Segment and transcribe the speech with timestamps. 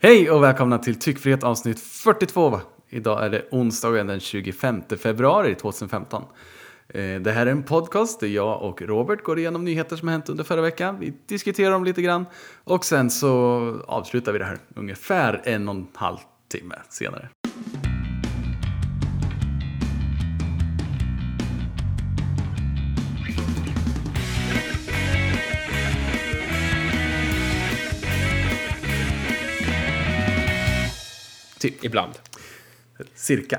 [0.00, 2.60] Hej och välkomna till Tyckfrihet avsnitt 42.
[2.88, 6.22] Idag är det onsdagen den 25 februari 2015.
[6.88, 10.12] Eh, det här är en podcast där jag och Robert går igenom nyheter som har
[10.12, 10.96] hänt under förra veckan.
[11.00, 12.26] Vi diskuterar dem lite grann
[12.64, 13.30] och sen så
[13.86, 16.18] avslutar vi det här ungefär en och en halv
[16.48, 17.28] timme senare.
[31.58, 31.84] Typ.
[31.84, 32.12] Ibland.
[33.14, 33.58] Cirka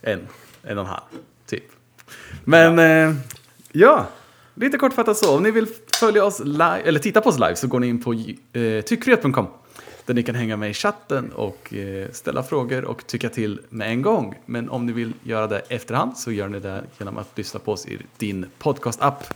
[0.00, 0.28] en,
[0.62, 1.02] en och en halv,
[1.46, 1.64] typ.
[2.44, 3.16] Men eh,
[3.72, 4.06] ja,
[4.54, 5.36] lite kortfattat så.
[5.36, 5.66] Om ni vill
[6.00, 9.46] följa oss live, eller titta på oss live så går ni in på eh, tyckfrihet.com.
[10.06, 13.90] Där ni kan hänga med i chatten och eh, ställa frågor och tycka till med
[13.90, 14.34] en gång.
[14.46, 17.72] Men om ni vill göra det efterhand så gör ni det genom att lyssna på
[17.72, 19.34] oss i din podcast-app.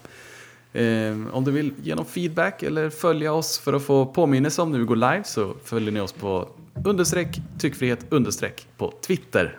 [0.73, 4.73] Eh, om du vill ge någon feedback eller följa oss för att få påminnelse om
[4.73, 6.49] när vi går live så följer ni oss på
[6.85, 9.59] understreck tyckfrihet understreck på Twitter.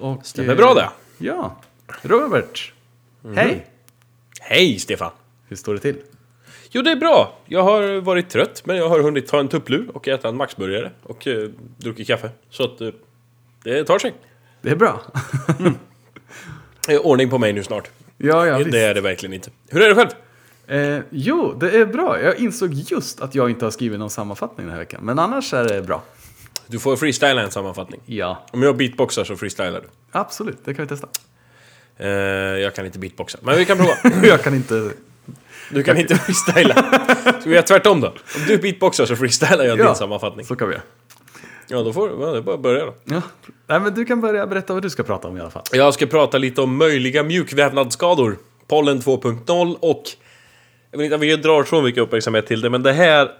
[0.00, 0.90] Och, Stämmer bra det.
[1.18, 1.60] Ja,
[2.02, 2.72] Robert.
[3.34, 3.66] Hej!
[4.40, 5.10] Hej Stefan!
[5.48, 5.96] Hur står det till?
[6.70, 7.38] Jo, det är bra.
[7.46, 10.90] Jag har varit trött, men jag har hunnit ta en tupplur och äta en maxburgare
[11.02, 12.30] och eh, druckit kaffe.
[12.50, 12.88] Så att eh,
[13.62, 14.14] det tar sig.
[14.62, 15.02] Det är bra.
[16.86, 17.90] Det är ordning på mig nu snart.
[18.16, 18.72] ja, ja, visst.
[18.72, 19.50] det är det verkligen inte.
[19.68, 20.08] Hur är det själv?
[20.68, 22.20] Eh, jo, det är bra.
[22.22, 25.00] Jag insåg just att jag inte har skrivit någon sammanfattning den här veckan.
[25.04, 26.02] Men annars är det bra.
[26.66, 28.00] Du får freestyla en sammanfattning.
[28.06, 29.88] Ja, Om jag beatboxar så freestylar du.
[30.12, 30.58] absolut.
[30.64, 31.08] Det kan vi testa.
[31.96, 33.92] Eh, jag kan inte beatboxa, men vi kan prova.
[34.26, 34.90] jag kan inte...
[35.70, 36.74] Du kan inte freestyla.
[37.24, 38.08] Ska vi göra tvärtom då?
[38.08, 39.86] Om du beatboxar så freestylar jag Ja.
[39.86, 40.46] din sammanfattning.
[40.46, 40.82] Så kan vi göra.
[41.68, 42.94] Ja, då får ja, det är bara att börja då.
[43.04, 43.22] Ja.
[43.66, 45.62] Nej, men du kan börja berätta vad du ska prata om i alla fall.
[45.72, 48.38] Jag ska prata lite om möjliga mjukvävnadsskador.
[48.66, 50.02] Pollen 2.0 och...
[50.90, 53.32] Jag vill inte att vi drar så mycket uppmärksamhet till det, men det här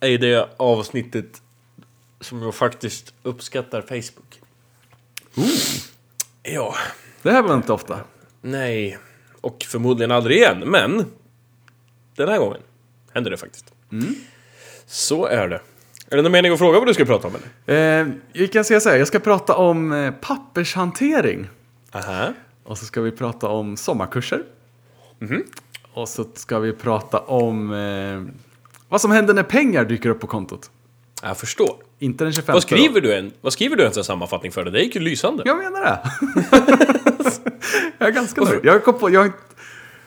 [0.00, 1.42] är ju det avsnittet
[2.20, 4.40] som jag faktiskt uppskattar Facebook.
[6.42, 6.74] Ja,
[7.22, 8.00] Det här var inte ofta.
[8.40, 8.98] nej.
[9.40, 11.06] Och förmodligen aldrig igen, men...
[12.16, 12.60] Den här gången
[13.12, 13.72] händer det faktiskt.
[14.86, 15.60] Så är det.
[16.10, 17.34] Är det någon mening att fråga vad du ska prata om
[17.66, 18.00] eller?
[18.00, 21.48] Eh, vi kan säga så här, jag ska prata om eh, pappershantering.
[21.92, 22.32] Aha.
[22.64, 24.42] Och så ska vi prata om sommarkurser.
[25.92, 28.34] Och så ska vi prata om eh,
[28.88, 30.70] vad som händer när pengar dyker upp på kontot.
[31.22, 31.76] Jag förstår.
[31.98, 34.70] Inte den 25 Vad skriver du en, vad skriver du en sammanfattning för det?
[34.70, 35.42] Det gick ju lysande.
[35.46, 36.00] Jag menar det.
[37.98, 38.60] jag är ganska nöjd.
[38.62, 39.38] Jag kom på, jag har inte...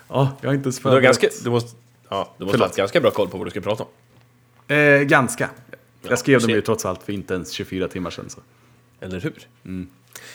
[0.07, 1.77] Ja, jag har inte ens Du ganska, du måste,
[2.09, 4.75] ja, du måste ha haft ganska bra koll på vad du ska prata om.
[4.75, 5.49] Eh, ganska.
[6.01, 6.55] Jag skrev dem ser.
[6.55, 8.29] ju trots allt för inte ens 24 timmar sedan.
[8.29, 8.39] Så.
[8.99, 9.47] Eller hur?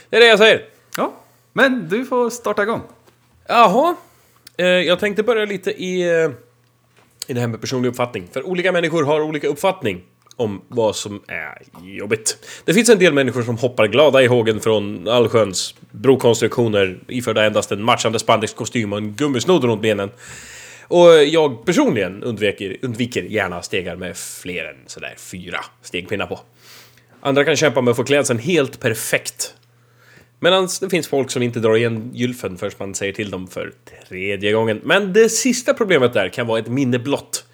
[0.09, 0.65] Det är det jag säger.
[0.97, 1.15] Ja,
[1.53, 2.83] men du får starta igång.
[3.47, 3.97] Jaha.
[4.59, 6.31] Eh, jag tänkte börja lite i, eh,
[7.27, 8.29] i det här med personlig uppfattning.
[8.33, 10.03] För olika människor har olika uppfattning
[10.37, 12.39] om vad som är jobbigt.
[12.65, 17.73] Det finns en del människor som hoppar glada i hågen från allsköns brokonstruktioner iförda endast
[17.73, 20.11] en matchande spandexkostym och en gummisnodd runt benen.
[20.83, 26.41] Och jag personligen undviker, undviker gärna stegar med fler än sådär fyra stegpinnar på.
[27.21, 29.55] Andra kan kämpa med att få klädseln helt perfekt.
[30.41, 33.73] Medan det finns folk som inte drar igen gylfen förrän man säger till dem för
[34.09, 34.81] tredje gången.
[34.85, 37.45] Men det sista problemet där kan vara ett minne blott.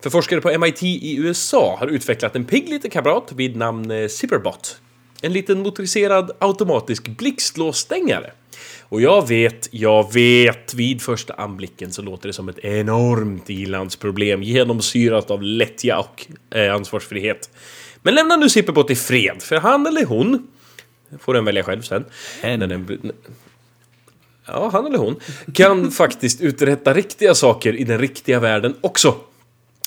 [0.00, 4.08] För forskare på MIT i USA har utvecklat en pigg liten kamrat vid namn eh,
[4.08, 4.80] Zipperbot.
[5.22, 8.30] En liten motoriserad automatisk blixtlåsstängare.
[8.82, 14.42] Och jag vet, jag vet, vid första anblicken så låter det som ett enormt ilandsproblem
[14.42, 16.26] genomsyrat av lättja och
[16.56, 17.50] eh, ansvarsfrihet.
[18.02, 20.48] Men lämna nu Zipperbot i fred, för han eller hon
[21.20, 22.04] får den välja själv sen.
[22.42, 23.12] När den,
[24.46, 25.20] ja, han eller hon
[25.54, 29.14] kan faktiskt uträtta riktiga saker i den riktiga världen också.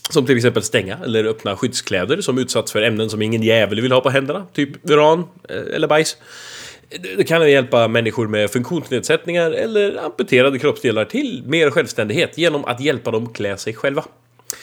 [0.10, 3.92] Som till exempel stänga eller öppna skyddskläder som utsatts för ämnen som ingen jävel vill
[3.92, 4.46] ha på händerna.
[4.54, 6.18] Typ uran eh, eller bajs.
[7.18, 13.12] Det kan hjälpa människor med funktionsnedsättningar eller amputerade kroppsdelar till mer självständighet genom att hjälpa
[13.12, 14.06] dem klä sig själva.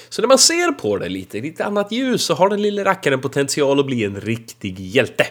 [0.08, 3.20] Så när man ser på det lite lite annat ljus så har den lille rackaren
[3.20, 5.26] potential att bli en riktig hjälte.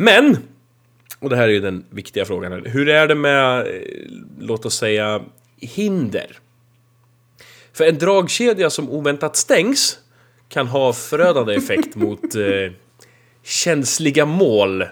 [0.00, 0.36] Men,
[1.18, 3.66] och det här är ju den viktiga frågan, här, hur är det med, eh,
[4.40, 5.22] låt oss säga,
[5.56, 6.38] hinder?
[7.72, 9.98] För en dragkedja som oväntat stängs
[10.48, 12.72] kan ha förödande effekt mot eh,
[13.42, 14.84] känsliga mål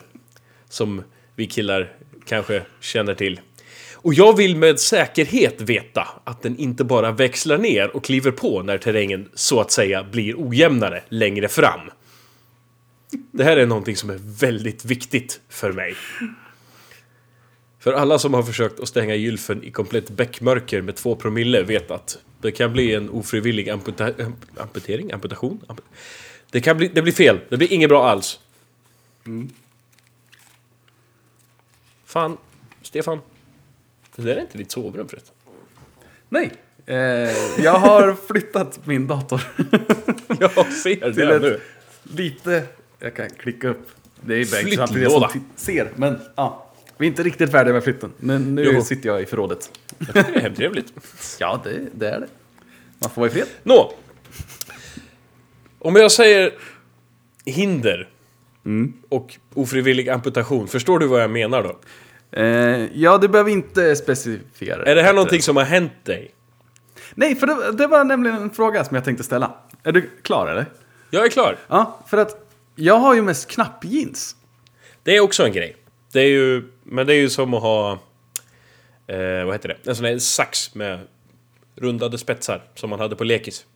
[0.69, 1.03] som
[1.37, 1.93] vi killar
[2.27, 3.41] kanske känner till.
[3.95, 8.63] Och jag vill med säkerhet veta att den inte bara växlar ner och kliver på
[8.63, 11.81] när terrängen så att säga blir ojämnare längre fram.
[13.31, 15.95] Det här är någonting som är väldigt viktigt för mig.
[17.79, 21.91] För alla som har försökt att stänga gylfen i komplett bäckmörker med två promille vet
[21.91, 25.61] att det kan bli en ofrivillig amputa amp- amputering, amputation.
[25.67, 25.81] Amp
[26.51, 27.41] Det, kan bli, det blir fel.
[27.49, 28.41] Det blir inget bra alls.
[32.05, 32.37] Fan,
[32.83, 33.21] Stefan.
[34.17, 35.35] Det där är inte ditt sovrum förresten.
[36.29, 36.53] Nej,
[36.87, 36.97] eh,
[37.65, 39.41] jag har flyttat min dator
[40.41, 41.61] Jag ser det nu.
[42.03, 42.67] lite...
[42.99, 43.89] Jag kan klicka upp.
[44.21, 46.65] Det är Bengt samtidigt som ti- ser, men ja.
[46.99, 48.13] Vi är inte riktigt färdiga med flytten.
[48.19, 48.83] Men nu Jo.
[48.83, 49.71] sitter jag i förrådet.
[49.99, 50.93] Jag tycker det är hemtrevligt.
[51.41, 52.27] Ja, det, det är det.
[52.99, 53.47] Man får vara i fred.
[53.63, 53.93] Nå.
[55.79, 56.53] Om jag säger
[57.45, 58.09] hinder
[59.09, 61.79] och ofrivillig amputation, förstår du vad jag menar då?
[62.41, 64.85] Eh, ja, du behöver inte specificera.
[64.85, 66.31] Är det här någonting som har hänt dig?
[67.15, 69.55] Nej, för det, det var nämligen en fråga som jag tänkte ställa.
[69.83, 70.67] Är du klar eller?
[71.11, 71.57] Jag är klar.
[71.69, 72.48] Ja, för att
[72.79, 74.37] jag har ju mest knappjeans.
[75.03, 75.77] Det är också en grej.
[76.13, 77.93] Det är ju, men det är ju som att ha...
[79.07, 79.91] Eh, vad heter det?
[79.91, 81.01] En sån här sax med
[81.77, 83.67] rundade spetsar som man hade på lekis.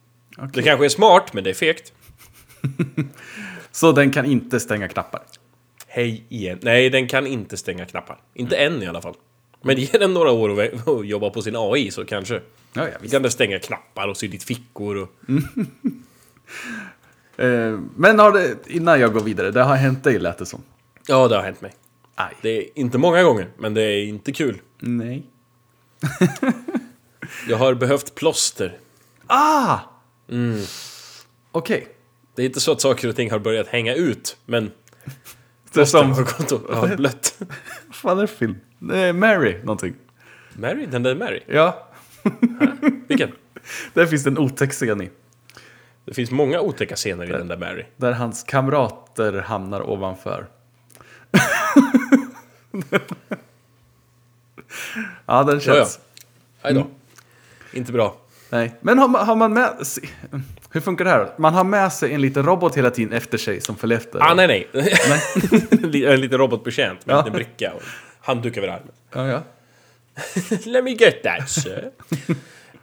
[0.52, 1.92] Det kanske är smart, men det är fegt.
[3.70, 5.22] Så den kan inte stänga knappar.
[5.86, 6.58] Hej igen.
[6.62, 8.20] Nej, den kan inte stänga knappar.
[8.34, 9.14] Inte än i alla fall.
[9.62, 10.48] Men ge den några år
[10.88, 12.34] och jobba på sin AI så kanske.
[12.34, 12.40] Ja,
[12.72, 13.12] ja, Vi visst.
[13.12, 15.08] kan den stänga knappar och sy dit fickor och...
[17.42, 20.62] Eh, men har det, innan jag går vidare, det har hänt dig lät det som.
[21.06, 21.72] Ja, det har hänt mig.
[22.14, 22.34] Aj.
[22.42, 24.60] Det är inte många gånger, men det är inte kul.
[24.78, 25.26] Nej.
[27.48, 28.78] Jag har behövt plåster.
[29.26, 29.78] Ah!
[31.52, 31.88] Okej.
[32.34, 34.70] Det är inte så att saker och ting har börjat hänga ut, men...
[35.72, 36.12] Det som...
[36.12, 37.34] har gått och har blött.
[37.86, 38.56] Vad fan är det för film?
[38.78, 39.94] Det är Mary någonting.
[40.54, 40.86] Mary?
[40.86, 41.40] Den där Mary?
[41.46, 41.88] Ja.
[43.08, 43.32] Vilken?
[43.94, 45.10] Där finns det en otäck scen i.
[46.04, 47.84] Det finns många otäcka scener i den där Mary.
[47.96, 50.46] Där hans kamrater hamnar ovanför.
[55.26, 55.74] ja, den Ja, ja.
[55.74, 55.98] känns...
[56.62, 56.86] Hej då.
[57.72, 58.16] Inte bra.
[58.50, 58.74] Nej.
[58.80, 59.70] Men har man, har man med...
[60.70, 61.32] Hur funkar det här?
[61.38, 64.18] Man har med sig en liten robot hela tiden efter sig som följer efter.
[64.22, 64.68] Ah, nej, nej.
[66.06, 67.24] en liten robotbetjänt med en Ja.
[67.24, 67.82] liten bricka och
[68.20, 68.90] handduk över armen.
[69.12, 69.42] Ja, ja.
[70.66, 71.90] Let me get that, sir.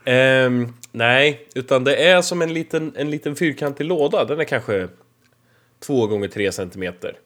[0.04, 4.24] Ehm, nej, utan det är som en liten, en liten fyrkantig låda.
[4.24, 4.88] Den är kanske
[5.80, 7.16] två gånger tre centimeter.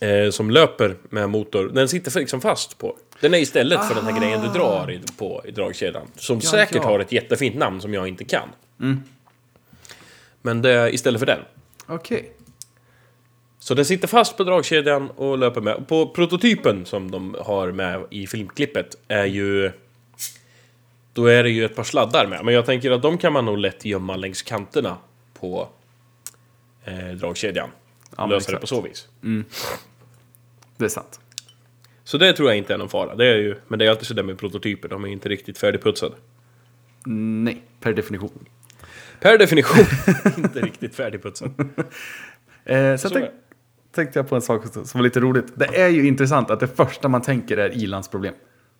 [0.00, 1.68] Eh, som löper med motor.
[1.74, 2.96] Den sitter liksom fast på.
[3.20, 6.06] Den är istället för den här grejen du drar i, på i dragkedjan.
[6.16, 6.84] Som Ja, säkert ja.
[6.84, 8.48] har ett jättefint namn som jag inte kan.
[10.42, 11.40] Men det är istället för den.
[11.86, 12.32] Okej.
[13.58, 15.88] Så den sitter fast på dragkedjan och löper med.
[15.88, 19.70] På prototypen som de har med i filmklippet är ju...
[21.12, 22.44] Då är det ju ett par sladdar med.
[22.44, 24.96] Men jag tänker att de kan man nog lätt gömma längs kanterna
[25.40, 25.68] på
[26.84, 27.68] eh, dragkedjan.
[28.16, 29.08] men Lösa det på så vis.
[30.76, 31.20] Det är sant.
[32.04, 33.14] Så det tror jag inte är någon fara.
[33.14, 34.88] Det är ju, men det är alltid sådär med prototyper.
[34.88, 36.14] De är inte riktigt färdigputsade.
[37.06, 38.46] Nej, per definition.
[39.20, 39.84] Per definition
[40.44, 41.52] inte riktigt färdigputsade.
[42.64, 43.30] Eh, Så tänk,
[43.94, 45.46] tänkte jag på en sak som var lite roligt.
[45.54, 48.34] Det är ju intressant att det första man tänker är ilandsproblem.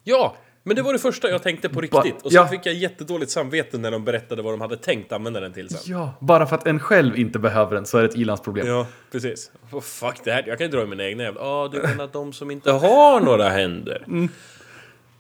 [0.05, 2.23] Ja, men det var det första jag tänkte på riktigt.
[2.23, 2.49] Och så ja.
[2.49, 5.81] fick jag jättedåligt samvete när de berättade vad de hade tänkt använda den till sen.
[5.85, 8.67] Ja, bara för att en själv inte behöver den så är det ett ilandsproblem.
[8.67, 9.51] Ja, precis.
[9.71, 11.41] Oh, fuck det här, jag kan ju dra i mina egna jävla...
[11.41, 14.05] Ja, du menar de som inte har några händer?
[14.07, 14.29] Ja,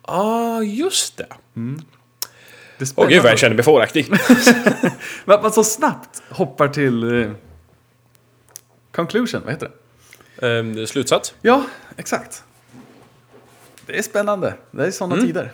[0.03, 1.27] ah, just det.
[2.79, 4.07] Det är Åh gud vad jag känner mig fåraktig.
[5.25, 7.31] Men att man så snabbt hoppar till eh,
[8.93, 9.71] conclusion, vad heter
[10.37, 10.49] det?
[10.59, 11.35] Ehm, slutsats?
[11.43, 11.65] Ja,
[11.97, 12.45] exakt.
[13.93, 14.55] Det är spännande.
[14.71, 15.27] Det är sådana Mm.
[15.27, 15.53] tider.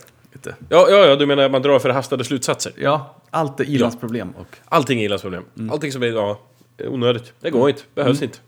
[0.68, 2.72] Ja, ja, ja, du menar att man drar förhastade slutsatser?
[2.76, 5.44] Ja, allt är ilandsproblem och Allting är illas problem.
[5.70, 6.40] Allting som är ja,
[6.84, 7.32] onödigt.
[7.40, 8.38] Det går inte, behövs inte.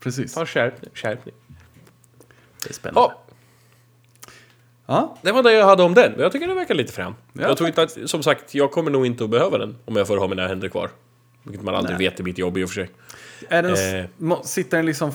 [0.00, 0.34] precis.
[0.34, 1.34] Ta skärpning, skärpning.
[2.62, 3.00] Det är spännande.
[3.00, 3.22] Ja,
[4.86, 6.12] Ja, det var det jag hade om den.
[6.18, 7.14] Jag tycker det verkar lite fram.
[7.32, 9.96] Ja, jag tror inte att, som sagt, jag kommer nog inte att behöva den om
[9.96, 10.90] jag får ha mina händer kvar.
[11.42, 12.08] Vilket man aldrig Nej.
[12.10, 12.90] vet i mitt jobb i och för sig.
[13.48, 14.00] är den,
[14.30, 14.42] Eh.
[14.42, 15.12] sitter den liksom...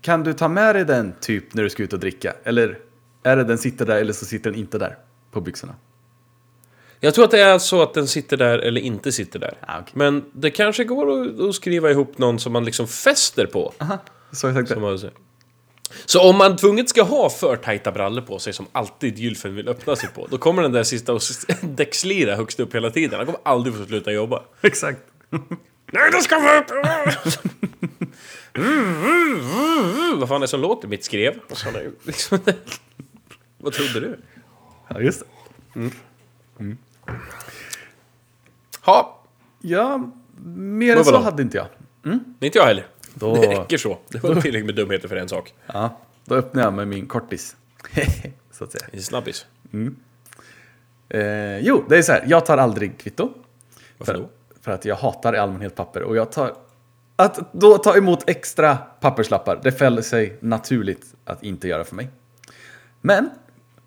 [0.00, 2.32] Kan du ta med dig den typ när du ska ut och dricka?
[2.44, 2.78] Eller
[3.24, 4.98] är det den sitter där eller så sitter den inte där
[5.30, 5.74] på byxorna?
[7.00, 9.54] Jag tror att det är så att den sitter där eller inte sitter där.
[9.60, 9.92] Ah, okej.
[9.94, 13.72] Men det kanske går att, att skriva ihop någon som man liksom fäster på.
[13.78, 13.98] Aha,
[14.32, 15.14] så man säger.
[16.06, 19.68] Så om man tvunget ska ha för tajta brallor på sig som alltid gylfen vill
[19.68, 21.20] öppna sig på, då kommer den där sista och
[21.62, 23.16] däckslira högst upp hela tiden.
[23.16, 24.42] Han kommer aldrig få sluta jobba.
[24.62, 24.98] Exakt.
[25.92, 26.70] Nej, det ska vara upp!
[30.20, 30.88] Vad fan är det som låter?
[30.88, 31.34] Mitt skrev?
[31.50, 32.38] Och så har det liksom-
[33.64, 34.18] Vad trodde du?
[34.88, 35.22] Ja, just
[35.74, 35.90] det.
[38.80, 39.20] Ha,
[39.60, 40.10] Ja,
[40.46, 41.66] mer än så hade inte jag.
[42.40, 42.86] inte jag heller.
[43.14, 43.98] Då- Det räcker så.
[44.08, 45.54] Det var tillräckligt med dumheter för en sak.
[45.66, 47.56] Ja, då öppnar jag med min kortis.
[48.50, 48.84] så att säga.
[48.92, 49.46] En snabbis.
[51.08, 52.24] Eh, jo, det är så här.
[52.26, 53.32] Jag tar aldrig kvitto.
[53.98, 54.28] Varför För, då?
[54.60, 56.02] för att jag hatar i allmänhet papper.
[56.02, 56.54] Och jag tar
[57.16, 62.08] Att då ta emot extra papperslappar, det fäller sig naturligt att inte göra för mig.
[63.00, 63.30] Men,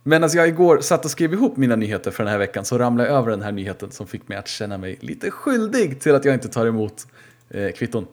[0.07, 3.09] medan jag igår satt och skrev ihop mina nyheter för den här veckan så ramlade
[3.09, 6.25] jag över den här nyheten som fick mig att känna mig lite skyldig till att
[6.25, 7.07] jag inte tar emot
[7.49, 8.07] eh, kvitton.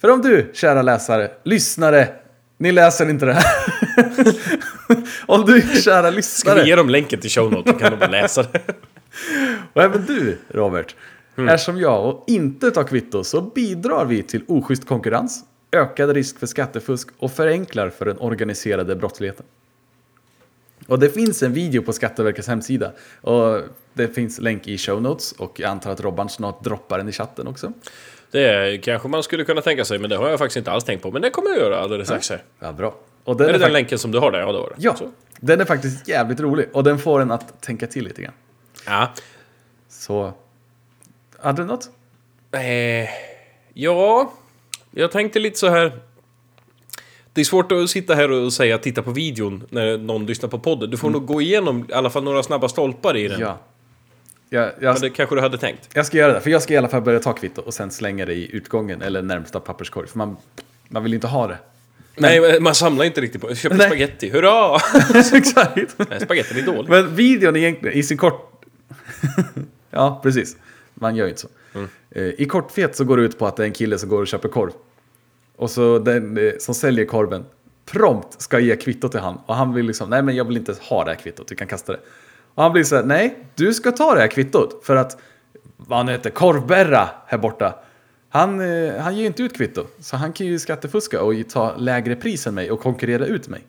[0.00, 2.08] För om du, kära läsare, lyssnare,
[2.58, 3.44] ni läser inte det här.
[5.26, 7.98] om du, kära Ska vi lyssnare, ge dem länken till show notes så kan de
[7.98, 8.60] bara läsa det.
[9.72, 10.96] och även du, Robert,
[11.36, 16.38] är som jag och inte tar kvitto så bidrar vi till oschysst konkurrens, ökad risk
[16.38, 19.46] för skattefusk och förenklar för den organiserade brottsligheten.
[20.88, 22.92] Och det finns en video på Skatteverkets hemsida.
[23.20, 23.60] Och
[23.94, 27.12] det finns länk i show notes och jag antar att Robban snart droppar den i
[27.12, 27.72] chatten också.
[28.30, 31.02] Det kanske man skulle kunna tänka sig, men det har jag faktiskt inte alls tänkt
[31.02, 31.10] på.
[31.10, 32.42] Men det kommer jag göra alldeles strax här.
[32.60, 32.94] Ja, bra.
[33.24, 34.38] Och den Är är, det den länken som du har där?
[34.40, 34.74] Ja, det var det.
[34.78, 35.10] ja, Så.
[35.40, 38.32] den är faktiskt jävligt rolig och den får en att tänka till lite grann.
[38.86, 39.12] Ja.
[39.88, 40.32] Så,
[41.38, 41.90] hade du något?
[42.52, 43.08] Eh,
[43.74, 44.32] ja,
[44.90, 45.92] jag tänkte lite så här.
[47.34, 50.58] Det är svårt att sitta här och säga titta på videon när någon lyssnar på
[50.58, 50.90] podden.
[50.90, 53.40] Du får nog gå igenom i alla fall några snabba stolpar i den.
[53.40, 53.58] Ja.
[54.50, 55.88] Jag, jag, Men det kanske du hade tänkt.
[55.94, 57.90] jag ska göra det, för jag ska i alla fall börja ta kvitto och sen
[57.90, 60.08] slänga det i utgången eller närmsta papperskorg.
[60.08, 60.36] För man,
[60.88, 61.58] man vill inte ha det.
[62.16, 63.86] Nej, man samlar inte riktigt på Jag köper Nej.
[63.86, 64.30] spaghetti.
[64.30, 64.74] Hurra!
[65.34, 65.94] Exakt.
[66.10, 66.90] Nej, spagettin är dålig.
[66.90, 68.64] Men videon egentligen, i sin kort...
[69.90, 70.56] ja, precis.
[70.94, 71.48] Man gör ju inte så.
[72.10, 74.20] Eh, I korthet så går det ut på att det är en kille som går
[74.20, 74.70] och köper korv.
[75.56, 77.44] Och så den eh, som säljer korven
[77.86, 79.38] prompt ska ge kvitto till han.
[79.46, 81.66] Och han vill liksom, nej men jag vill inte ha det här kvittot, du kan
[81.66, 82.00] kasta det.
[82.54, 84.84] Och han blir så här, nej, du ska ta det här kvittot.
[84.84, 85.18] För att,
[85.76, 87.74] vad han heter, Korvberra här borta.
[88.28, 89.86] Han, eh, han ger ju inte ut kvitto.
[90.00, 93.66] Så han kan ju skattefuska och ta lägre pris än mig och konkurrera ut mig.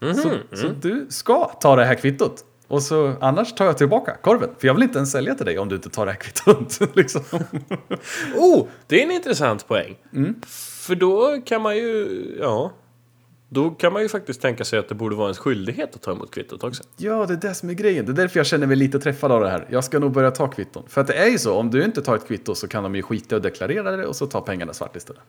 [0.00, 2.44] Så, så du ska ta det här kvittot.
[2.68, 4.50] Och så annars tar jag tillbaka korven.
[4.58, 6.80] För jag vill inte ens sälja till dig om du inte tar det här kvittot.
[6.96, 7.22] liksom.
[8.36, 9.96] Oh, det är en intressant poäng.
[10.82, 12.72] För då kan man ju, ja.
[13.48, 16.12] Då kan man ju faktiskt tänka sig att det borde vara en skyldighet att ta
[16.12, 16.82] emot kvittot också.
[16.96, 18.06] Ja, det är det som är grejen.
[18.06, 19.66] Det är därför jag känner mig lite träffad av det här.
[19.70, 20.82] Jag ska nog börja ta kvitton.
[20.88, 22.94] För att det är ju så, om du inte tar ett kvitto så kan de
[22.94, 25.22] ju skita och deklarera det och så ta pengarna svart istället.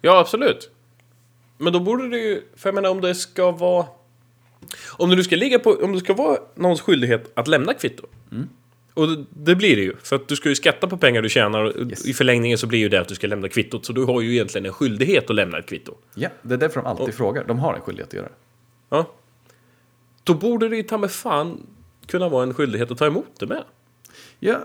[0.00, 0.70] Ja, absolut.
[1.58, 3.86] Men då borde det ju, för jag menar om det ska vara...
[4.88, 8.06] Om det nu ska ligga på, om det ska vara någons skyldighet att lämna kvitto.
[8.94, 11.64] Och det, blir det ju, för att du ska ju skatta på pengar du tjänar
[11.64, 12.06] och Yes.
[12.06, 13.86] i förlängningen så blir ju det att du ska lämna kvittot.
[13.86, 15.94] Så du har ju egentligen en skyldighet att lämna ett kvitto.
[16.14, 17.44] Ja, det är därför de alltid frågar.
[17.44, 18.32] De har en skyldighet att göra det.
[18.88, 19.10] Ja.
[20.24, 21.66] Då borde det ju ta med fan
[22.06, 23.64] kunna vara en skyldighet att ta emot det med.
[24.40, 24.58] Ja,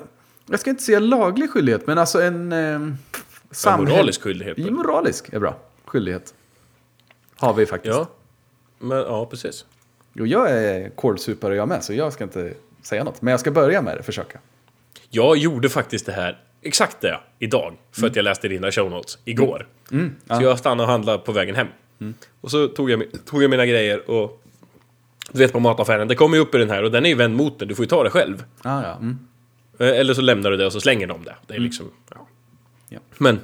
[0.45, 2.51] jag ska inte säga laglig skyldighet, men alltså en...
[2.51, 2.79] Eh,
[3.51, 4.57] samhäll- moralisk skyldighet.
[4.57, 5.59] Ja, moralisk är bra.
[5.85, 6.33] Skyldighet.
[7.35, 7.95] Har vi faktiskt.
[7.95, 8.07] Ja.
[8.79, 9.65] Men, ja, precis.
[10.13, 13.21] Jo, jag är kolsupare jag med, så jag ska inte säga något.
[13.21, 14.39] Men jag ska börja med det, försöka.
[15.09, 17.77] Jag gjorde faktiskt det här, exakt det, idag.
[17.91, 19.67] För att jag läste dina show notes igår.
[20.37, 21.67] Så jag stannade och handlade på vägen hem.
[22.41, 24.43] Och så tog jag, tog jag mina grejer och...
[25.31, 27.15] Du vet på mataffären, det kommer ju upp i den här och den är ju
[27.15, 28.43] vänd mot den, du får ju ta det själv.
[28.61, 28.95] Ah, ja.
[28.95, 29.17] Mm.
[29.79, 31.35] Eh, Eller så lämnar du det och så slänger de det.
[31.47, 31.91] Det är liksom...
[32.09, 32.27] Ja.
[32.89, 32.99] Ja.
[33.17, 33.39] Men...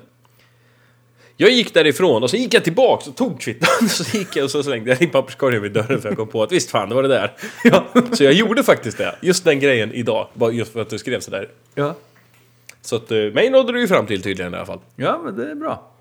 [1.37, 3.89] Jag gick därifrån och så gick jag tillbaks och tog kvitton.
[3.89, 6.43] Så gick jag och så slängde jag in papperskorgen vid dörren för jag kom på
[6.43, 7.33] att visst fan, det var det där.
[7.63, 7.85] Ja.
[8.13, 9.15] Så jag gjorde faktiskt det.
[9.21, 10.27] Just den grejen idag.
[10.33, 11.49] Bara just för att du skrev sådär.
[11.75, 11.95] ja.
[12.81, 14.79] Så att eh, mig nådde du ju fram till tydligen i alla fall.
[14.95, 15.91] Ja, men det är bra.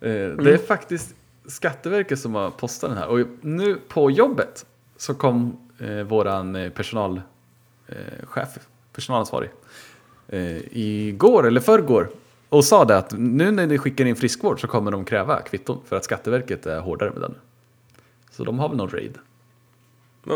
[0.00, 1.14] Eh, Det är faktiskt
[1.48, 3.06] Skatteverket som har postat den här.
[3.08, 7.22] Och nu på jobbet så kom eh, våran personalchef,
[7.88, 8.48] eh, chef,
[8.92, 9.50] personalansvarig,
[10.70, 12.08] igår eller förrgår
[12.54, 15.78] och sa det att nu när ni skickar in friskvård så kommer de kräva kvitton
[15.88, 17.34] för att Skatteverket är hårdare med den.
[18.30, 19.18] Så de har väl någon raid.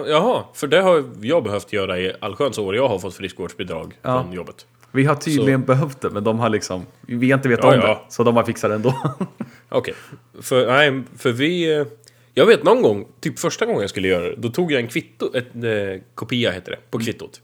[0.06, 4.22] Jaha, för det har jag behövt göra i allsköns år jag har fått friskvårdsbidrag Ja.
[4.22, 4.66] från jobbet.
[4.92, 7.80] Vi har tydligen behövt det, men de har liksom, vi har inte vetat Ja, om
[7.80, 7.88] ja.
[8.06, 8.12] det.
[8.14, 8.94] Så de har fixat det ändå.
[9.68, 9.94] Okej.
[10.40, 11.78] För, nej, för vi...
[11.78, 11.86] eh,
[12.34, 14.88] Jag vet någon gång, typ första gången jag skulle göra det, då tog jag en
[14.88, 17.40] kvitto, ett eh, kopia heter det, på kvittot.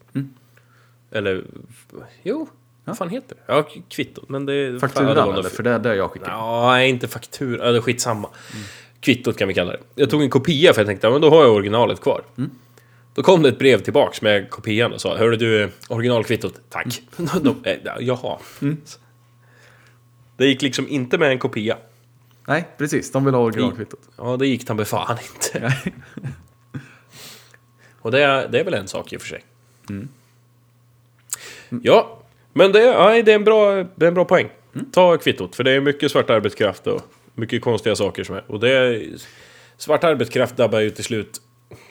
[1.10, 1.44] Eller...
[2.22, 2.48] Jo,
[2.84, 3.42] vad fan heter det?
[3.46, 4.66] Ja, kvittot, men det...
[4.66, 5.48] fan, det Fakturan var något eller?
[5.48, 6.30] För det är det jag skickar.
[6.30, 7.72] Ja, nej, inte faktura.
[7.72, 8.28] Det är skitsamma.
[9.00, 9.80] Kvittot kan vi kalla det.
[9.94, 12.22] Jag tog en kopia för jag tänkte, ja, men då har jag originalet kvar.
[13.14, 17.02] Då kom det ett brev tillbaks med kopian och sa, hörru du, originalkvittot, tack.
[17.42, 18.38] De, eh, ja, jaha.
[20.36, 21.76] Det gick liksom inte med en kopia.
[22.46, 23.12] Nej, precis.
[23.12, 24.00] De vill ha originalkvittot.
[24.16, 25.74] Ja, det gick ta mig fan inte.
[28.00, 29.44] Och det är, det är väl en sak i och för sig.
[31.82, 32.23] Ja,
[32.54, 34.48] men det, är- nej, det, är en bra, det är en bra poäng.
[34.92, 37.02] Ta kvittot, för det är mycket svart arbetskraft och
[37.34, 38.44] mycket konstiga saker som är.
[38.46, 39.06] Och det är,
[39.76, 41.40] svart arbetskraft drabbar ju till slut...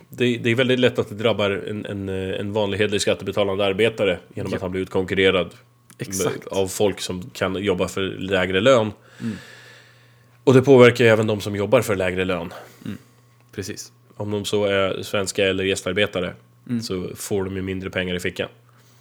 [0.09, 4.19] Det, det är väldigt lätt att det drabbar en, en, en vanlig hederlig skattebetalande arbete
[4.33, 4.55] genom Ja.
[4.55, 5.49] att han blir utkonkurrerad
[5.97, 6.47] Exakt.
[6.47, 8.91] Av folk som kan jobba för lägre lön.
[10.43, 12.53] Och det påverkar ju även de som jobbar för lägre lön.
[13.55, 13.91] Precis.
[14.15, 16.33] Om de så är svenska eller gästarbetare
[16.69, 16.81] Mm.
[16.81, 18.49] så får de ju mindre pengar i fickan.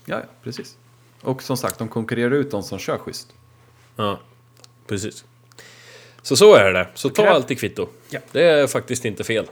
[0.07, 0.77] Ja, ja, precis.
[1.23, 3.29] Och som sagt, de konkurrerar ut de som kör schysst.
[3.97, 4.21] Ja,
[4.87, 5.25] precis.
[6.23, 6.89] Så så är det.
[6.95, 7.87] Så ta alltid kvitto.
[8.11, 8.21] Ja.
[8.33, 9.47] Det är faktiskt inte fel.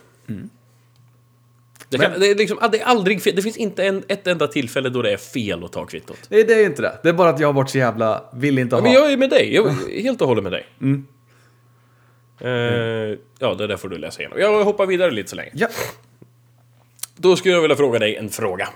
[1.89, 3.37] Det, kan, Men- det, är liksom, ah, det är aldrig fel.
[3.37, 6.19] Det finns inte en, ett enda tillfälle då det är fel att ta kvittot.
[6.29, 6.99] Nej, det är inte det.
[7.03, 8.25] Det är bara att jag har varit så jävla...
[8.33, 8.83] Vill inte ha.
[8.83, 9.55] Men jag är med dig.
[9.55, 10.67] Jag är helt och hållet med dig.
[12.41, 12.51] Eh,
[13.39, 14.39] ja, det där får du läsa igenom.
[14.41, 15.51] Jag hoppar vidare lite så länge.
[15.55, 15.69] Ja.
[17.17, 18.69] Då skulle jag vilja fråga dig en fråga.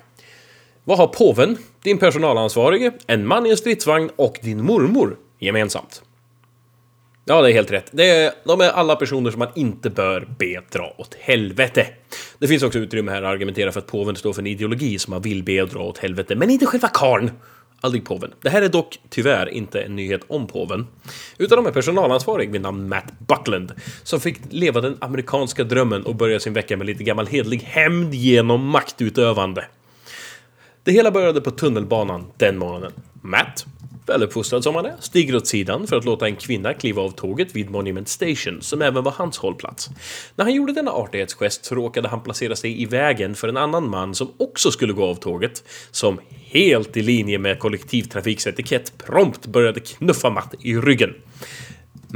[0.87, 6.03] Vad har påven, din personalansvarige, en man i en stridsvagn och din mormor gemensamt?
[7.25, 7.89] Ja, det är helt rätt.
[7.91, 11.87] Det är, de är alla personer som man inte bör be dra åt helvete.
[12.39, 15.11] Det finns också utrymme här att argumentera för att påven står för en ideologi som
[15.11, 17.31] man vill be dra åt helvete, men inte själva karn.
[17.81, 18.33] Aldrig påven.
[18.43, 20.87] Det här är dock tyvärr inte en nyhet om påven.
[21.39, 23.73] Utan de är personalansvarig vid namn Matt Buckland.
[24.03, 28.15] Som fick leva den amerikanska drömmen och börja sin vecka med lite gammal hedlig hämnd
[28.15, 29.65] genom maktutövande.
[30.85, 32.93] Det hela började på tunnelbanan den morgonen.
[33.23, 33.67] Matt,
[34.07, 37.57] väluppfostrad som han är, stiger åt sidan för att låta en kvinna kliva av tåget
[37.57, 39.91] vid Monument Station, som även var hans hållplats.
[40.37, 43.91] När han gjorde denna artighetsgest så råkade han placera sig i vägen för en annan
[43.91, 49.81] man som också skulle gå av tåget, som helt i linje med kollektivtrafiksetikett prompt började
[49.81, 51.15] knuffa Matt i ryggen.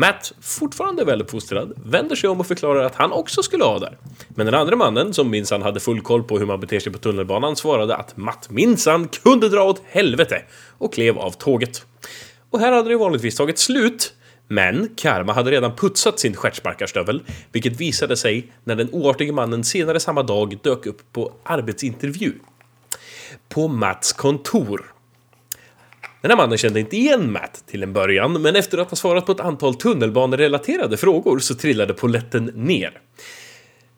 [0.00, 3.98] Matt, fortfarande väluppfostrad, vänder sig om och förklarar att han också skulle ha där.
[4.28, 6.98] Men den andra mannen, som minsann hade full koll på hur man beter sig på
[6.98, 10.42] tunnelbanan, svarade att Matt minsann kunde dra åt helvete
[10.78, 11.86] och klev av tåget.
[12.50, 14.14] Och här hade det vanligtvis tagit slut.
[14.48, 20.00] Men Karma hade redan putsat sin stjärtsparkarstövel, vilket visade sig när den oartige mannen senare
[20.00, 22.32] samma dag dök upp på arbetsintervju.
[23.48, 24.97] På Mats kontor.
[26.20, 29.26] Den här mannen kände inte igen Matt till en början, men efter att ha svarat
[29.26, 33.00] på ett antal tunnelbanerelaterade frågor så trillade poletten ner.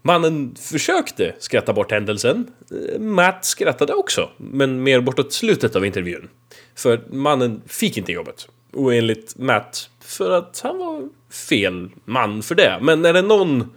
[0.03, 2.47] Mannen försökte skratta bort händelsen.
[2.71, 6.29] Eh, Matt skrattade också, men mer bortåt slutet av intervjun.
[6.75, 8.49] För mannen fick inte jobbet.
[8.73, 11.09] Och enligt Matt, för att han var
[11.49, 12.79] fel man för det.
[12.83, 13.71] Men är det någon,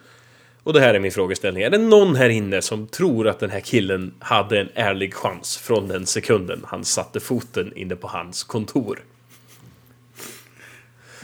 [0.64, 3.50] och det här är min frågeställning, är det någon här inne som tror att den
[3.50, 8.44] här killen hade en ärlig chans från den sekunden han satte foten inne på hans
[8.44, 9.00] kontor?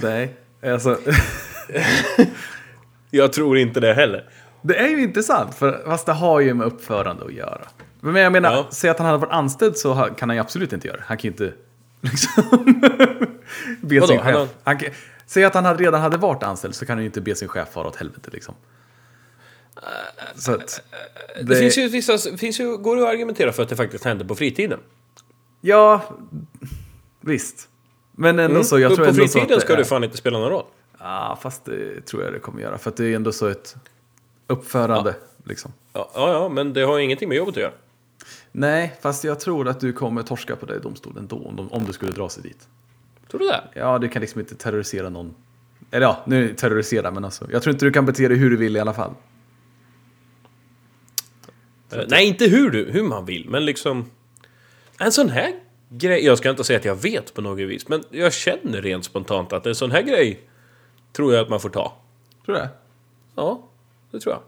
[0.02, 0.34] Nej.
[0.63, 0.97] Alltså,
[3.12, 4.30] Jag tror inte det heller.
[4.62, 7.62] det är ju intressant, för, fast det har ju med uppförande att göra.
[7.99, 8.67] Men jag menar, Ja.
[8.71, 11.04] säg att han hade varit anställd så kan han ju absolut inte göra det.
[11.06, 11.54] Han kan ju inte
[12.02, 12.43] liksom,
[13.82, 14.08] be Vadå?
[14.08, 14.49] sin Han chef.
[14.63, 14.89] Han kan,
[15.25, 17.69] säg att han redan hade varit anställd så kan han ju inte be sin chef
[17.71, 18.56] fara åt helvete liksom.
[20.36, 20.82] Så att,
[21.43, 24.25] Det, finns ju vissa, finns ju, går det att argumentera för att det faktiskt hände
[24.25, 24.79] på fritiden?
[25.62, 26.01] Ja,
[27.21, 27.69] visst.
[28.12, 28.89] Men ändå så, jag Mm.
[28.91, 30.65] På- tror på ändå så fritiden att ska det fan inte spela någon roll.
[30.99, 32.77] Ja, fast det tror jag det kommer göra.
[32.77, 33.75] För att det är ändå så ett
[34.47, 35.15] uppförande.
[35.43, 35.71] Liksom.
[35.93, 37.71] Ja, ja, ja, men det har ju ingenting med jobbet att göra.
[38.51, 41.71] Nej, fast jag tror att du kommer torska på det i domstolen då, om, de,
[41.71, 42.67] om du skulle dra sig dit.
[43.32, 43.62] Tror du det?
[43.73, 45.36] Ja, du kan liksom inte terrorisera någon.
[45.91, 47.47] Eller ja, nu terrorisera, men alltså.
[47.51, 49.12] Jag tror inte du kan bete dig hur du vill i alla fall.
[51.91, 54.12] Eh, Nej, inte hur, du, hur man vill, men liksom...
[54.97, 55.54] En sån här
[55.89, 56.25] grej...
[56.25, 59.54] Jag ska inte säga att jag vet på något vis, men jag känner rent spontant
[59.54, 60.39] att en sån här grej
[61.13, 61.97] tror jag att man får ta.
[62.45, 62.69] Tror du det?
[63.36, 63.67] Ja,
[64.12, 64.41] det tror jag.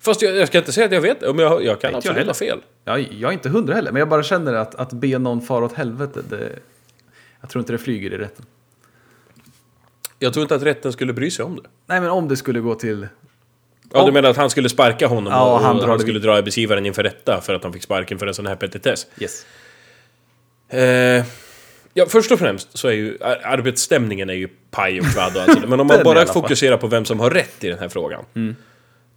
[0.00, 2.26] Fast jag, jag ska inte säga att jag vet, men jag, jag kan jag absolut
[2.26, 2.60] ha fel.
[2.84, 5.64] Ja, jag är inte hundra heller, men jag bara känner att, att be någon fara
[5.64, 6.58] åt helvete, det...
[7.40, 8.44] Jag tror inte det flyger i rätten.
[10.18, 11.68] Jag tror inte att rätten skulle bry sig om det.
[11.86, 13.08] Nej, men om det skulle gå till...
[13.92, 16.34] Ja, du menar att han skulle sparka honom Ja, och han han, det skulle dra
[16.34, 19.06] arbetsgivaren inför rätta för att han fick sparken för en sån här petitess?
[19.20, 19.46] Yes.
[20.68, 21.24] Eh,
[21.94, 25.42] ja, först och främst så är ju ar- arbetsstämningen är ju paj och kvadd och
[25.42, 25.66] allt sådär.
[25.68, 28.24] Men om man bara fokuserar på vem som har rätt i den här frågan.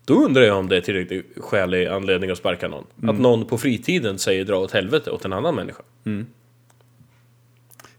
[0.06, 2.86] Då undrar jag om det är tillräckligt skälig anledning att sparka någon.
[3.10, 5.84] Att någon på fritiden säger dra åt helvete åt en annan människa.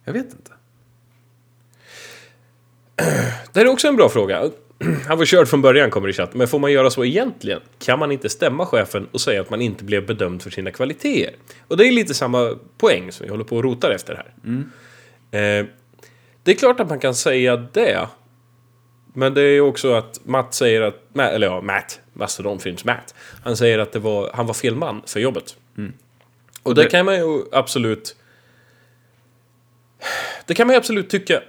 [0.04, 0.50] Jag vet inte.
[3.52, 4.50] Det här är också en bra fråga.
[5.08, 7.60] Han var körd från början kommer i chatten, men får man göra så egentligen?
[7.78, 11.34] Kan man inte stämma chefen och säga att man inte blev bedömd för sina kvaliteter?
[11.68, 14.34] Och det är lite samma poäng som vi håller på och rotar efter här.
[15.40, 15.66] Eh,
[16.42, 18.08] det är klart att man kan säga det.
[19.14, 23.78] Men det är också att Matt säger att, eller ja, Matt, Mastodonfilms Matt, han säger
[23.78, 25.56] att det var, han var fel man för jobbet.
[26.62, 28.16] Och det det- kan man ju absolut...
[30.46, 31.42] Det kan man ju absolut tycka.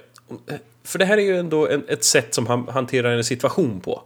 [0.84, 4.02] För det här är ju ändå en, ett sätt som han hanterar en situation på.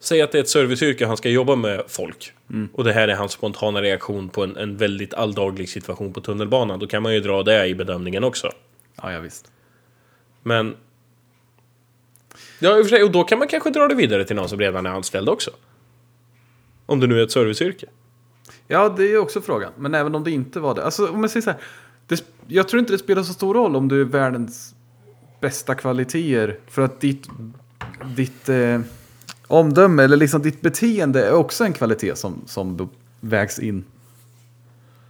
[0.00, 2.32] Säg att det är ett serviceyrke, han ska jobba med folk.
[2.72, 6.78] Och det här är hans spontana reaktion på en, en väldigt alldaglig situation på tunnelbanan.
[6.78, 8.52] Då kan man ju dra det i bedömningen också.
[9.02, 9.52] Ja, ja visst.
[10.42, 10.76] Men...
[12.58, 14.48] Ja, i och för sig, och då kan man kanske dra det vidare till någon
[14.48, 15.50] som redan är anställd också.
[16.86, 17.86] Om det nu är ett serviceyrke.
[18.68, 19.72] Ja, det är också frågan.
[19.76, 20.84] Men även om det inte var det.
[20.84, 21.60] Alltså, om jag säger så här.
[22.06, 24.74] Det, jag tror inte det spelar så stor roll om du är världens
[25.44, 26.58] bästa kvaliteter.
[26.66, 27.28] För att ditt,
[28.16, 28.80] ditt eh,
[29.46, 32.88] omdöme eller liksom ditt beteende är också en kvalitet som, som
[33.20, 33.84] vägs in.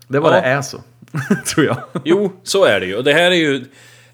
[0.08, 0.40] Det vad Ja.
[0.40, 0.82] det är så.
[1.46, 1.76] tror jag.
[2.04, 2.96] Jo, så är det ju.
[2.96, 3.64] Och det här är ju...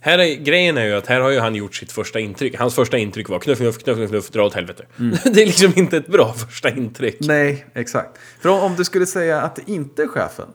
[0.00, 2.58] Här är, grejen är ju att här har ju han gjort sitt första intryck.
[2.58, 4.84] Hans första intryck var knuff, knuff, knuff, knuff, dra åt helvete.
[5.24, 7.16] Det är liksom inte ett bra första intryck.
[7.20, 8.18] Nej, exakt.
[8.40, 10.46] För om, om du skulle säga att det inte är chefen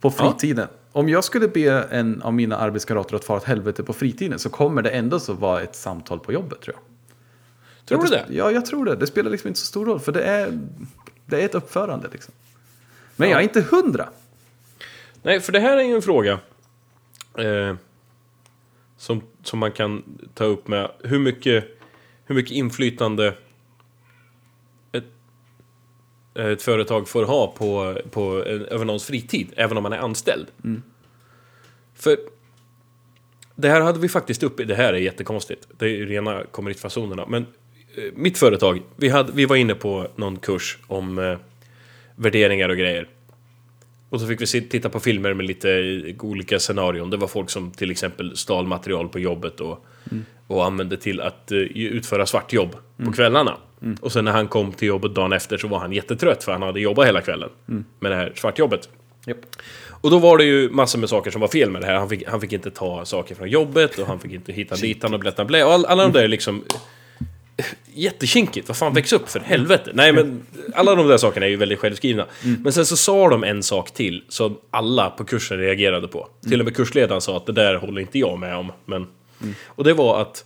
[0.00, 0.68] på fritiden.
[0.96, 4.48] Om jag skulle be en av mina arbetskamrater att fara åt helvete på fritiden så
[4.50, 6.82] kommer det ändå så vara ett samtal på jobbet tror jag.
[7.86, 8.24] Tror du det?
[8.30, 8.96] Ja, jag tror det.
[8.96, 10.58] Det spelar liksom inte så stor roll för det är,
[11.26, 12.34] det är ett uppförande liksom.
[13.16, 13.34] Men Ja.
[13.34, 14.08] jag är inte hundra.
[15.22, 16.38] Nej, för det här är ju en fråga
[17.38, 17.74] eh,
[18.96, 20.02] som, som man kan
[20.34, 21.78] ta upp med hur mycket,
[22.24, 23.34] hur mycket inflytande
[26.34, 30.46] ett företag får ha på, på, en- över någons fritid, även om man är anställd.
[31.94, 32.16] För
[33.54, 37.26] det här hade vi faktiskt uppe, det här är jättekonstigt, det är ju rena kommunistfasonerna,
[37.28, 37.46] men
[37.96, 41.36] eh, mitt företag, vi, hade, vi var inne på någon kurs om eh,
[42.16, 43.08] värderingar och grejer.
[44.10, 47.10] Och så fick vi titta på filmer med lite eh, olika scenarion.
[47.10, 49.86] Det var folk som till exempel stal material på jobbet och,
[50.46, 53.56] och använde till att eh, utföra svartjobb på kvällarna.
[54.00, 56.62] Och sen när han kom till jobbet dagen efter så var han jättetrött för han
[56.62, 57.50] hade jobbat hela kvällen
[58.00, 58.88] med det här svartjobbet.
[59.26, 59.38] Japp.
[60.04, 61.94] Och då var det ju massor med saker som var fel med det här.
[61.94, 65.14] Han fick, han fick inte ta saker från jobbet och han fick inte hitta ditan
[65.14, 65.64] och blätta blä.
[65.64, 66.64] Och all, alla de där liksom...
[67.96, 69.90] Jättekinkigt, vad fan väx upp för helvete.
[69.94, 70.42] Nej men
[70.74, 72.26] alla de där sakerna är ju väldigt självskrivna.
[72.62, 76.28] Men sen så sa de en sak till som alla på kursen reagerade på.
[76.48, 78.72] Till och med kursledaren sa att det där håller inte jag med om.
[78.84, 79.06] Men...
[79.66, 80.44] Och det var att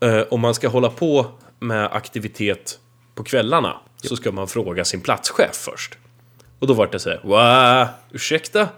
[0.00, 1.26] eh, om man ska hålla på
[1.60, 2.78] med aktivitet
[3.14, 5.98] på kvällarna så ska man fråga sin platschef först.
[6.58, 7.88] Och då var det så här, va?
[8.10, 8.68] Ursäkta?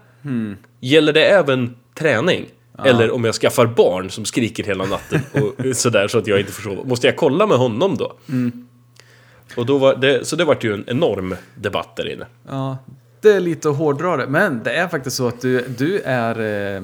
[0.80, 2.46] Gäller det även träning?
[2.84, 6.52] Eller om jag skaffar barn som skriker hela natten och sådär så att jag inte
[6.52, 6.84] förstår.
[6.84, 8.12] Måste jag kolla med honom då?
[9.56, 12.26] Och då var det, så det var ju en enorm debatt där inne.
[12.48, 12.78] Ja,
[13.20, 14.26] det är lite att hårdra det.
[14.26, 16.40] Men det är faktiskt så att du, du är
[16.76, 16.82] eh,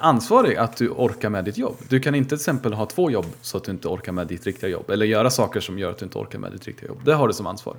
[0.00, 1.76] ansvarig att du orkar med ditt jobb.
[1.88, 4.46] Du kan inte till exempel ha två jobb så att du inte orkar med ditt
[4.46, 4.90] riktiga jobb.
[4.90, 7.00] Eller göra saker som gör att du inte orkar med ditt riktiga jobb.
[7.04, 7.76] Det har du som ansvar.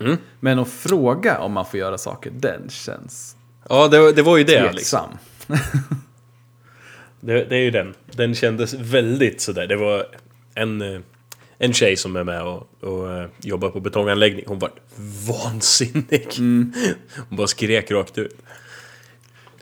[0.00, 0.16] Mm.
[0.40, 3.36] Men att fråga om man får göra saker, den känns
[3.68, 4.72] Ja, det, det var ju det.
[4.72, 5.18] Liksom.
[7.24, 7.94] Det, det är ju den.
[8.06, 9.66] Den kändes väldigt sådär.
[9.66, 10.06] Det var
[10.54, 11.00] en, eh,
[11.58, 14.44] en tjej som är med och, och eh, jobbar på betonganläggning.
[14.48, 14.70] Hon var
[15.28, 16.28] vansinnig.
[17.28, 18.36] Hon bara skrek rakt ut.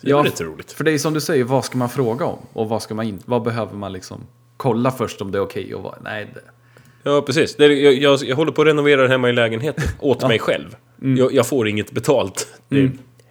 [0.01, 0.73] Det var lite roligt.
[0.73, 2.39] För det är som du säger, vad ska man fråga om?
[2.53, 5.75] Och vad, ska man in, vad behöver man liksom kolla först om det är okej?
[5.75, 6.41] och vad, nej, det,
[7.03, 7.57] Ja, precis.
[7.57, 10.77] Det, jag, jag, jag håller på att renovera hemma i lägenheten åt mig själv.
[10.97, 12.49] Jag, jag får inget betalt.
[12.69, 12.91] Det,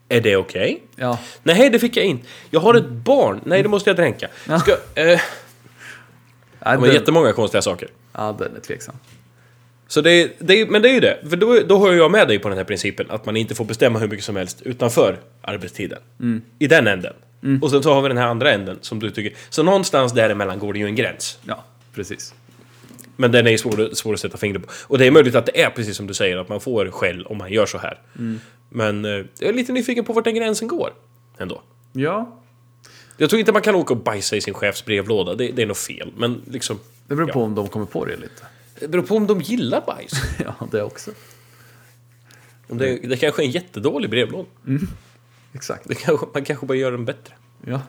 [0.10, 0.84] Är det okej?
[0.96, 1.20] ja.
[1.44, 2.20] Nej, det fick jag in.
[2.50, 3.42] Jag har ett barn.
[3.46, 4.28] Nej, det måste jag dränka.
[4.60, 5.20] Ska, eh,
[6.60, 7.90] var den, jättemånga konstiga saker.
[8.14, 8.96] ja, den är tveksam.
[9.92, 11.18] Så det, är- det, är- men det är ju det.
[11.30, 13.66] För då, då har jag med dig på den här principen att man inte får
[13.66, 16.00] bestämma hur mycket som helst utanför arbetstiden.
[16.60, 17.14] I den änden.
[17.62, 19.34] Och sen så har vi den här andra änden som du tycker...
[19.50, 21.40] Så någonstans däremellan går det ju en gräns.
[21.44, 21.64] Ja,
[21.96, 22.34] precis.
[23.16, 24.70] Men den är ju svår, svår att sätta fingret på.
[24.88, 27.26] Och det är möjligt att det är precis som du säger, att man får skäll
[27.26, 28.00] om man gör så här.
[28.70, 30.94] Men eh, jag är lite nyfiken på vart den gränsen går.
[31.38, 31.62] Ändå.
[31.94, 32.40] Ja,
[33.18, 35.36] Jag tror inte man kan åka och bajsa i sin chefs brevlåda.
[35.36, 36.12] Det, det är nog fel.
[36.18, 36.80] Men liksom...
[37.08, 37.44] det beror på Ja.
[37.44, 38.44] om de kommer på det lite.
[38.80, 40.12] Det beror på om de gillar bajs.
[40.40, 41.12] Ja, det också.
[42.68, 44.50] Det, det kanske är en jättedålig brevlåda.
[45.54, 45.88] Exakt.
[45.88, 47.34] Det kanske, man kanske bara gör den bättre.
[47.66, 47.82] Ja.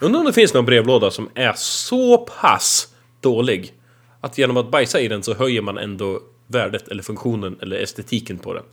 [0.00, 3.74] Undrar om det finns någon brevlåda som är så pass dålig
[4.20, 8.38] att genom att bajsa i den så höjer man ändå värdet eller funktionen eller estetiken
[8.38, 8.64] på den.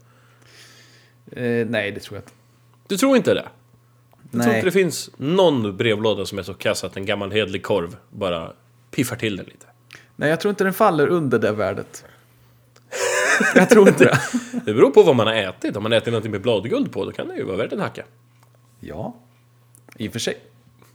[1.31, 2.31] Eh, nej, det tror jag inte.
[2.87, 3.47] Du tror inte det?
[4.31, 7.63] Jag tror inte det finns någon brevlåda som är så kass att en gammal hedlig
[7.63, 8.53] korv bara
[8.91, 9.66] piffar till den lite.
[10.17, 12.05] Nej, jag tror inte den faller under det värdet.
[13.55, 14.19] Jag tror inte det.
[14.65, 15.75] Det beror på vad man har ätit.
[15.75, 18.03] Om man äter någonting med bladguld på, då kan det ju vara värt en hacka.
[18.79, 19.15] Ja,
[19.97, 20.37] i och för sig.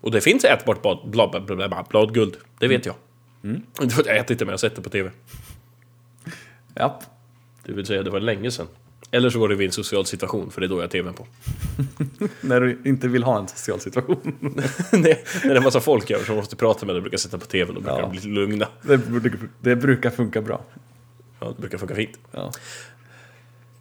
[0.00, 2.36] Och det finns ätbart blad, blad, blad, blad, blad, bladguld.
[2.58, 2.94] Det vet jag.
[3.82, 5.10] Inte för att jag ätit det, men jag har sett det på TV.
[6.74, 7.00] Ja.
[7.64, 8.66] Det vill säga, det var länge sedan.
[9.14, 11.14] Eller så var det vid en social situation, för det är då jag har TVn
[11.14, 11.26] på.
[12.40, 14.18] När du inte vill ha en social situation.
[14.40, 15.02] Nej, När
[15.44, 17.76] det är en massa folk över som måste prata med dig, brukar sätta på TVn
[17.76, 18.08] och brukar Ja.
[18.08, 18.68] bli lugna.
[18.82, 19.00] Det,
[19.60, 20.64] det brukar funka bra.
[21.40, 22.18] Ja, det brukar funka fint.
[22.30, 22.52] Ja.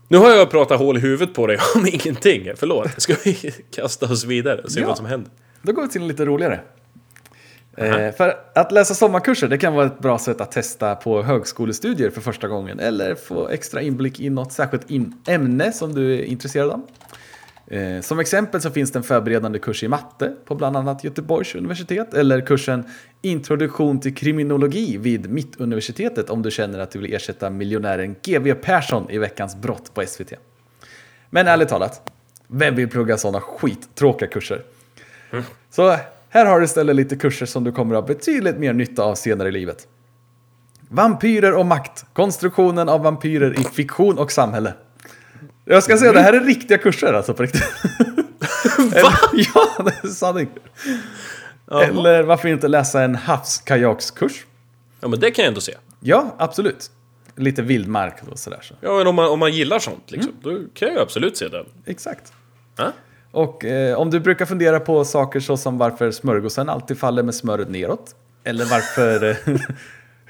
[0.08, 2.52] Nu har jag pratat hål i huvudet på dig om ingenting.
[2.56, 3.02] Förlåt.
[3.02, 4.88] Ska vi kasta oss vidare och se Ja.
[4.88, 5.32] vad som händer?
[5.62, 6.60] Då går vi till en lite roligare.
[7.78, 12.10] Eh, för att läsa sommarkurser det kan vara ett bra sätt att testa på högskolestudier
[12.10, 14.88] för första gången eller få extra inblick i något särskilt
[15.28, 16.88] ämne som du är intresserad av.
[17.68, 21.56] Eh, som exempel så finns det en förberedande kurs i matte på bland annat Göteborgs
[21.56, 22.84] universitet eller kursen
[23.22, 29.10] Introduktion till kriminologi vid Mittuniversitetet om du känner att du vill ersätta miljonären GW Persson
[29.10, 30.34] i veckans brott på SVT.
[31.30, 32.12] Men ärligt talat,
[32.48, 34.64] vem vill plugga sådana skittråkiga kurser?
[35.70, 35.98] Så
[36.34, 39.16] här har du istället lite kurser som du kommer att ha betydligt mer nytta av
[39.16, 39.88] senare i livet.
[40.90, 42.06] Vampyrer och makt.
[42.14, 44.74] Konstruktionen av vampyrer i fiktion och samhälle.
[45.66, 47.64] Jag ska säga, det här är riktiga kurser alltså på riktigt.
[48.78, 49.14] Va?
[49.34, 50.48] ja, det är sanning.
[51.72, 54.46] Eller varför inte läsa en havskajakskurs?
[55.00, 55.74] Ja, men det kan jag ändå se.
[56.00, 56.92] Ja, absolut.
[57.36, 58.60] Lite vildmark och sådär.
[58.62, 58.74] Så.
[58.82, 61.48] Ja, men om man, om man gillar sånt, liksom, då kan jag ju absolut se
[61.48, 61.66] den.
[61.86, 62.34] Exakt.
[62.76, 62.92] Ja?
[63.32, 67.36] Och eh, om du brukar fundera på saker så som varför smörgåsen alltid faller med
[67.36, 68.16] smöret neråt.
[68.44, 69.30] Eller varför...
[69.30, 69.36] Eh,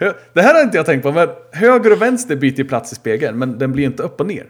[0.33, 3.37] det här har inte jag tänkt på, men höger och vänster byter plats i spegeln,
[3.37, 4.47] men den blir inte upp och ner.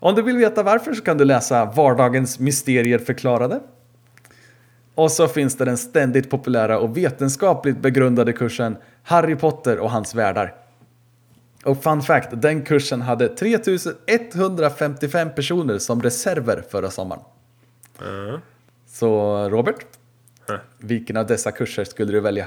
[0.00, 3.60] Om du vill veta varför så kan du läsa Vardagens mysterier förklarade.
[4.94, 10.14] Och så finns det den ständigt populära och vetenskapligt begrundade kursen Harry Potter och hans
[10.14, 10.54] världar.
[11.64, 17.22] Och fun fact, den kursen hade 3155 personer som reserver förra sommaren.
[17.98, 18.40] Ja.
[18.88, 19.86] Så Robert,
[20.48, 20.56] Huh.
[20.78, 22.46] vilken av dessa kurser skulle du välja?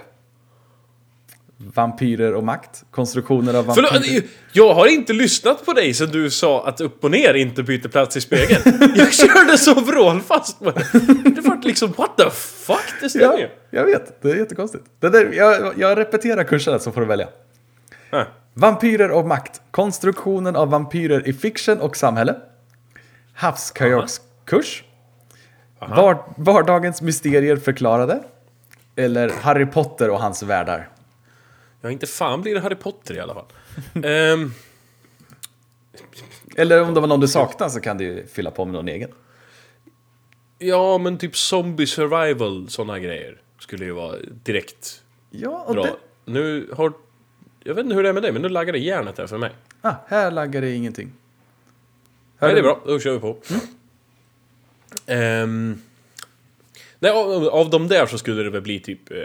[1.58, 2.84] Vampyrer och makt?
[2.92, 3.88] Konstruktioner av vampyrer?
[3.92, 7.64] Förlåt, jag har inte lyssnat på dig sen du sa att upp och ner inte
[7.64, 8.62] byter plats i spegeln.
[8.96, 10.84] Jag körde så vrålfast på det.
[11.36, 12.94] Det var liksom, what the fuck?
[13.02, 13.50] Det stämmer Ja, ju.
[13.70, 14.22] jag vet.
[14.22, 14.84] Det är jättekonstigt.
[15.00, 17.28] Det där, jag, jag repeterar kurserna så får du välja.
[18.10, 18.26] Ja.
[18.60, 19.62] Vampyrer och makt.
[19.72, 22.36] Konstruktionen av vampyrer i fiction och samhälle.
[23.34, 24.84] Havskajakskurs.
[25.80, 28.24] Var, vardagens mysterier förklarade.
[28.96, 30.90] Eller Harry Potter och hans världar.
[31.82, 33.46] Ja, inte fan blir det Harry Potter i alla fall.
[34.04, 34.52] Ehm,
[36.56, 38.88] Eller om det var någon du saknar så kan du ju fylla på med någon
[38.88, 39.10] egen.
[40.58, 43.42] ja, men typ zombie survival, sådana grejer.
[43.60, 45.84] Skulle ju vara direkt Ja, bra.
[45.84, 46.94] det, Nu har...
[47.68, 49.38] Jag vet inte hur det är med dig, men nu laggar det järnet här för
[49.38, 49.52] mig.
[49.82, 51.12] ah, här laggar det ingenting.
[52.40, 52.82] Nej, det är bra.
[52.86, 53.38] Då kör vi på.
[55.06, 55.82] Ehm,
[57.00, 59.18] nej, av, av de där så skulle det väl bli typ eh,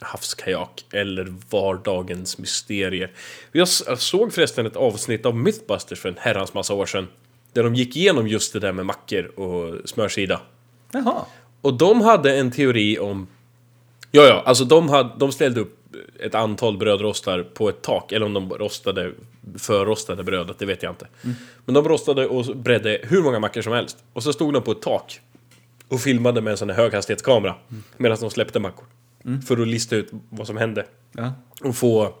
[0.00, 3.12] havskajak eller vardagens mysterier.
[3.52, 7.08] Jag jag såg förresten ett avsnitt av Mythbusters för en herrans massa år sedan.
[7.52, 10.40] Där de gick igenom just det där med mackor och smörsida.
[10.92, 11.24] Jaha.
[11.60, 13.26] Och de hade en teori om...
[14.10, 15.77] Ja, ja, alltså de, hade, de ställde upp
[16.20, 18.12] ett antal brödrostar på ett tak.
[18.12, 19.12] Eller om de rostade
[19.58, 21.06] förrostade brödet, det vet jag inte.
[21.64, 24.04] Men de rostade och bredde hur många mackor som helst.
[24.12, 25.20] Och så stod de på ett tak
[25.88, 27.54] och filmade med en sån här höghastighetskamera.
[27.96, 28.84] Medan de släppte mackor.
[29.46, 30.86] För att lista ut vad som hände.
[31.12, 31.32] Ja.
[31.62, 32.14] Och få...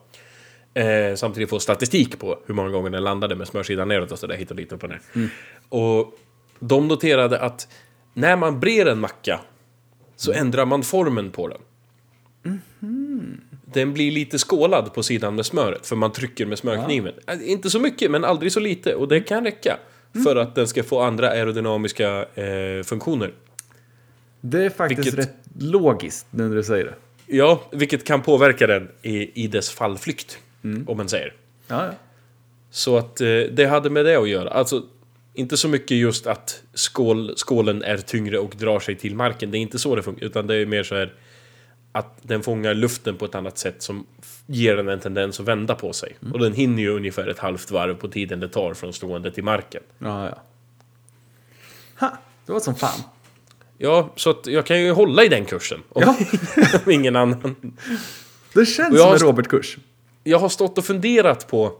[0.74, 4.36] Eh, samtidigt få statistik på hur många gånger den landade med smörsidan neråt och sådär
[4.36, 5.00] hit och dit upp och ner.
[5.68, 6.18] Och
[6.58, 7.68] de noterade att
[8.14, 9.40] när man brer en macka
[10.16, 11.60] så ändrar man formen på den.
[13.72, 17.12] Den blir lite skålad på sidan med smöret för man trycker med smörkniven.
[17.26, 19.78] Äh, Inte så mycket men aldrig så lite och det kan räcka.
[20.24, 23.32] För att den ska få andra aerodynamiska eh, funktioner.
[24.40, 26.94] Det är faktiskt Vilket- rätt logiskt nu när du säger det.
[27.26, 30.38] Ja, vilket kan påverka den i, i dess fallflykt.
[30.86, 31.32] Om man säger.
[31.68, 31.90] Ja, ja.
[32.70, 34.50] Så att eh, det hade med det att göra.
[34.50, 34.82] Alltså,
[35.34, 39.50] inte så mycket just att skål, skålen är tyngre och drar sig till marken.
[39.50, 40.26] Det är inte så det funkar.
[40.26, 41.12] Utan det är mer så här
[41.92, 44.06] att den fångar luften på ett annat sätt som
[44.46, 46.16] ger den en tendens att vända på sig.
[46.32, 49.44] Och den hinner ju ungefär ett halvt varv på tiden det tar från stående till
[49.44, 49.82] marken.
[49.98, 50.42] ja, ja.
[52.00, 53.00] Ha, det var som fan.
[53.78, 55.82] Ja, så att jag kan ju hålla i den kursen.
[55.88, 56.16] Om, Ja.
[56.84, 57.76] om ingen annan.
[58.54, 59.78] Det känns som en Robert-kurs.
[60.24, 61.72] Jag har stått och funderat på...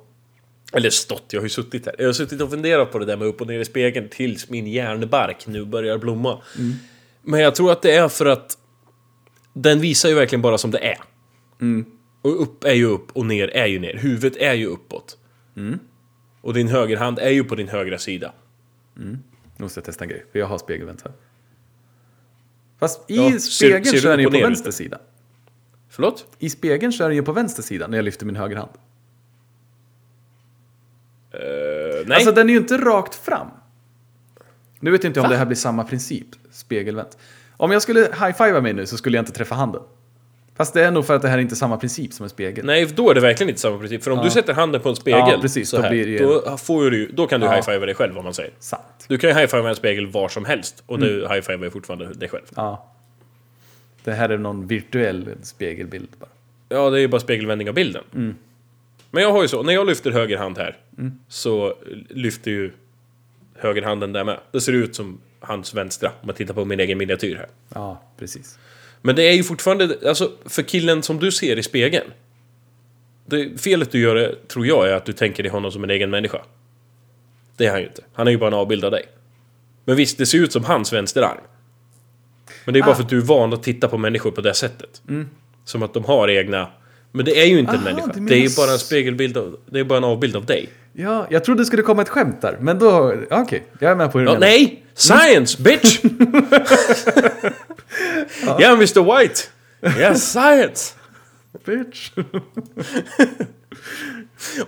[0.72, 1.94] Eller stått, jag har ju suttit här.
[1.98, 4.50] Jag har suttit och funderat på det där med upp och ner i spegeln tills
[4.50, 6.42] min hjärnbark nu börjar blomma.
[7.22, 8.58] Men jag tror att det är för att
[9.62, 10.98] den visar ju verkligen bara som det är.
[12.22, 13.94] Och upp är ju upp och ner är ju ner.
[13.96, 15.18] Huvudet är ju uppåt.
[16.40, 18.32] Och din högerhand är ju på din högra sida.
[18.94, 19.18] Nu
[19.56, 21.12] måste jag testa en grej, för jag har spegelvänt här.
[22.78, 24.98] Fast i Ja, ser- spegeln ser du så är den ju på vänster sida.
[25.90, 26.26] Förlåt?
[26.38, 28.70] I spegeln så är den ju på vänster sida när jag lyfter min högerhand.
[31.32, 31.40] Eh,
[32.06, 32.14] nej.
[32.16, 33.48] Alltså den är ju inte rakt fram.
[34.80, 37.18] Nu vet jag inte om det här blir samma princip, spegelvänt.
[37.60, 39.82] Om jag skulle high-fivea mig nu så skulle jag inte träffa handen.
[40.56, 42.64] Fast det är nog för att det här är inte samma princip som en spegel.
[42.66, 44.02] Nej, då är det verkligen inte samma princip.
[44.04, 44.24] För om Ja.
[44.24, 46.90] du sätter handen på en spegel Ja, precis, så då här, det ju- då, får
[46.90, 47.52] du, då kan du Ja.
[47.52, 48.52] high-fivea dig själv, om man säger.
[48.58, 48.82] Sant.
[49.08, 51.08] Du kan ju high-fivea en spegel var som helst, och Mm.
[51.08, 52.44] du high-fivar ju fortfarande dig själv.
[52.54, 52.86] Ja.
[54.04, 56.30] Det här är någon virtuell spegelbild bara.
[56.68, 58.04] Ja, det är ju bara spegelvändning av bilden.
[58.14, 58.34] Mm.
[59.10, 61.12] Men jag har ju så, när jag lyfter höger hand här, Mm.
[61.28, 61.74] så
[62.08, 62.70] lyfter ju
[63.58, 64.38] högerhanden där med.
[64.52, 67.48] Det ser ut som hans vänstra, om man tittar på min egen miniatyr här.
[67.74, 68.58] Ja, precis.
[69.02, 72.10] Men det är ju fortfarande, alltså för killen som du ser i spegeln.
[73.26, 76.10] Det, felet du gör, tror jag, är att du tänker dig honom som en egen
[76.10, 76.42] människa.
[77.56, 78.02] Det är han ju inte.
[78.12, 79.04] Han är ju bara en avbild av dig.
[79.84, 81.38] Men visst, det ser ut som hans vänsterarm.
[82.64, 82.94] Men det är bara Ah.
[82.94, 85.02] för att du är van att titta på människor på det sättet.
[85.64, 86.68] Som att de har egna...
[87.12, 88.06] Men det är ju inte en Aha, människa.
[88.14, 89.56] du menar Det är ju bara en spegelbild av...
[89.66, 90.68] Det är bara en avbild av dig.
[90.92, 93.14] Ja, jag trodde det skulle komma ett skämt där, men då...
[93.30, 94.46] ja, Okej, jag är med på hur du Ja, menar.
[94.52, 94.84] nej!
[94.94, 96.00] Science, bitch!
[98.58, 99.40] ja, Mr White!
[100.00, 100.94] Yes, science!
[101.64, 102.10] Bitch.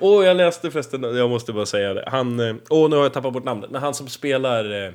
[0.01, 2.05] Åh, jag läste förresten, jag måste bara säga det.
[2.07, 3.71] Han, eh, åh nu har jag tappat bort namnet.
[3.71, 4.93] Men han som spelar eh,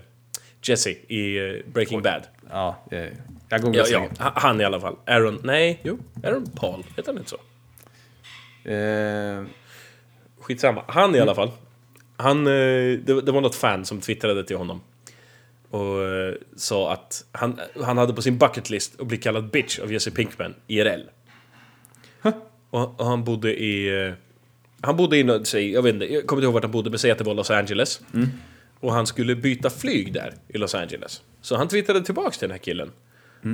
[0.64, 2.22] Jesse i eh, Breaking Bad.
[2.50, 3.10] Ja, jag,
[3.56, 4.96] jag googlar Ja, ja, han i alla fall.
[5.08, 7.40] Aaron, nej, jo, Aaron Paul, heter han inte så?
[8.70, 9.44] Eh,
[10.40, 10.84] Skitsamma.
[10.88, 11.52] Han i alla fall.
[12.18, 14.82] Han, eh, det, det var något fan som twittrade till honom.
[15.70, 19.80] Och eh, sa att han, han hade på sin bucket list att bli kallad bitch
[19.80, 21.02] av Jesse Pinkman, IRL.
[22.70, 24.06] Och, och han bodde i...
[24.08, 24.14] eh,
[24.82, 27.00] Han bodde i, säg, jag vet inte, jag kommer inte ihåg vart han bodde, men
[27.00, 28.02] säg att det var Los Angeles.
[28.80, 31.22] Och han skulle byta flyg där i Los Angeles.
[31.42, 32.92] Så han twittrade tillbaks till den här killen.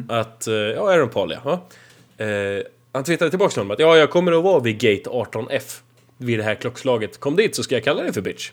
[0.09, 1.67] Att, eh, ja, Aaron Paul ja.
[2.25, 5.81] Eh, han twittrade tillbaks till honom att ja, jag kommer att vara vid gate 18F.
[6.17, 7.19] Vid det här klockslaget.
[7.19, 8.51] Kom dit så ska jag kalla dig för bitch.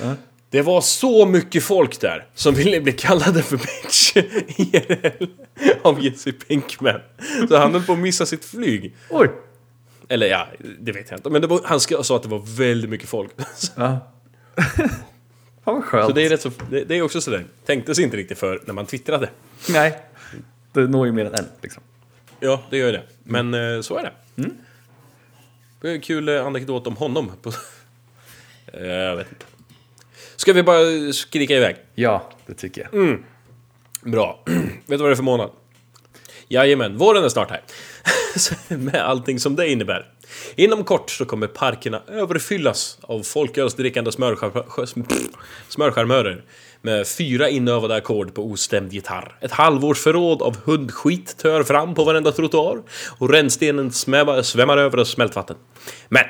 [0.00, 0.14] Ja.
[0.50, 4.16] Det var så mycket folk där som ville bli kallade för bitch
[4.56, 5.26] IRL
[5.82, 7.00] av Jesse Pinkman.
[7.48, 8.94] Så han höll på att missa sitt flyg.
[9.10, 9.28] oj!
[10.08, 10.48] Eller ja,
[10.80, 11.30] det vet jag inte.
[11.30, 13.30] Men var, han sa att det var väldigt mycket folk.
[13.76, 13.98] Ja.
[15.64, 16.06] Fan vad skönt.
[16.06, 18.62] Så det är, rätt så, det, det är också sådär, tänkte sig inte riktigt för
[18.64, 19.30] när man twittrade.
[19.68, 19.98] Nej.
[20.76, 21.82] Det når ju mer än en, liksom.
[22.40, 23.02] Ja, det gör det.
[23.24, 24.12] Men eh, så är det.
[25.80, 27.32] Det är en kul eh, anekdot om honom.
[27.42, 27.52] På,
[28.72, 29.46] Eh, jag vet inte.
[30.36, 31.76] Ska vi bara skrika iväg?
[31.94, 33.18] Ja, det tycker jag.
[34.12, 34.42] Bra.
[34.46, 35.50] vet du vad det är för månad?
[36.48, 37.62] Jajamän, våren är snart här.
[38.76, 40.12] Med allting som det innebär.
[40.54, 44.12] Inom kort så kommer parkerna överfyllas av folkölsdrickande
[45.68, 46.44] smörcharmörer
[46.82, 49.38] med fyra inövade ackord på ostämd gitarr.
[49.40, 52.82] Ett halvårsförråd av hundskit tör fram på varenda trottoar
[53.18, 55.56] och rännstenen svämmar, svämmar över av smältvatten.
[56.08, 56.24] Men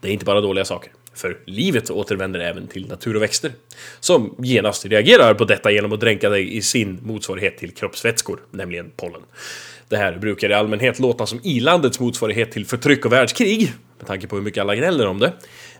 [0.00, 0.92] det är inte bara dåliga saker.
[1.14, 3.52] För livet återvänder även till natur och växter.
[4.00, 8.90] Som genast reagerar på detta genom att dränka dig i sin motsvarighet till kroppsvätskor, nämligen
[8.96, 9.22] pollen.
[9.92, 14.26] Det här brukar i allmänhet låta som ilandets motsvarighet till förtryck och världskrig, med tanke
[14.26, 15.32] på hur mycket alla gnäller om det.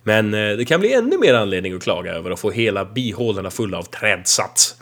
[0.02, 3.50] Men eh, det kan bli ännu mer anledning att klaga över att få hela bihålorna
[3.50, 4.76] fulla av trädsats.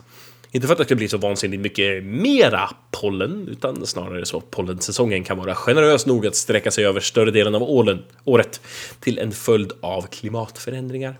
[0.51, 2.69] Inte för att det ska bli så vansinnigt mycket mera
[3.01, 7.31] pollen, utan snarare så att pollensäsongen kan vara generös nog att sträcka sig över större
[7.31, 8.61] delen av ålen, året
[8.99, 11.15] till en följd av klimatförändringar.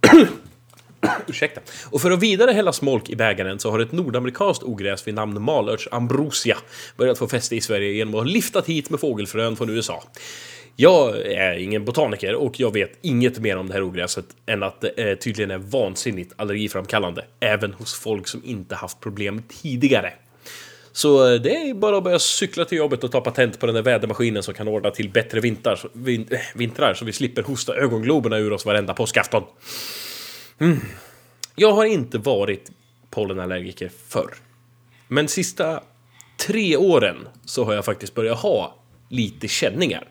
[1.26, 1.60] Ursäkta.
[1.90, 5.42] Och för att vidare hälla smolk i bägaren så har ett nordamerikanskt ogräs vid namn
[5.42, 6.56] malörts ambrosia
[6.96, 10.04] börjat få fäste i Sverige genom att ha liftat hit med fågelfrön från USA.
[10.76, 14.80] Jag är ingen botaniker och jag vet inget mer om det här ogräset än att
[14.80, 20.12] det tydligen är vansinnigt allergiframkallande, även hos folk som inte haft problem tidigare.
[20.92, 23.74] Så eh, det är bara att börja cykla till jobbet och ta patent på den
[23.74, 25.88] där vädermaskinen som kan ordna till bättre vintrar, så-
[26.34, 29.42] äh, vintrar så vi slipper hosta ögongloberna ur oss varenda påskafton.
[30.58, 30.78] Mm.
[31.56, 32.70] Jag har inte varit
[33.10, 34.34] pollenallergiker förr.
[35.08, 35.82] Men sista
[36.36, 38.74] tre åren så har jag faktiskt börjat ha
[39.08, 40.08] lite känningar.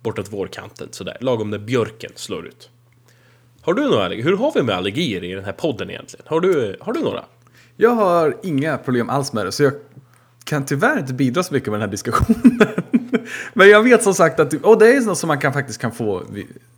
[0.00, 2.70] Bortåt vårkanten sådär, lagom när björken slår ut.
[3.60, 4.24] Har du några allergier?
[4.24, 6.26] Hur har vi med allergier i den här podden egentligen?
[6.28, 7.24] Har du, har du några?
[7.76, 9.72] Jag har inga problem alls med det, så jag
[10.44, 12.58] kan tyvärr inte bidra så mycket med den här diskussionen.
[13.54, 15.92] Men jag vet som sagt att och det är något som man kan, faktiskt kan
[15.92, 16.22] få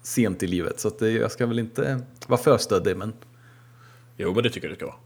[0.03, 0.81] sent i livet.
[0.81, 3.13] Så det, jag ska väl inte vara för stöddig, men
[4.17, 4.97] Jo, men det tycker jag det ska vara.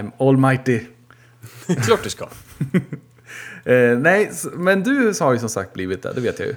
[0.00, 0.80] I'm almighty.
[1.84, 2.28] Klart det ska.
[3.64, 6.54] Eh, nej, men du har ju som sagt blivit det, det vet jag ju.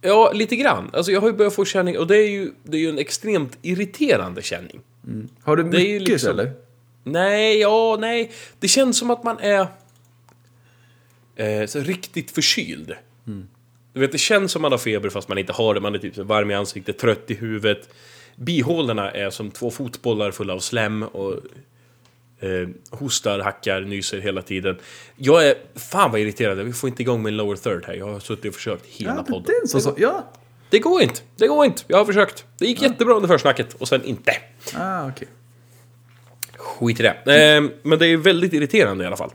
[0.00, 0.90] Ja, lite grann.
[0.92, 2.98] Alltså jag har ju börjat få känning och det är ju, det är ju en
[2.98, 4.80] extremt irriterande känning.
[5.42, 6.52] Har du är mycket ju liksom- eller?
[7.04, 8.32] Nej, ja, nej.
[8.60, 9.66] Det känns som att man är
[11.36, 12.94] eh, så riktigt förkyld.
[13.92, 15.80] Du vet, det känns som man har feber fast man inte har det.
[15.80, 17.88] Man är typ varm i ansiktet, trött i huvudet.
[18.36, 21.40] Bihålorna är som två fotbollar fulla av slem och
[22.42, 24.78] Eh, hostar, hackar, nyser hela tiden.
[25.16, 25.54] Jag är...
[25.74, 26.58] Fan vad irriterad.
[26.58, 27.94] Vi får inte igång min lower third här.
[27.94, 29.54] Jag har suttit och försökt hela Ja, podden.
[29.60, 30.32] den så, så, ja.
[30.70, 31.20] Det går inte.
[31.36, 31.82] Det går inte.
[31.86, 32.44] Jag har försökt.
[32.58, 34.32] Det gick jättebra under försnacket och sen inte.
[34.74, 35.28] Ah, okej.
[36.56, 37.08] Skit i det.
[37.56, 39.30] Eh, men det är väldigt irriterande i alla fall.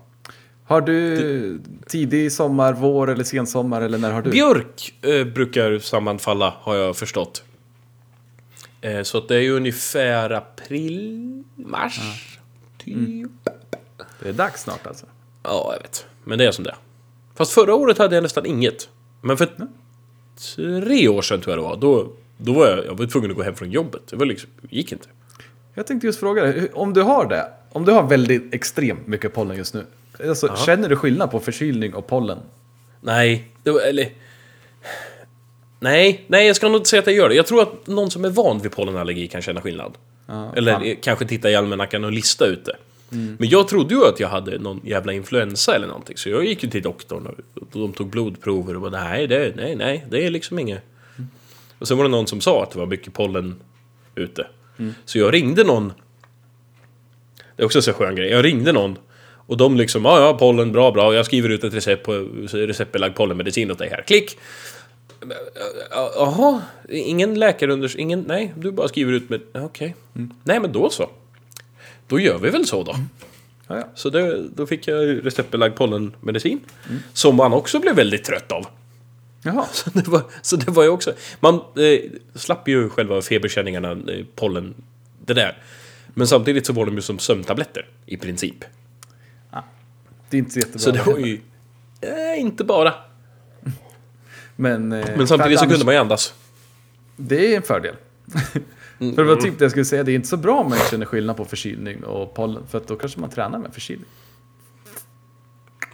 [0.68, 4.30] Har du tidig sommar, vår eller sensommar eller när har du?
[4.30, 7.43] Björk eh, brukar sammanfalla, har jag förstått.
[8.82, 11.99] Eh, så det är ju ungefär april, mars,
[12.78, 13.30] typ.
[14.20, 15.05] Det är dags snart alltså.
[15.43, 16.05] Ja, jag vet.
[16.24, 16.76] Men det är som det.
[17.36, 18.89] Fast förra året hade jag nästan inget.
[19.22, 19.49] Men för
[20.55, 23.38] tre år sedan tror jag det var, då, då var jag, jag var tvungen att
[23.38, 24.01] gå hem från jobbet.
[24.09, 25.07] Det var liksom, gick inte.
[25.74, 29.34] Jag tänkte just fråga dig, om du har det, om du har väldigt extremt mycket
[29.34, 29.86] pollen just nu,
[30.24, 32.38] alltså, känner du skillnad på förkylning och pollen?
[33.01, 34.09] Nej, det var, eller...
[35.80, 37.36] Nej, nej jag ska nog inte säga att jag gör det.
[37.36, 39.93] Jag tror att någon som är van vid pollenallergi kan känna skillnad.
[40.28, 40.84] Ja, Eller fan.
[40.84, 42.76] eh, kanske titta i almanackan och lista ut det.
[43.09, 46.18] Men jag trodde ju att jag hade någon jävla influensa eller någonting.
[46.18, 49.76] Så jag gick ju till doktorn och de tog blodprover och bara nej, det, nej,
[49.76, 50.82] nej, det är liksom inget.
[51.80, 53.55] Och sen var det någon som sa att det var mycket pollen
[54.15, 54.47] ute.
[55.05, 55.93] Så jag ringde någon.
[57.55, 58.30] Det är också en så skön grej.
[58.30, 58.97] Jag ringde någon.
[59.47, 61.15] Och de liksom, ja ja, pollen, bra, bra.
[61.15, 62.13] Jag skriver ut ett recept på
[62.53, 64.01] receptbelagd pollenmedicin åt dig här.
[64.01, 64.37] Klick!
[65.89, 69.95] Ja, Jaha, ingen läkarundersökning, ingen, nej, du bara skriver ut med, okej.
[70.43, 71.09] Nej men då så.
[72.07, 72.95] Då gör vi väl så då.
[73.67, 73.89] Ja, ja.
[73.95, 76.59] Så det, då fick jag receptbelagd pollenmedicin.
[77.13, 78.65] Som man också blev väldigt trött av.
[79.43, 81.13] Jaha, Så det var, så det var ju också...
[81.39, 81.99] Man eh,
[82.35, 84.73] slapp ju själva feberkänningarna, eh, pollen,
[85.25, 85.57] det där.
[86.07, 88.65] Men samtidigt så var de ju som sömntabletter, i princip.
[90.30, 90.80] Det är inte så jättebra.
[90.80, 91.41] Så det var ju...
[92.01, 92.93] Eh, inte bara.
[94.55, 96.34] Men, eh, Men samtidigt så kunde man ju andas.
[97.15, 97.95] Det är en fördel.
[98.99, 99.15] Mm.
[99.15, 100.80] för det var typ det jag skulle säga, det är inte så bra om man
[100.91, 104.05] känner skillnad på förkylning och pollen, för då kanske man tränar med förkylning.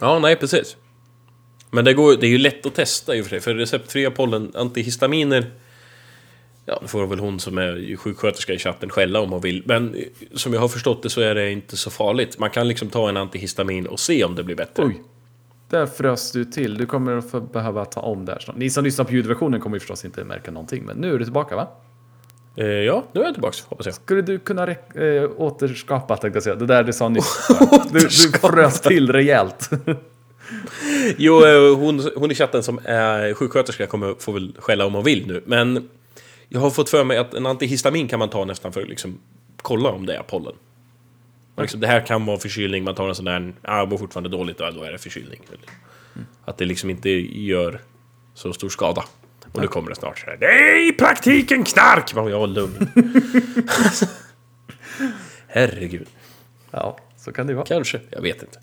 [0.00, 0.76] Ja, nej precis.
[1.70, 4.10] Men det, går, det är ju lätt att testa i och för sig, för receptfria
[4.10, 5.50] pollen, antihistaminer...
[6.66, 9.62] Ja, det får väl hon som är sjuksköterska i chatten skälla om hon vill.
[9.66, 10.02] Men eh,
[10.32, 12.38] som jag har förstått det så är det inte så farligt.
[12.38, 14.84] Man kan liksom ta en antihistamin och se om det blir bättre.
[14.84, 15.02] Oj,
[15.70, 16.78] där frös du till.
[16.78, 18.56] Du kommer att behöva ta om där snart.
[18.56, 21.24] Ni som lyssnar på ljudversionen kommer ju förstås inte märka någonting, men nu är du
[21.24, 21.68] tillbaka va?
[22.56, 23.94] Eh, ja, nu är jag tillbaks, hoppas jag.
[23.94, 24.76] Skulle du kunna äh,
[25.36, 27.48] återskapa, tänkte jag säga, det där du sa nyss.
[27.92, 28.08] du, du
[28.38, 29.70] frös till rejält.
[31.16, 35.04] Jo, eh, hon, hon i chatten som är sjuksköterska kommer få väl skälla om hon
[35.04, 35.42] vill nu.
[35.46, 35.88] Men
[36.48, 39.18] jag har fått för mig att en antihistamin kan man ta nästan för att liksom
[39.62, 40.54] kolla om det är pollen.
[41.56, 44.28] Liksom, det här kan vara förkylning, man tar en sån där, ah, jag mår fortfarande
[44.30, 45.40] dåligt, ja, då är det förkylning.
[46.44, 47.80] Att det liksom inte gör
[48.34, 49.04] så stor skada.
[49.52, 52.14] Och nu kommer det snart så här, det är i praktiken knark!
[52.14, 52.88] Man, ja, lugn.
[55.46, 56.08] Herregud.
[56.70, 57.66] ja, så kan det vara.
[57.66, 58.58] Kanske, jag vet inte.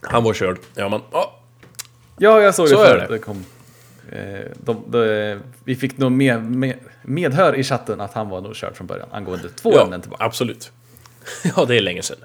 [0.00, 0.58] Han var körd.
[0.74, 1.38] Ja, man, ja,
[2.18, 3.08] Ja, jag såg det Så är förut.
[3.08, 3.14] det.
[3.14, 3.44] Det kom.
[4.12, 8.56] Eh, de, de, vi fick nog med, med, medhör i chatten att han var nog
[8.56, 10.24] körd från början angående två Ja, ämnen tillbaka.
[10.24, 10.72] absolut.
[11.56, 12.18] Ja, det är länge sedan.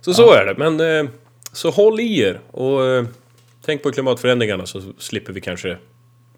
[0.00, 1.10] Så så är det, men eh,
[1.52, 3.04] så håll i er och eh,
[3.64, 5.76] tänk på klimatförändringarna så slipper vi kanske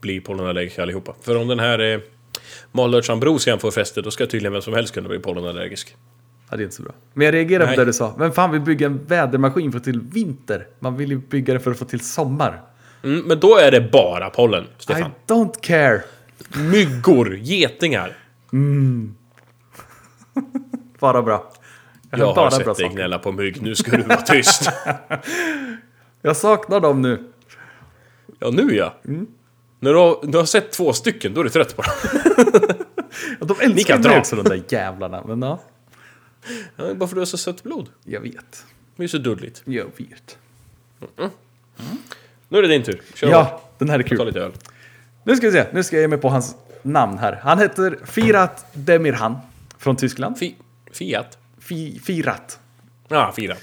[0.00, 1.14] bli pollenallergiska allihopa.
[1.22, 2.00] För om den här
[2.72, 5.96] Malörtsambrosian får fäste, då ska tydligen vem som helst kunna bli pollenallergisk.
[6.50, 6.92] Ja, det är inte så bra.
[7.14, 7.74] Men jag reagerade Nej.
[7.74, 8.14] på det du sa.
[8.18, 10.66] Vem fan vill bygga en vädermaskin för att få till vinter?
[10.78, 12.62] Man vill ju bygga det för att få till sommar.
[13.02, 15.10] Mm, men då är det bara pollen, I Stefan.
[15.26, 16.02] don't care.
[16.56, 18.18] Myggor, getingar.
[20.98, 21.52] Bara bra.
[22.10, 24.20] Jag, Jag har har bara sett bra dig gnälla på mygg, nu ska du vara
[24.20, 24.70] tyst.
[26.22, 27.24] Jag saknar dem nu.
[28.38, 28.94] Ja, nu ja.
[29.80, 31.92] När du har, du har sett två stycken, då är du trött på dem.
[33.40, 35.22] Ja, de älskar mig också de där jävlarna.
[35.26, 35.60] Men ja,
[36.76, 37.88] Ja, bara för att du har så sött blod.
[38.04, 38.64] jag vet.
[38.96, 39.62] Det är så dulligt.
[39.64, 40.38] Jag vet.
[42.52, 43.00] Nu är det din tur.
[43.14, 44.08] Kör Ja, den här är hårt.
[44.08, 44.26] Ta kul.
[44.26, 44.52] lite öl.
[45.24, 45.66] Nu ska vi se.
[45.72, 47.40] Nu ska jag ge mig på hans namn här.
[47.42, 49.38] Han heter Firat Demirhan
[49.78, 50.38] från Tyskland.
[50.38, 50.54] Fi,
[50.92, 51.38] Fiat?
[51.58, 52.58] Fi, Firat.
[53.08, 53.58] Ja, Fiat.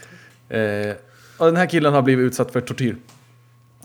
[0.50, 0.60] Eh,
[1.38, 2.96] och den här killen har blivit utsatt för tortyr.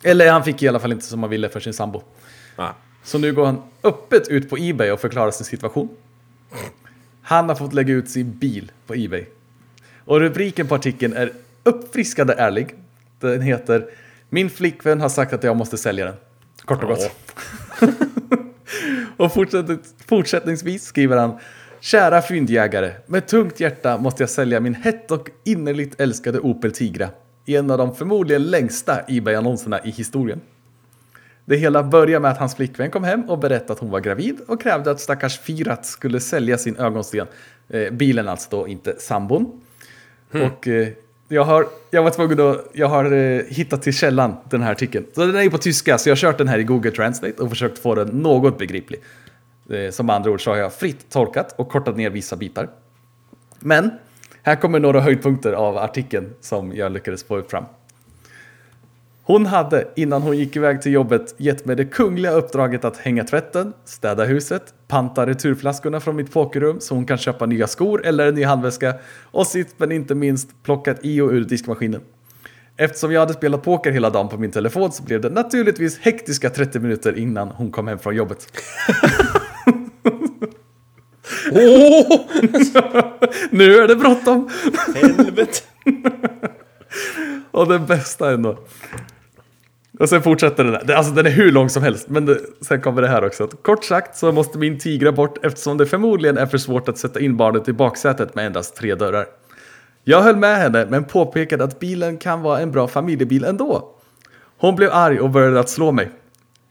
[0.05, 2.03] Eller han fick i alla fall inte som han ville för sin sambo.
[2.57, 2.75] Ja.
[3.03, 5.89] Så nu går han öppet ut på Ebay och förklarar sin situation.
[7.23, 9.25] Han har fått lägga ut sin bil på Ebay.
[10.05, 11.33] Och rubriken på artikeln är
[11.63, 12.75] uppfriskande ärlig.
[13.21, 13.87] Den heter
[14.35, 16.15] Min flickvän har sagt att jag måste sälja den.
[16.65, 17.11] Kort och gott.
[19.17, 19.67] och fortsätt,
[20.07, 21.39] fortsättningsvis skriver han
[21.81, 27.09] Kära fyndjägare, med tungt hjärta måste jag sälja min hett och innerligt älskade Opel Tigra.
[27.45, 30.41] I en av de förmodligen längsta Ebay-annonserna i historien.
[31.45, 34.41] Det hela börjar med att hans flickvän kom hem och berättade att hon var gravid
[34.47, 37.27] och krävde att stackars Firat skulle sälja sin ögonsten
[37.69, 39.61] Eh, bilen alltså då, inte sambon.
[40.31, 40.89] Och eh,
[41.29, 45.07] jag har, jag var tvungen att, jag har eh, hittat till källan den här artikeln.
[45.15, 47.43] Så den är ju på tyska, så jag har kört den här i Google Translate
[47.43, 49.01] och försökt få den något begriplig.
[49.71, 52.69] Eh, som andra ord så har jag fritt tolkat och kortat ner vissa bitar.
[53.61, 53.91] Men
[54.43, 57.65] här kommer några höjdpunkter av artikeln som jag lyckades få upp fram.
[59.27, 63.25] Hon hade innan hon gick iväg till jobbet gett mig det kungliga uppdraget att hänga
[63.25, 68.27] tvätten, städa huset, panta returflaskorna från mitt pokerrum så hon kan köpa nya skor eller
[68.29, 68.95] en ny handväska
[69.25, 72.01] och sist men inte minst plockat i och ur diskmaskinen.
[72.77, 76.51] Eftersom jag hade spelat poker hela dagen på min telefon så blev det naturligtvis hektiska
[76.51, 78.47] 30 minuter innan hon kom hem från jobbet.
[81.53, 82.21] Åh!
[83.51, 84.51] Nu är det bråttom!
[84.95, 85.61] Helvete!
[87.51, 88.59] Och det bästa ändå.
[89.99, 90.95] Och sen fortsätter den där.
[90.95, 92.09] Alltså den är hur lång som helst.
[92.09, 93.45] Men det, sen kommer det här också.
[93.45, 96.99] Att, kort sagt så måste min tigra bort eftersom det förmodligen är för svårt att
[96.99, 99.27] sätta in barnet i baksätet med endast tre dörrar.
[100.05, 103.91] Jag höll med henne men påpekade att bilen kan vara en bra familjebil ändå.
[104.59, 106.11] Hon blev arg och började att slå mig.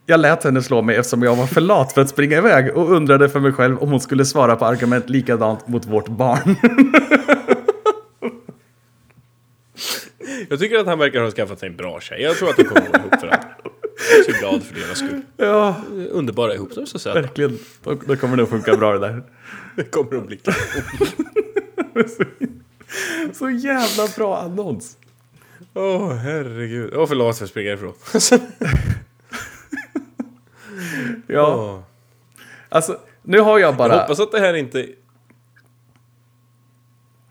[0.06, 2.92] Jag lät henne slå mig eftersom jag var för lat för att springa iväg och
[2.92, 6.56] undrade för mig själv om hon skulle svara på argument likadant mot vårt barn.
[10.50, 12.22] Jag tycker att han verkar ha skaffat sig en bra tjej.
[12.22, 13.40] Jag tror att de kommer att gå ihop för det.
[14.12, 15.22] Jag är så glad för deras skull.
[15.38, 15.76] ja,
[16.12, 17.22] Underbara ihop, de är så söta.
[17.22, 17.58] verkligen.
[17.84, 19.24] Då, då kommer det nog funka bra det där.
[19.76, 20.40] Det kommer att bli
[23.34, 24.98] Så jävla bra annons.
[25.74, 26.94] Åh herregud.
[26.96, 27.94] Åh förlåt för att springa ifrån.
[31.28, 31.80] Ja, Åh.
[32.70, 33.94] alltså nu har jag bara...
[33.94, 34.88] Jag hoppas att det här inte...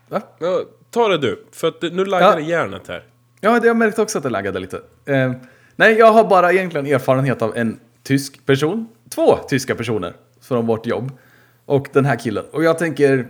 [0.09, 0.21] Va?
[0.39, 0.63] Ja,
[0.93, 1.45] ta det du.
[1.51, 2.45] För att nu laggar Ja.
[2.45, 3.03] hjärnet här.
[3.41, 4.81] Ja, det jag märkte också att det laggade lite.
[5.05, 5.31] Eh,
[5.75, 8.87] nej, jag har bara egentligen erfarenhet av en tysk person.
[9.09, 11.11] Två tyska personer från vårt jobb.
[11.65, 12.45] Och den här killen.
[12.51, 13.27] Och jag tänker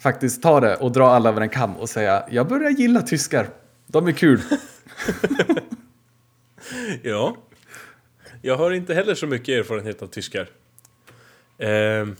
[0.00, 3.48] faktiskt ta det och dra alla över en kam och säga jag börjar gilla tyskar.
[3.86, 4.40] De är kul.
[7.02, 7.36] Ja.
[8.42, 10.48] Jag har inte heller så mycket erfarenhet av tyskar.
[11.58, 12.16] Ehm,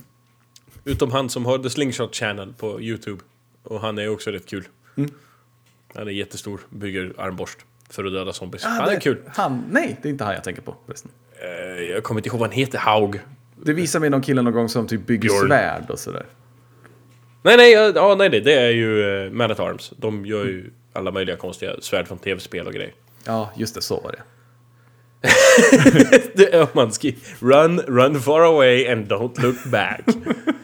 [0.85, 3.23] utom han som har The Slingshot Channel på YouTube.
[3.63, 4.65] Och han är också rätt kul.
[5.95, 7.59] Han är jättestor, bygger armborst
[7.91, 8.65] för att döda zombies.
[8.65, 9.19] Ah, han är det- kul.
[9.27, 10.77] Han, nej, det är inte han jag tänker på.
[11.43, 13.21] Eh, jag kommer inte ihåg vad han heter, Haug.
[13.63, 15.49] Det visar mig någon kille någon gång som typ bygger Björn.
[15.49, 16.27] svärd och sådär.
[17.43, 19.93] Nej, nej, ja, nej, det, är ju uh, Man at Arms.
[19.97, 22.93] De gör ju alla möjliga konstiga svärd från tv-spel och grejer.
[23.25, 24.23] Ja, just det, så var det.
[26.35, 27.19] det är man skriver.
[27.41, 30.01] Run, run far away and don't look back.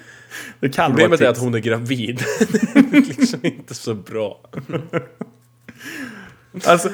[0.61, 2.23] Det kan Problemet är att hon är gravid.
[2.75, 4.41] det är liksom inte så bra.
[6.65, 6.89] Alltså,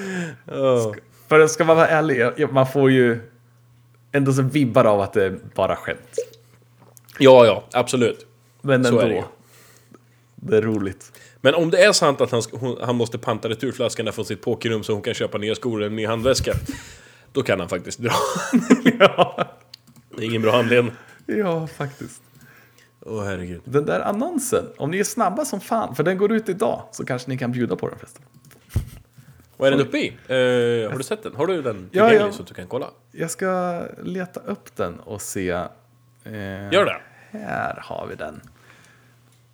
[0.47, 0.95] Oh.
[1.29, 3.21] För ska man vara ärlig, man får ju
[4.13, 6.17] ändå så vibbar av att det är bara skämt.
[7.19, 8.27] Ja, ja, absolut.
[8.63, 9.17] Men Så är det ju.
[9.17, 9.29] ändå.
[10.37, 11.13] Det är roligt.
[11.41, 14.83] Men om det är sant att han, hon, han måste panta returflaskorna från sitt pokerrum
[14.83, 16.53] så hon kan köpa nya skor och en ny handväska.
[17.33, 18.13] Då kan han faktiskt dra.
[18.99, 19.49] ja.
[20.17, 20.93] Det är ingen bra anledning.
[21.27, 22.23] ja, faktiskt.
[23.07, 23.61] Åh herregud.
[23.65, 27.05] Den där annonsen, om ni är snabba som fan, för den går ut idag, så
[27.05, 28.23] kanske ni kan bjuda på den förresten.
[29.57, 30.09] Vad är den uppe i?
[30.09, 31.35] Eh, har du sett den?
[31.37, 32.33] Har du den Ja, tillgänglig ja.
[32.37, 32.87] så att du kan kolla?
[33.13, 35.51] Jag ska leta upp den och se.
[35.51, 37.01] Eh, Gör det.
[37.39, 38.41] Här har vi den.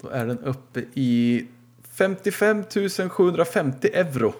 [0.00, 1.46] Då är den uppe i
[1.92, 2.64] 55
[3.10, 4.34] 750 euro.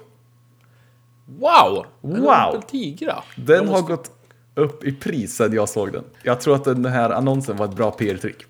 [1.27, 1.87] Wow!
[2.03, 2.63] En Wow.
[2.69, 3.23] Tigra.
[3.37, 4.11] Den Jag har måste- gått
[4.55, 6.05] upp i pris sedan jag såg den.
[6.23, 8.45] Jag tror att den här annonsen var ett bra PR-trick.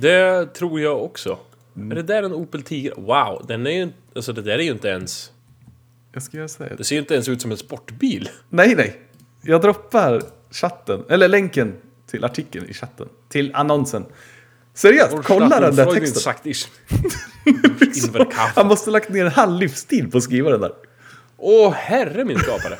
[0.00, 1.38] Det tror jag också.
[1.76, 1.92] Mm.
[1.92, 2.94] Är det där en Opel Tigra?
[2.96, 3.88] Wow, den är ju.
[4.16, 5.32] Alltså det där är ju inte ens...
[6.12, 6.74] Jag ska här.
[6.78, 8.28] Det ser ju inte ens ut som en sportbil.
[8.48, 9.00] Nej, nej.
[9.42, 11.74] Jag droppar chatten, eller länken
[12.10, 13.08] till artikeln i chatten.
[13.28, 14.04] Till annonsen.
[14.74, 16.20] Seriöst, kolla den där texten.
[16.20, 16.68] Sagt ish.
[18.54, 20.72] Han måste ha lagt ner en halv livstid på att skriva den där.
[21.36, 22.78] Åh herre min skapare.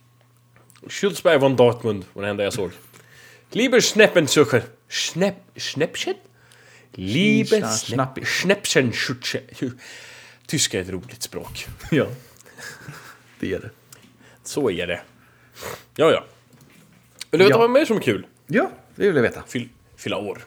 [0.88, 2.70] Schultzberg von Dortmund var det enda jag såg.
[3.50, 4.62] Lieber Schneppensucher.
[4.88, 5.36] Schnepp...
[5.56, 6.14] Schnäppchen?
[6.92, 8.24] Lieber Schna- schnappi.
[8.24, 8.92] Schnäppchen...
[10.46, 11.66] Tyska är ett roligt språk.
[11.90, 12.06] Ja.
[13.40, 13.70] Det är det.
[14.42, 15.00] Så är det.
[15.96, 16.24] Ja, ja.
[17.30, 17.58] Vill du veta Ja.
[17.58, 18.26] vad mer som är kul?
[18.46, 19.42] Ja, det vill jag veta.
[19.48, 20.44] Fyll, fylla år.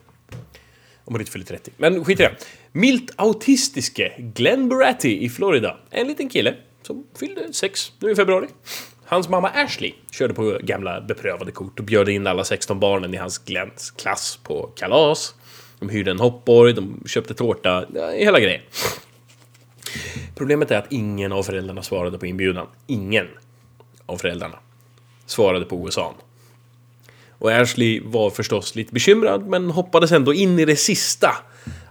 [1.04, 1.72] Om man inte fyller 30.
[1.78, 2.36] Men skit i det.
[2.72, 5.78] Milt autistiske Glenn Buratti i Florida.
[5.90, 8.48] En liten kille som fyllde sex nu i februari.
[9.10, 13.18] Hans mamma Ashley körde på gamla beprövade kort och bjöd in alla 16 barnen i
[13.18, 15.36] hans Glenns klass på kalas.
[15.80, 17.86] De hyrde en hoppborg, de köpte tårta,
[18.16, 18.62] hela grejen.
[20.36, 22.68] Problemet är att ingen av föräldrarna svarade på inbjudan.
[22.88, 23.28] Ingen
[24.06, 24.60] av föräldrarna
[25.26, 26.16] svarade på USA.
[27.32, 31.36] Och Ashley var förstås lite bekymrad, men hoppades ändå in i det sista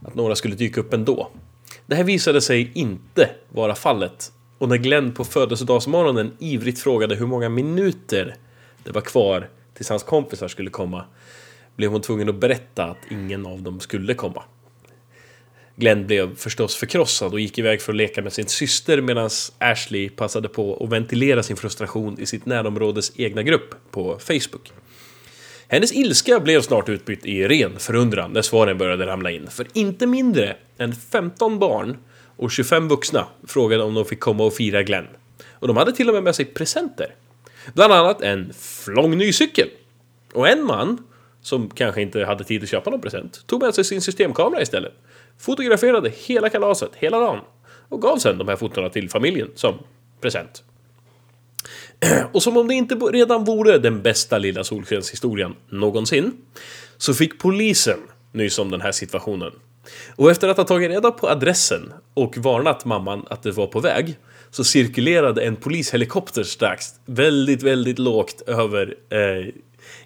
[0.02, 1.30] att några skulle dyka upp ändå.
[1.86, 4.32] Det här visade sig inte vara fallet.
[4.58, 8.36] Och när Glenn på födelsedagsmorgonen ivrigt frågade hur många minuter
[8.84, 11.04] det var kvar tills hans kompisar skulle komma
[11.76, 14.42] blev hon tvungen att berätta att ingen av dem skulle komma.
[15.76, 20.08] Glenn blev förstås förkrossad och gick iväg för att leka med sin syster medan Ashley
[20.08, 24.72] passade på att ventilera sin frustration i sitt närområdes egna grupp på Facebook.
[25.68, 29.46] Hennes ilska blev snart utbytt i ren förundran när svaren började ramla in.
[29.50, 31.96] För inte mindre än 15 barn
[32.36, 35.06] och 25 vuxna frågade om de fick komma och fira Glenn.
[35.52, 37.14] Och de hade till och med med sig presenter.
[37.74, 39.68] Bland annat en flång ny cykel.
[40.32, 40.98] Och en man,
[41.42, 44.92] som kanske inte hade tid att köpa någon present, tog med sig sin systemkamera istället.
[45.38, 47.40] Fotograferade hela kalaset, hela dagen.
[47.88, 49.74] Och gav sen de här fotona till familjen som
[50.20, 50.62] present.
[52.32, 56.32] Och som om det inte redan vore den bästa lilla solskenshistorien någonsin,
[56.96, 57.98] så fick polisen
[58.32, 59.52] nys om den här situationen.
[60.16, 63.80] Och efter att ha tagit reda på adressen och varnat mamman att det var på
[63.80, 64.16] väg,
[64.50, 69.52] så cirkulerade en polishelikopter strax väldigt, väldigt lågt över eh,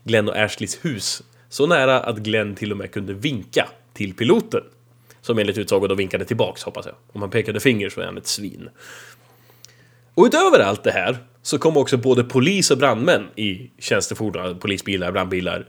[0.05, 1.23] Glenn och Ashleys hus.
[1.49, 4.63] Så nära att Glenn till och med kunde vinka till piloten.
[5.23, 6.95] Som enligt utsago då vinkade tillbaks, hoppas jag.
[7.13, 8.69] Om han pekade finger så är han ett svin.
[10.15, 15.13] Och utöver allt det här så kom också både polis och brandmän i tjänstefordon, polisbilar,
[15.13, 15.67] brandbilar,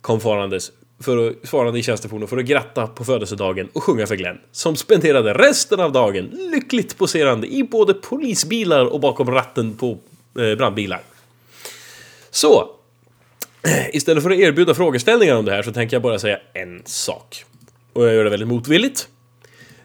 [0.00, 0.72] kom farandes
[1.02, 4.38] för att, svarande i tjänstefordon för att gratta på födelsedagen och sjunga för Glenn.
[4.52, 9.98] Som spenderade resten av dagen lyckligt poserande i både polisbilar och bakom ratten på
[10.38, 11.00] eh, brandbilar.
[12.30, 12.70] Så,
[13.62, 16.82] eh, istället för att erbjuda frågeställningar om det här så tänker jag bara säga en
[16.84, 17.44] sak.
[17.92, 19.08] Och jag gör det väldigt motvilligt.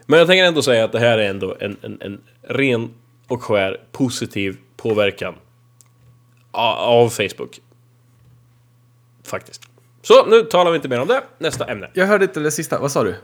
[0.06, 2.90] Men jag tänker ändå säga att det här är ändå en, en, en ren
[3.28, 5.34] och skär positiv påverkan
[6.50, 7.60] av Facebook.
[9.24, 9.67] Faktiskt.
[10.08, 11.22] Så, nu talar vi inte mer om det.
[11.38, 11.90] Nästa ämne.
[11.92, 13.14] Jag hörde inte det sista, vad sa du?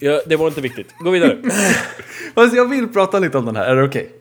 [0.00, 0.94] Ja, det var inte viktigt.
[0.98, 1.38] Gå vidare.
[2.34, 4.12] Alltså, jag vill prata lite om den här, är det okej?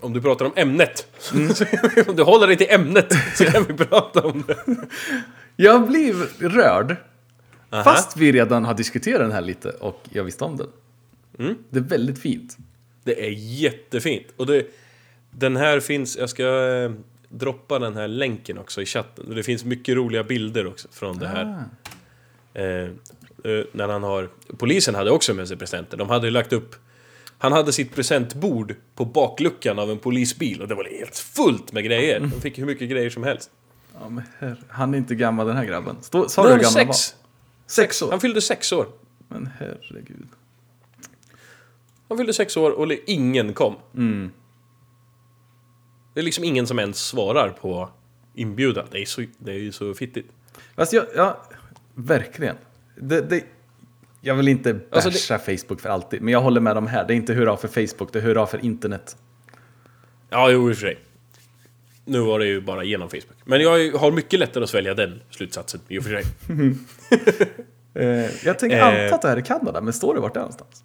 [0.00, 1.06] Om du pratar om ämnet.
[2.08, 4.56] om du håller dig till ämnet så kan vi prata om det.
[5.56, 6.96] Jag blev rörd.
[7.70, 10.68] Fast vi redan har diskuterat den här lite och jag visste om den.
[11.38, 11.54] Mm.
[11.70, 12.56] Det är väldigt fint.
[13.04, 14.26] Det är jättefint.
[14.36, 14.66] Och det,
[15.30, 16.90] den här finns, jag ska eh,
[17.38, 19.34] droppa den här länken också i chatten.
[19.34, 21.44] Det finns mycket roliga bilder också från det här.
[21.44, 22.60] Ah.
[22.60, 22.88] Eh,
[23.44, 24.28] eh, när han har...
[24.58, 25.96] Polisen hade också med sig presenter.
[25.96, 26.76] De hade lagt upp...
[27.38, 31.84] Han hade sitt presentbord på bakluckan av en polisbil och det var helt fullt med
[31.84, 32.20] grejer.
[32.20, 33.50] De fick hur mycket grejer som helst.
[34.00, 35.96] Ja, men herre, han är inte gammal den här grabben.
[36.00, 37.14] Stå, sa du hur gammal han sex.
[37.14, 37.20] var?
[37.66, 38.10] Sex år?
[38.10, 38.86] Han fyllde sex år.
[39.28, 40.28] Men herregud.
[42.08, 43.74] Han fyllde sex år och ingen kom.
[43.96, 44.30] Mm.
[46.14, 47.88] Det är liksom ingen som ens svarar på
[48.34, 48.86] inbjudan.
[48.90, 50.30] Det är, så, det är ju så fittigt.
[50.76, 51.36] Fast jag, jag
[51.94, 52.56] verkligen.
[52.96, 53.44] Det, det,
[54.20, 57.04] jag vill inte Alltså, basha Facebook för alltid, men jag håller med dem här.
[57.06, 59.16] Det är inte hurra för Facebook, det är hurra för internet.
[60.30, 60.98] Ja, jo, i och för sig.
[62.04, 63.36] Nu var det ju bara genom Facebook.
[63.44, 66.24] Men jag har mycket lättare att svälja den slutsatsen, i och för sig.
[67.96, 68.86] Eh, jag tänker Eh.
[69.04, 70.84] anta att det här är Kanada, men står det vart det är någonstans?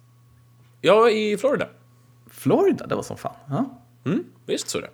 [0.80, 1.68] Ja, i Florida.
[2.30, 3.34] Florida, det var som fan.
[3.48, 3.80] Ja.
[4.06, 4.88] Mm, visst så det.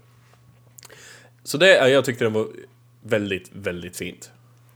[1.46, 2.46] Så det, jag tyckte den var
[3.02, 4.30] väldigt, väldigt fint.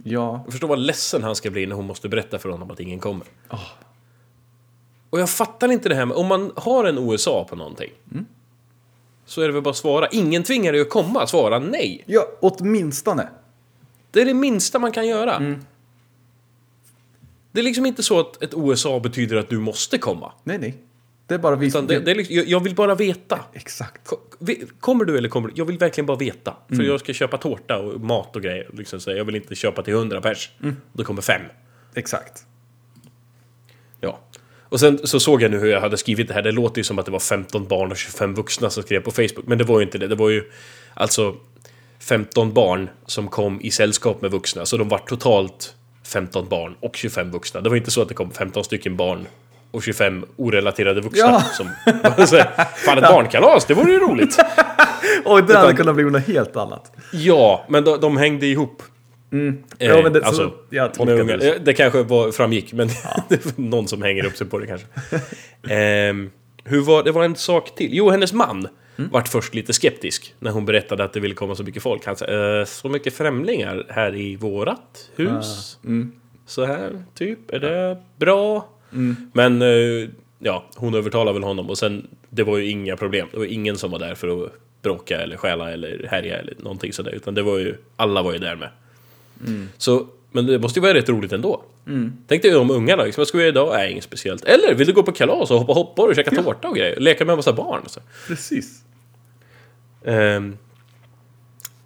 [0.05, 0.41] ja.
[0.45, 2.99] Jag förstår vad ledsen han ska bli när hon måste berätta för honom att ingen
[2.99, 3.27] kommer.
[5.11, 7.91] Och jag fattar inte det här med, om man har en OSA på någonting.
[9.25, 10.09] Så är det väl bara att svara.
[10.13, 12.05] Ingen tvingar dig att komma, svara nej.
[12.07, 13.29] Ja, åtminstone.
[14.11, 15.57] Det är det minsta man kan göra.
[17.53, 20.33] Det är liksom inte så att ett OSA betyder att du måste komma.
[20.45, 20.75] Nej, nej.
[21.31, 23.45] Det är bara vi Utan det, det är liksom, jag- jag vill bara veta.
[23.53, 24.09] Exakt.
[24.81, 25.55] Kommer du eller kommer du?
[25.57, 26.57] Jag vill verkligen bara veta.
[26.69, 28.69] För jag ska köpa tårta och mat och grejer.
[28.73, 30.51] Liksom, så jag vill inte köpa till 100 pers.
[30.93, 31.43] Då kommer fem.
[31.95, 32.43] Exakt.
[34.01, 34.21] Ja.
[34.63, 36.43] Och sen så såg jag nu hur jag hade skrivit det här.
[36.43, 39.11] Det låter ju som att det var 15 barn och 25 vuxna som skrev på
[39.11, 39.47] Facebook.
[39.47, 40.07] Men det var ju inte det.
[40.07, 40.45] Det var ju
[40.95, 41.37] alltså
[41.99, 44.67] 15 barn som kom i sällskap med vuxna.
[44.67, 45.75] Så de var totalt
[46.07, 47.61] 15 barn och 25 vuxna.
[47.61, 49.27] Det var inte så att det kom 15 stycken barn
[49.71, 51.25] och 25 orelaterade vuxna.
[51.27, 51.41] Ja.
[51.41, 51.69] Som
[52.03, 54.37] bara så här, Fan, ett barnkalas, det vore ju roligt.
[55.25, 56.93] Och det hade Utan- kunnat bli något helt annat.
[57.13, 58.83] Ja, men de, de hängde ihop.
[59.31, 59.39] Ja,
[59.97, 61.39] Eh, men det, alltså, så, jag ungar.
[61.39, 61.49] det.
[61.57, 62.89] Eh, Det kanske var, framgick, men
[63.29, 64.87] det var någon som hänger upp sig på det kanske.
[65.69, 66.31] Ehm,
[66.65, 67.89] hur var, det var en sak till.
[67.93, 71.63] Jo, hennes man vart först lite skeptisk när hon berättade att det ville komma så
[71.63, 72.07] mycket folk.
[72.07, 75.79] Han sa, eh, så mycket främlingar här i vårat hus.
[76.47, 77.51] Så här, typ.
[77.51, 78.69] Är det bra?
[79.33, 83.29] Men eh, ja, hon övertalade väl honom och sen, det var ju inga problem.
[83.33, 86.93] Det var ingen som var där för att bråka eller stjäla eller härja eller någonting
[86.93, 87.13] sådär.
[87.13, 88.69] Utan det var ju, alla var ju där med.
[89.79, 91.63] Så, men det måste ju vara rätt roligt ändå.
[92.27, 93.73] Tänk dig om ungarna, liksom, vad ska vi göra idag?
[93.73, 94.45] Nej, inget speciellt.
[94.45, 97.01] Eller vill du gå på kalas och hoppa hoppar och käka tårta och grejer?
[97.01, 97.83] Leka med en massa barn.
[97.87, 98.01] Så.
[98.27, 98.83] Precis.
[100.05, 100.57] Ehm,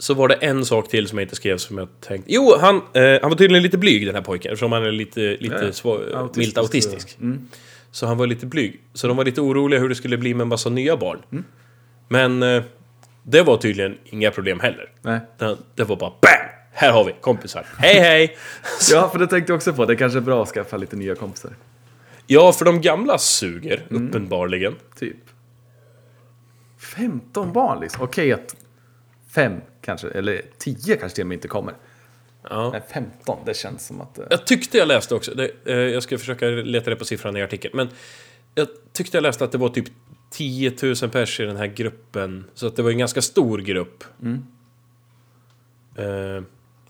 [0.05, 2.32] så var det en sak till som jag inte skrev som jag tänkte...
[2.32, 5.20] Jo, han, eh, han var tydligen lite blyg den här pojken eftersom han är lite,
[5.20, 7.16] lite Ja, svår, autistisk, milt autistisk.
[7.20, 7.48] Mm.
[7.90, 8.80] Så han var lite blyg.
[8.94, 11.22] Så de var lite oroliga hur det skulle bli med en massa nya barn.
[11.32, 11.44] Mm.
[12.09, 12.62] Men eh,
[13.22, 14.90] det var tydligen inga problem heller.
[15.02, 15.20] Nej.
[15.38, 16.48] Det, det var bara BAM!
[16.72, 17.66] Här har vi kompisar.
[17.78, 18.36] Hej hej!
[18.92, 19.84] Ja, för det tänkte jag också på.
[19.86, 21.50] Det kanske är bra att skaffa lite nya kompisar.
[22.26, 24.09] Ja, för de gamla suger, Mm.
[24.09, 24.74] uppenbarligen.
[24.98, 25.16] Typ.
[26.96, 28.02] 15 barn liksom.
[28.02, 28.57] Okej att
[29.34, 31.74] fem kanske, eller 10 kanske till och med inte kommer.
[32.51, 32.70] Ja.
[32.72, 34.18] Men 15, det känns som att...
[34.18, 37.37] eh, Jag tyckte jag läste också, det, eh, jag ska försöka leta rätt på siffran
[37.37, 37.89] i artikeln, men
[38.55, 39.87] jag tyckte jag läste att det var typ
[40.30, 40.72] 10
[41.03, 44.05] 000 pers i den här gruppen, så att det var en ganska stor grupp.
[45.97, 46.43] Eh,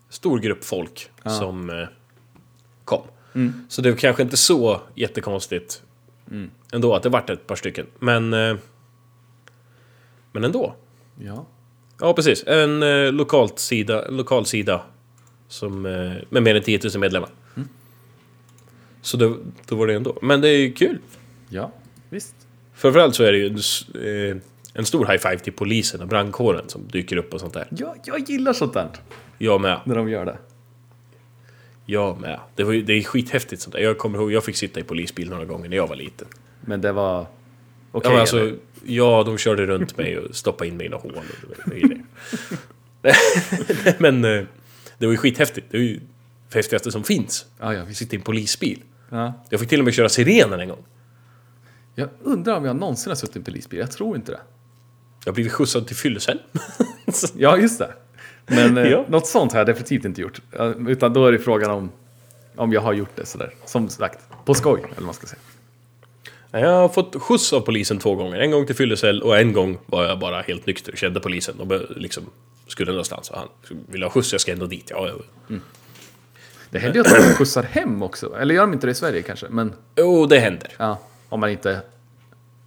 [0.08, 1.86] stor grupp folk som eh,
[2.84, 3.02] kom.
[3.68, 5.82] Så det var kanske inte så jättekonstigt
[6.72, 8.32] ändå att det vart ett par stycken, men...
[8.34, 8.56] Eh,
[10.32, 10.74] men ändå.
[11.20, 11.46] Ja.
[12.00, 12.44] Ja, precis.
[12.46, 14.82] En eh, lokalt sida, lokal sida
[15.48, 17.30] som, eh, med mer än 10 000 medlemmar.
[19.04, 19.36] Så då,
[19.66, 20.18] då var det ändå.
[20.22, 20.98] Men det är ju kul.
[21.48, 21.72] Ja,
[22.08, 22.34] visst.
[22.74, 24.42] Framförallt så är det ju en, eh,
[24.74, 27.66] en stor high five till polisen och brandkåren som dyker upp och sånt där.
[27.70, 28.88] Ja, jag gillar sånt där.
[29.38, 29.80] Jag med.
[29.84, 30.38] När de gör det.
[31.86, 32.40] Jag med.
[32.54, 33.82] Det, var ju, det är skithäftigt sånt där.
[33.82, 36.28] Jag kommer ihåg, jag fick sitta i polisbil några gånger när jag var liten.
[36.60, 37.26] Men det var...
[37.94, 38.10] Ja, Okej.
[38.10, 38.56] men alltså, eller?
[38.84, 41.12] ja, de körde runt mig och stoppade in mig i några hål.
[41.16, 41.22] Och
[43.02, 43.14] det
[43.98, 44.44] men eh,
[44.98, 45.66] det var ju skithäftigt.
[45.70, 46.00] Det är ju
[46.50, 47.46] det häftigaste som finns.
[47.60, 47.98] ja, ja, visst.
[47.98, 48.82] Sitta i en polisbil.
[49.10, 49.32] Ja.
[49.50, 50.84] Jag fick till och med köra sirenen en gång.
[51.94, 53.78] Jag undrar om jag någonsin har suttit i en polisbil.
[53.80, 54.40] Jag tror inte det.
[55.24, 56.40] Jag har blivit skjutsad till fyllecell.
[57.36, 57.92] Ja, just det.
[58.46, 59.04] Men eh, Ja.
[59.08, 60.40] något sånt har jag definitivt inte gjort.
[60.88, 61.90] Utan då är det frågan om
[62.56, 63.54] om jag har gjort det sådär.
[63.66, 65.40] Som sagt, på skoj, eller vad man ska säga.
[66.60, 68.40] Jag har fått skjuts av polisen två gånger.
[68.40, 71.54] En gång till fyllecell och en gång var jag bara helt nykter och kände polisen.
[71.58, 72.24] De be- liksom
[72.66, 73.48] skulle någonstans och han
[73.88, 74.86] ville ha skjuts, jag ska ändå dit.
[74.90, 75.08] Ja,
[75.48, 75.56] ja.
[76.70, 78.36] Det händer ju att de skjutsar hem också.
[78.38, 79.46] Eller gör de inte det i Sverige kanske?
[79.50, 80.72] Men Jo, det händer.
[80.78, 80.98] ja,
[81.28, 81.70] om man inte...
[81.72, 81.80] Om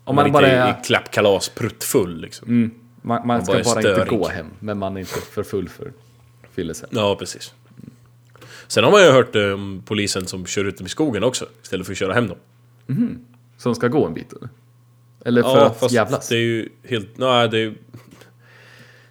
[0.04, 0.68] Om man, man, bara inte är...
[0.68, 2.72] är klappkalas pruttfull liksom.
[3.02, 5.92] Man, man ska bara bara inte gå hem, men man är inte för full för
[6.54, 6.88] fyllelse.
[6.90, 7.54] Ja, precis.
[8.68, 11.46] Sen har man ju hört eh, om polisen som kör ut dem i skogen också,
[11.64, 12.38] istället för att köra hem dem.
[13.58, 14.50] Som ska gå en bit eller?
[15.26, 16.30] Eller för Ja, att fast jävlas?
[16.30, 17.18] det är ju helt...
[17.18, 17.76] Nej, det är ju...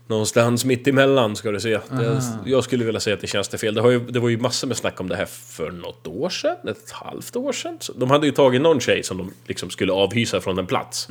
[0.09, 1.79] Någonstans mitt emellan ska du se.
[1.91, 3.75] Det, jag skulle vilja säga att det känns det fel.
[3.75, 6.29] Det, har ju, det var ju massor med snack om det här för något år
[6.29, 7.77] sedan, ett halvt år sedan.
[7.81, 11.09] Så de hade ju tagit någon tjej som de liksom skulle avhysa från en plats.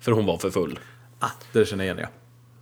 [0.00, 0.78] För hon var för full.
[1.18, 2.18] Ah, det känner jag igen ja.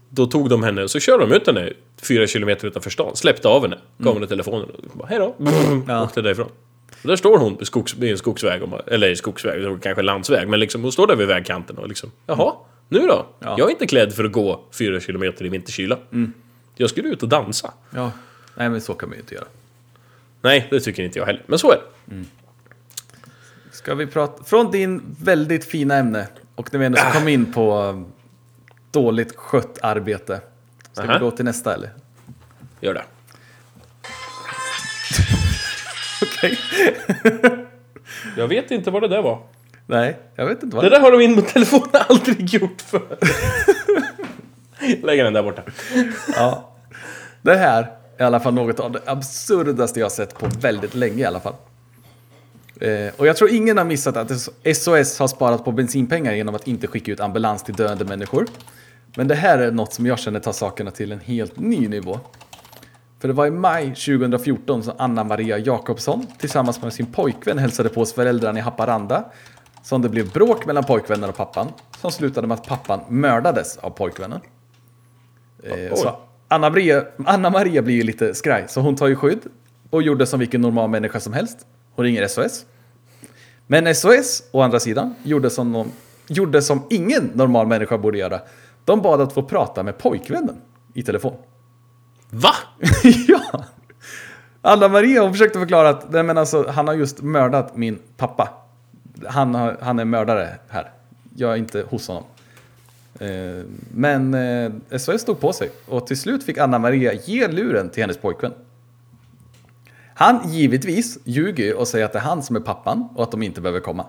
[0.08, 3.48] Då tog de henne och så körde de ut henne fyra kilometer utanför stan, släppte
[3.48, 5.34] av henne, gav henne telefonen och bara hej då.
[5.88, 6.02] Ja.
[6.04, 6.48] Åkte därifrån.
[7.02, 10.92] Och där står hon skogs, vid en skogsväg, eller skogsväg, kanske landsväg, men liksom hon
[10.92, 12.54] står där vid vägkanten och liksom jaha,
[12.88, 13.26] nu då?
[13.38, 13.54] Ja.
[13.58, 15.98] Jag är inte klädd för att gå fyra kilometer i vinterkyla.
[16.74, 17.74] Jag skulle ut och dansa.
[17.94, 18.12] ja.
[18.54, 19.44] Nej, men så kan man ju inte göra.
[20.42, 21.42] Nej, det tycker inte jag heller.
[21.46, 22.24] Men så är det.
[23.72, 24.44] Ska vi prata...
[24.44, 28.06] Från din väldigt fina ämne och när vi ändå ska komma in på um,
[28.90, 30.40] dåligt skött arbete.
[30.92, 31.12] Ska Aha.
[31.12, 31.90] vi gå till nästa eller?
[32.80, 33.04] Gör det.
[36.42, 36.58] Okej.
[38.36, 39.42] Jag vet inte vad det där var.
[39.86, 43.18] Nej, jag vet inte vad Det där har de in på telefonen aldrig gjort för.
[45.06, 45.62] Lägger den där borta.
[46.36, 46.74] Ja.
[47.42, 51.22] Det här är i alla fall något av det absurdaste jag sett på väldigt länge
[51.22, 51.54] i alla fall.
[52.80, 54.30] Eh, och jag tror ingen har missat att
[54.76, 58.46] SOS har sparat på bensinpengar genom att inte skicka ut ambulans till döende människor.
[59.16, 62.20] Men det här är något som jag känner tar sakerna till en helt ny nivå.
[63.22, 67.88] För det var i maj 2014 som Anna Maria Jakobsson tillsammans med sin pojkvän hälsade
[67.88, 69.24] på hos föräldrarna i Haparanda.
[69.82, 71.68] Som det blev bråk mellan pojkvännen och pappan.
[72.00, 74.40] Som slutade med att pappan mördades av pojkvännen.
[75.62, 76.16] Eh, så
[76.48, 79.40] Anna Maria, Anna Maria blir ju lite skraj, så hon tar ju skydd
[79.90, 81.66] och gjorde som vilken normal människa som helst.
[81.94, 82.66] Hon ringer SOS.
[83.66, 85.90] Men SOS, å andra sidan, gjorde som, de,
[86.26, 88.40] gjorde som ingen normal människa borde göra.
[88.84, 90.56] De bad att få prata med pojkvännen
[90.94, 91.36] i telefon.
[92.34, 92.54] Va?
[93.28, 93.64] ja!
[94.62, 98.48] Anna Maria hon försökte förklara att nej, men alltså, han har just mördat min pappa.
[99.26, 100.90] Han, har, han är mördare här.
[101.36, 102.24] Jag är inte hos honom.
[103.20, 103.64] Eh,
[103.94, 108.02] men eh, SOS stod på sig och till slut fick Anna Maria ge luren till
[108.02, 108.52] hennes pojkvän.
[110.14, 113.30] Han givetvis ljuger ju och säger att det är han som är pappan och att
[113.30, 114.06] de inte behöver komma.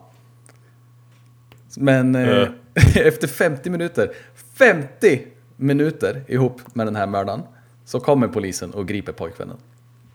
[1.78, 2.98] Men eh, Eh.
[3.08, 4.12] efter 50 minuter,
[4.54, 7.42] 50 minuter ihop med den här mördaren
[7.86, 9.58] så kommer polisen och griper pojkvännen.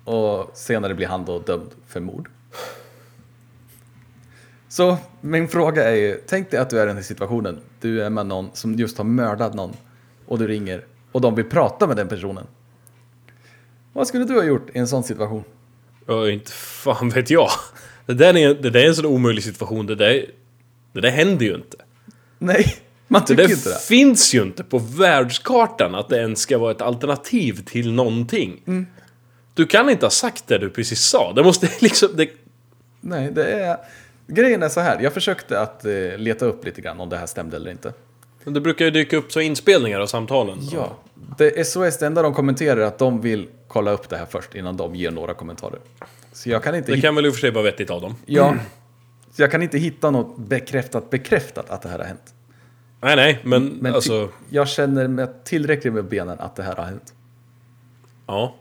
[0.05, 2.31] Och senare blir han då dömd för mord.
[4.69, 7.61] Så min fråga är ju, tänk dig att du är i den här situationen.
[7.81, 9.77] Du är med någon som just har mördat någon
[10.27, 12.47] och du ringer och de vill prata med den personen.
[13.93, 15.45] Vad skulle du ha gjort i en sån situation?
[16.07, 17.49] Ja, inte fan vet jag.
[18.07, 19.87] Det där är, det där är en sån omöjlig situation.
[19.87, 20.31] Det där,
[20.93, 21.77] det där händer ju inte.
[22.39, 22.75] Nej,
[23.09, 23.78] man Det tycker där inte det.
[23.78, 28.62] finns ju inte på världskartan att det ens ska vara ett alternativ till någonting.
[28.66, 28.86] Mm.
[29.54, 31.32] Du kan inte ha sagt det du precis sa.
[31.32, 32.09] Det måste liksom...
[32.16, 32.30] Det,
[33.00, 33.76] Nej, det är...
[34.26, 37.26] Grejen är så här, jag försökte att eh, leta upp lite grann om det här
[37.26, 37.92] stämde eller inte.
[38.44, 40.59] det brukar ju dyka upp så inspelningar av samtalen.
[40.72, 40.96] Ja,
[41.38, 44.26] det är SOS, det enda de kommenterar är att de vill kolla upp det här
[44.30, 45.78] först innan de ger några kommentarer.
[46.32, 48.14] Så jag kan inte, Det kan väl i och för sig vara vettigt av dem.
[48.26, 48.54] ja,
[49.36, 52.34] så jag kan inte hitta något bekräftat bekräftat att det här har hänt.
[53.01, 54.28] Nej, nej, men, Men alltså...
[54.51, 57.14] jag känner mig tillräckligt med benen att det här har hänt.
[58.26, 58.55] Ja.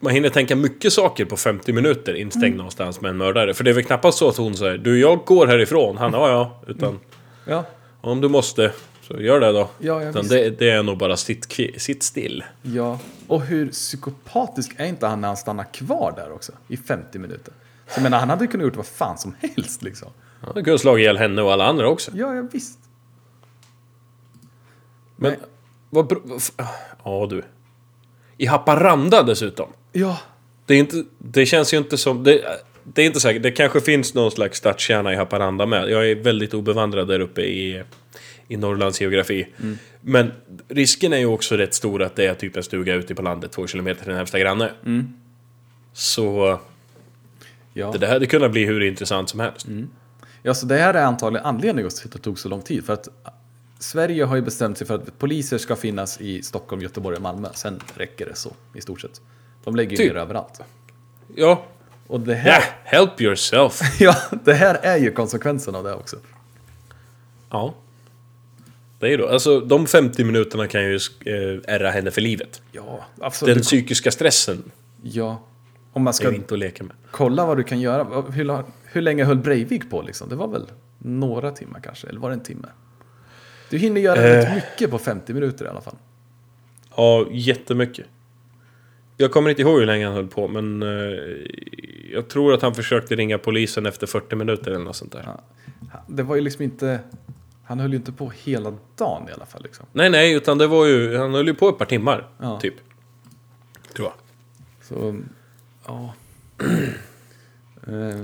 [0.00, 2.56] Man hinner tänka mycket saker på 50 minuter instängd Mm.
[2.56, 3.54] någonstans med en mördare.
[3.54, 5.96] För det är väl knappast så att hon säger Du, jag går härifrån.
[5.96, 6.60] Han, ja, ja.
[6.66, 6.98] Utan
[7.44, 7.64] Ja,
[8.00, 9.58] om du måste, så gör det då.
[9.78, 10.30] Ja, ja, Utan visst.
[10.34, 12.44] det, det är nog bara sitt, sitt still.
[12.62, 12.98] ja.
[13.28, 16.52] Och hur psykopatisk är inte han när han stannar kvar där också?
[16.68, 17.52] I 50 minuter.
[17.86, 20.08] Så jag menar, han hade kunnat gjort vad fan som helst liksom.
[20.40, 22.10] Han kunde ha slagit ihjäl henne och alla andra också.
[22.14, 22.78] Ja, ja visst.
[25.16, 25.40] Men Nej.
[25.90, 26.40] vad vad
[27.04, 27.42] Ja du.
[28.36, 29.72] I Haparanda dessutom.
[29.92, 30.18] Ja,
[30.66, 32.24] Det, är inte, det känns ju inte som...
[32.24, 32.44] Det,
[32.84, 33.42] det är inte säkert.
[33.42, 35.90] Det kanske finns någon slags stadskärna i Haparanda med.
[35.90, 37.82] Jag är väldigt obevandrad där uppe i,
[38.48, 39.46] i Norrlands geografi.
[40.00, 40.32] Men
[40.68, 43.52] risken är ju också rätt stor att det är typ en stuga ute på landet
[43.52, 44.70] två kilometer till närmsta granne.
[45.92, 46.58] Så
[47.72, 47.92] ja.
[47.92, 49.66] det där hade kunnat bli hur intressant som helst.
[50.42, 52.84] Ja, så det här är antagligen anledningen till att det tog så lång tid.
[52.84, 53.08] För att
[53.78, 57.48] Sverige har ju bestämt sig för att poliser ska finnas i Stockholm, Göteborg och Malmö.
[57.54, 59.20] Sen räcker det så, i stort sett.
[59.64, 60.12] De lägger ju Typ.
[60.12, 60.60] ner överallt.
[61.36, 61.64] Ja,
[62.06, 63.80] Och det här, help yourself.
[64.00, 66.16] ja, det här är ju konsekvensen av det också.
[67.50, 67.74] Ja.
[68.98, 69.28] Det är ju då.
[69.28, 72.62] Alltså de 50 minuterna kan ju eh, ärra henne för livet.
[72.72, 73.54] Ja, absolut.
[73.54, 74.70] Den psykiska stressen
[75.02, 75.42] Ja.
[75.92, 76.96] Om man ska inte att leka med.
[77.10, 78.22] kolla vad du kan göra.
[78.30, 78.62] Hur,
[78.92, 80.28] hur länge höll Breivik på liksom?
[80.28, 80.66] Det var väl
[80.98, 82.06] några timmar kanske?
[82.08, 82.68] Eller var det en timme?
[83.70, 84.22] Du hinner göra Eh.
[84.36, 85.96] rätt mycket på 50 minuter i alla fall.
[86.96, 88.06] Ja, jättemycket.
[89.16, 90.88] Jag kommer inte ihåg hur länge han höll på, men eh,
[92.12, 95.22] jag tror att han försökte ringa polisen efter 40 minuter eller något sånt där.
[95.26, 95.40] Ja.
[96.08, 97.00] Det var ju liksom inte...
[97.64, 99.62] Han höll ju inte på hela dagen i alla fall.
[99.62, 99.86] Liksom.
[99.92, 101.16] Nej, nej, utan det var ju...
[101.16, 102.60] Han höll ju på ett par timmar, Ja.
[102.60, 102.74] typ.
[103.94, 104.14] Tror jag.
[104.82, 105.20] Så,
[105.86, 106.14] ja.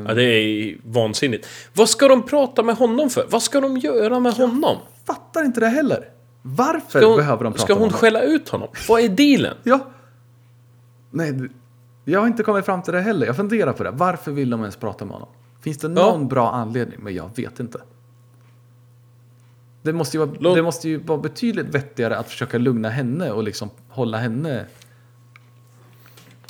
[0.06, 1.46] Ja, det är vansinnigt.
[1.72, 3.26] Vad ska de prata med honom för?
[3.30, 4.76] Vad ska de göra med honom?
[5.06, 6.08] fattar inte det heller.
[6.42, 7.98] Varför Ska hon, behöver de prata ska om hon honom?
[7.98, 8.68] skälla ut honom?
[8.88, 9.56] Vad är dealen?
[9.62, 9.80] Ja.
[11.10, 11.34] Nej,
[12.04, 13.26] jag har inte kommit fram till det heller.
[13.26, 13.90] Jag funderar på det.
[13.90, 15.28] Varför vill de ens prata med honom?
[15.60, 16.98] Finns det någon bra anledning?
[17.02, 17.80] Men jag vet inte.
[19.82, 23.30] Det måste, ju vara, Låt- det måste ju vara betydligt vettigare att försöka lugna henne
[23.30, 24.66] och liksom hålla henne...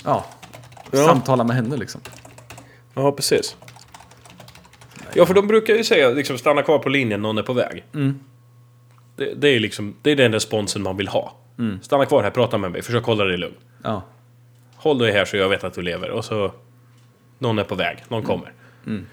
[0.05, 0.25] Ja,
[0.91, 1.07] Ja.
[1.07, 2.01] samtala med henne liksom.
[2.95, 3.57] Ja, precis.
[5.14, 7.84] Ja, för de brukar ju säga liksom stanna kvar på linjen, någon är på väg.
[7.95, 8.20] Mm.
[9.16, 11.36] Det, det är liksom, det är den responsen man vill ha.
[11.59, 11.78] Mm.
[11.82, 13.55] Stanna kvar här, prata med mig, försök hålla dig lugn.
[13.82, 14.03] Ja.
[14.76, 16.11] Håll dig här så jag vet att du lever.
[16.11, 16.53] Och så...
[17.38, 18.53] Någon är på väg, någon kommer.
[18.86, 19.07] Mm.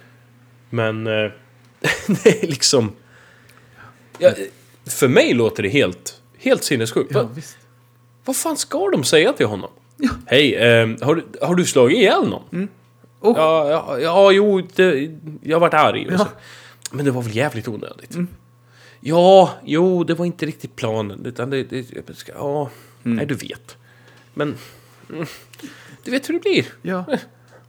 [0.70, 1.08] Men...
[1.08, 1.14] Eh,
[2.24, 2.92] det är liksom...
[4.20, 4.30] Ja,
[4.86, 7.12] för mig låter det helt, helt sinnessjukt.
[7.14, 7.30] ja, Va,
[8.26, 9.70] vad fan ska de säga till honom?
[10.26, 12.68] Hej, eh, har, du- har du slagit ihjäl någon?
[13.22, 13.34] Oh.
[13.38, 15.12] Ja, ja, ja, jo, det,
[15.42, 16.06] jag har varit arg.
[16.08, 16.28] Och Ja.
[16.92, 18.16] Men det var väl jävligt onödigt.
[19.00, 21.26] Ja, jo, det var inte riktigt planen.
[21.26, 21.86] Utan det, det,
[22.36, 22.70] ja,
[23.04, 23.78] nej, du vet.
[24.34, 24.56] Men...
[25.10, 25.26] Mm,
[26.04, 26.66] du vet hur det blir.
[26.82, 27.04] Ja.
[27.08, 27.18] Man,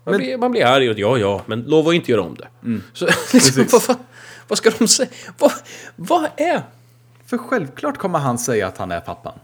[0.05, 2.49] Men- blir, man blir arg och ja, ja, men lova att inte göra om det.
[2.93, 3.97] Så liksom, vad,
[4.49, 5.09] vad ska de säga?
[5.39, 5.53] Vad,
[5.97, 6.63] vad är...
[7.27, 9.35] För självklart kommer han säga att han är pappan.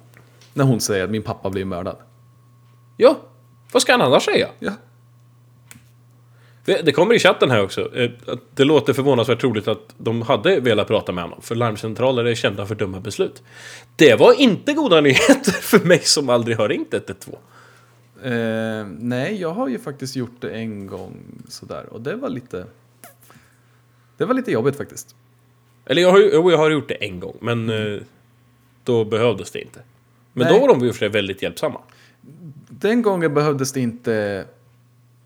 [0.55, 1.97] När hon säger att min pappa blir mördad.
[2.97, 3.17] Ja,
[3.73, 4.49] vad ska han annars säga?
[4.59, 4.73] Ja.
[6.69, 7.97] Det det kommer i chatten här också.
[7.97, 8.11] eh,
[8.55, 11.43] Det låter förvånansvärt troligt att de hade velat prata med honom.
[11.43, 13.43] För larmcentraler är kända för dumma beslut.
[13.97, 17.37] Det var inte goda nyheter för mig som aldrig har ringt 112.
[18.23, 21.17] Eh, nej, jag har ju faktiskt gjort det en gång
[21.49, 21.87] sådär.
[21.91, 22.67] Och det var lite...
[24.17, 25.15] Det var lite jobbigt faktiskt.
[25.87, 28.01] Eller jag har, jo, jag har gjort det en gång, men eh,
[28.85, 29.81] då behövdes det inte.
[30.33, 30.55] Men Nej.
[30.55, 31.81] då var de ju för väldigt hjälpsamma.
[32.69, 34.45] Den gången behövdes det inte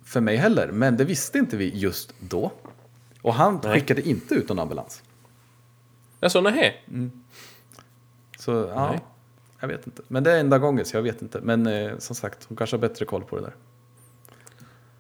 [0.04, 0.68] för mig heller.
[0.72, 2.52] Men det visste inte vi just då.
[3.22, 3.72] Och han Nej.
[3.74, 5.02] skickade inte ut någon ambulans.
[6.20, 6.84] Jag sa nej.
[8.38, 9.00] Så ja, Nej.
[9.60, 10.02] jag vet inte.
[10.08, 11.40] Men det är enda gången så jag vet inte.
[11.40, 13.54] Men eh, som sagt, hon kanske har bättre koll på det där.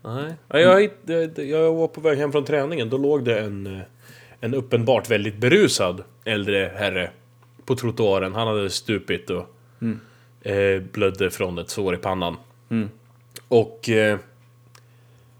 [0.04, 0.34] Nej.
[0.48, 2.90] Ja, Jag, hitt- jag var på väg hem från träningen.
[2.90, 3.82] Då låg det en, eh,
[4.40, 7.10] en uppenbart väldigt berusad äldre herre
[7.64, 8.34] på trottoaren.
[8.34, 9.46] Han hade stupit och
[10.46, 12.36] eh, blödde från ett sår i pannan.
[13.48, 14.18] Och eh,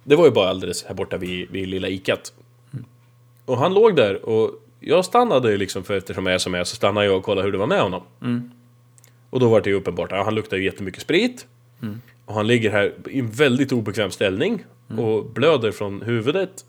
[0.05, 2.33] det var ju bara alldeles här borta vid, vid lilla ikat.
[3.45, 4.51] Och han låg där och
[4.81, 7.25] jag stannade ju liksom, för eftersom jag är som jag är, så stannade jag och
[7.25, 8.03] kollade hur det var med honom.
[9.31, 11.47] Och då var det ju uppenbart, ja, han luktar ju jättemycket sprit.
[12.27, 14.65] Och han ligger här i en väldigt obekväm ställning
[14.99, 16.65] och blöder från huvudet.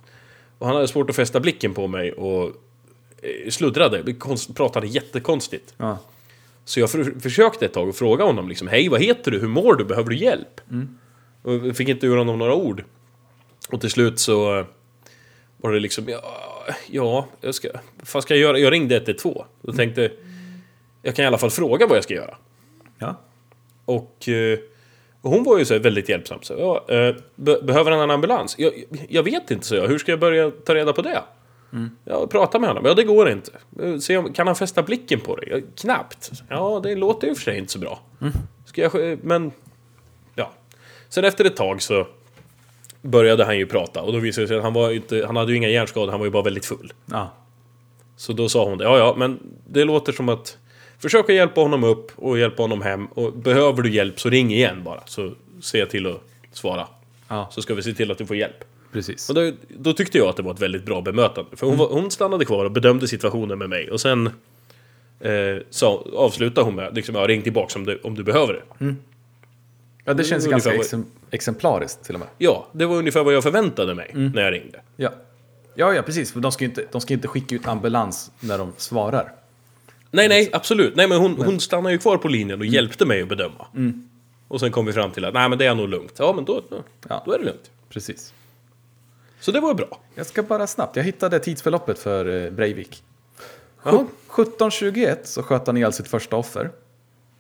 [0.58, 2.44] Och han hade svårt att fästa blicken på mig och
[3.22, 4.14] eh, sluddrade,
[4.56, 5.74] pratade jättekonstigt.
[5.78, 5.98] Ja.
[6.66, 9.40] Så jag för, försökte ett tag och fråga honom liksom Hej, vad heter du?
[9.40, 9.86] Hur mår du?
[9.86, 10.62] Behöver du hjälp?
[11.42, 12.84] Och jag fick inte ur honom några ord.
[13.74, 14.66] Och till slut så eh,
[15.58, 16.24] var det liksom Ja,
[16.88, 17.70] ja jag ska...
[18.14, 18.60] Vad ska jag göra?
[18.60, 19.36] Jag ringde 112.
[19.62, 20.12] Och tänkte
[21.02, 22.38] Jag kan i alla fall fråga vad jag ska göra.
[23.00, 23.16] Ja.
[23.86, 24.60] Och, eh,
[25.22, 26.40] och hon var ju så väldigt hjälpsam.
[26.42, 28.56] Så, ja, eh, be behöver han en ambulans?
[28.58, 28.74] Jag,
[29.10, 29.88] jag vet inte, så jag.
[29.88, 31.24] Hur ska jag börja ta reda på det?
[32.06, 32.86] Ja, prata med honom.
[32.86, 33.52] Ja, det går inte.
[34.00, 35.50] Se om, kan han fästa blicken på dig?
[35.52, 36.32] Ja, knappt.
[36.50, 38.00] Ja, det låter ju för sig inte så bra.
[38.66, 39.52] Ska jag, men...
[40.36, 40.52] Ja.
[41.10, 42.08] Sen efter ett tag så
[43.04, 45.52] började han ju prata och då visade det sig att han var inte, han hade
[45.52, 46.94] ju inga hjärnskador, han var ju bara väldigt full.
[47.06, 47.32] Ja.
[48.16, 50.58] Så då sa hon det, ja ja, men det låter som att
[51.00, 54.52] Försök att hjälpa honom upp och hjälpa honom hem och behöver du hjälp så ring
[54.54, 55.32] igen bara så
[55.62, 56.88] ser jag till att svara.
[57.28, 58.64] Ja, Så ska vi se till att du får hjälp.
[58.94, 59.30] precis.
[59.30, 61.58] Och då, då tyckte jag att det var ett väldigt bra bemötande.
[61.58, 64.28] För hon, var, hon stannade kvar och bedömde situationen med mig och sen
[65.20, 65.32] eh,
[65.70, 68.96] sa, avslutade hon med liksom, ja, ring tillbaka om du, om du behöver det.
[70.06, 72.30] Ja, det känns ganska vad- exem- exemplariskt till och med.
[72.38, 74.82] Ja, det var ungefär vad jag förväntade mig när jag ringde.
[74.96, 75.10] Ja.
[75.76, 76.32] Ja, ja, precis.
[76.34, 79.34] För de ska ju inte, de ska inte skicka ut ambulans när de svarar.
[80.12, 80.96] Nej, nej, absolut.
[80.96, 83.68] Nej, men hon, hon stannade ju kvar på linjen och hjälpte mig att bedöma.
[84.48, 86.14] Och sen kom vi fram till att nej, men det är nog lugnt.
[86.18, 86.62] Ja, men då,
[87.10, 87.24] Ja.
[87.26, 87.72] då är det lugnt.
[87.90, 88.34] Precis.
[89.40, 90.00] Så det var bra.
[90.16, 90.96] Jag ska bara snabbt.
[90.96, 93.04] Jag hittade tidsförloppet för eh, Breivik.
[93.84, 94.06] Jaha.
[94.28, 96.72] 17.21 så sköt han ihjäl sitt första offer.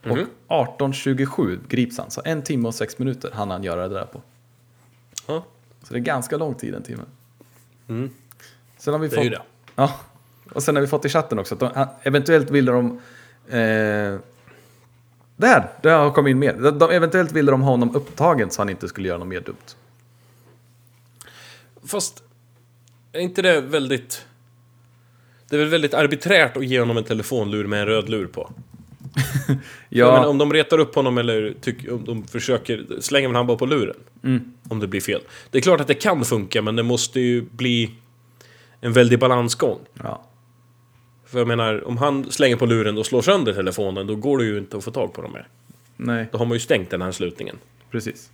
[0.03, 0.27] Mhm.
[0.47, 2.11] Och 18.27 grips han.
[2.11, 4.21] Så en timme och sex minuter hann han göra det där på.
[5.27, 5.45] Ja,
[5.83, 7.03] Så det är ganska lång tid, en timme.
[8.77, 9.25] Sen har vi det är fått...
[9.25, 9.41] ju det.
[9.75, 9.93] Ja.
[10.53, 12.99] Och sen har vi fått i chatten också att de, eventuellt ville de...
[13.47, 14.19] Eh,
[15.35, 15.69] där!
[15.81, 16.71] Det har kommit in mer.
[16.71, 19.55] De, eventuellt ville de ha honom upptagen så han inte skulle göra något mer dumt.
[21.85, 22.23] Fast,
[23.11, 24.25] är inte det väldigt...
[25.49, 28.51] Det är väl väldigt arbiträrt att ge honom en telefonlur med en röd lur på?
[29.89, 32.86] Jag menar, om de retar upp honom eller tyck, om de försöker...
[32.99, 33.95] Slänger man han bara på luren?
[34.70, 35.22] Om det blir fel.
[35.51, 37.91] Det är klart att det kan funka, men det måste ju bli
[38.82, 39.80] en väldig balansgång.
[40.03, 40.24] Ja.
[41.26, 44.43] För jag menar, om han slänger på luren och slår sönder telefonen, då går det
[44.45, 45.47] ju inte att få tag på dem mer.
[45.97, 47.55] Nej, Då har man ju stängt den här slutningen.
[47.91, 48.30] precis.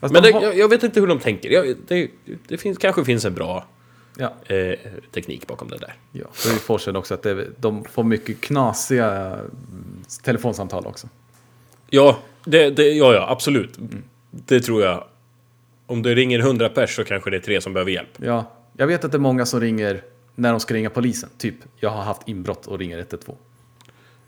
[0.00, 1.50] Fast Men de det, har- jag, jag vet inte hur de tänker.
[1.50, 2.08] Jag, det
[2.48, 3.66] det finns, kanske finns en bra
[4.18, 4.54] Ja.
[4.54, 4.78] eh,
[5.14, 5.94] teknik bakom det där.
[6.12, 11.08] Ja, vi får sen också att det, de får mycket knasiga mm, telefonsamtal också.
[11.90, 13.78] Ja, det, det, ja, ja, absolut.
[14.30, 15.04] Det tror jag.
[15.86, 18.08] Om det ringer 100 pers så kanske det är tre som behöver hjälp.
[18.16, 20.02] Ja, jag vet att det är många som ringer
[20.34, 21.28] när de ska ringa polisen.
[21.38, 23.36] Typ, jag har haft inbrott och ringer 112.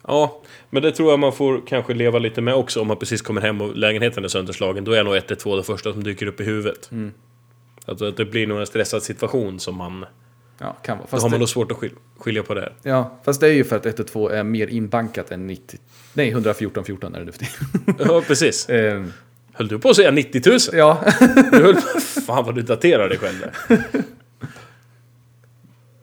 [0.07, 3.23] Ja, men det tror jag man får kanske leva lite med också om man precis
[3.23, 4.85] kommer hem och lägenheten är sönderslagen.
[4.85, 6.91] Då är nog 112 det första som dyker upp i huvudet.
[7.89, 10.07] Alltså att det blir nog en stressad situation som man...
[10.59, 11.07] Ja, kan vara.
[11.07, 13.47] Då Fast, har man det, nog svårt att skil, skilja på det ja, fast det
[13.49, 15.79] är ju för att 112 är mer inbankat än 90...
[16.15, 17.95] Nej, 114 14 är det nu för tiden.
[18.09, 18.69] Ja, precis.
[18.69, 19.13] Ehm,
[19.53, 20.59] Höll du på att säga 90 000?
[20.73, 21.05] ja,
[21.53, 23.79] Du höll, fan vad du daterar dig själv där.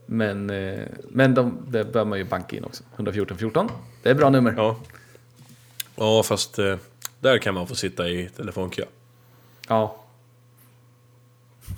[0.05, 0.79] men, eh,
[1.09, 2.83] men de, det bör man ju banka in också.
[2.95, 3.69] 114 14.
[4.03, 4.53] Det är bra nummer.
[4.57, 4.77] Ja.
[5.95, 6.75] Ja, fast eh,
[7.19, 8.83] där kan man få sitta i telefonkö.
[9.67, 10.04] Ja,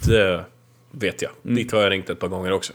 [0.06, 0.46] Det
[0.92, 1.32] vet jag.
[1.42, 2.74] Dit har jag ringt ett par gånger också.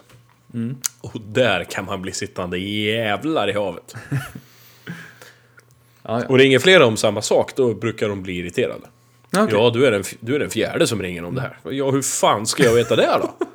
[1.00, 3.94] Och där kan man bli sittande jävlar i havet.
[6.02, 6.26] ja, ja.
[6.28, 8.86] Och ringer flera om samma sak, då brukar de bli irriterade.
[9.30, 9.58] Ja, okej.
[9.58, 11.58] Ja, du är, den, du är den fjärde som ringer om det här.
[11.62, 13.34] Ja, hur fan ska jag veta det då?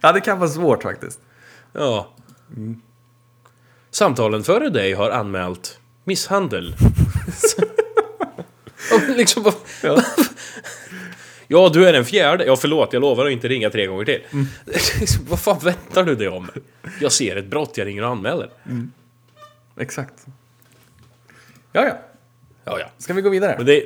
[0.00, 1.20] ja, det kan vara svårt faktiskt.
[1.72, 2.14] Ja.
[3.90, 6.74] Samtalen före dig har anmält misshandel.
[9.16, 9.52] Liksom,
[9.82, 10.02] Ja.
[11.48, 12.44] Ja, du är den fjärde.
[12.44, 14.20] Ja, förlåt, jag lovar att inte ringa tre gånger till.
[15.00, 16.50] Liksom, vad fan väntar du dig om?
[17.00, 18.50] Jag ser ett brott, jag ringer och anmäler.
[19.80, 20.26] Exakt.
[21.72, 21.98] Ja, ja.
[22.64, 22.86] Ja, ja.
[22.98, 23.62] Ska vi gå vidare?
[23.64, 23.84] Det...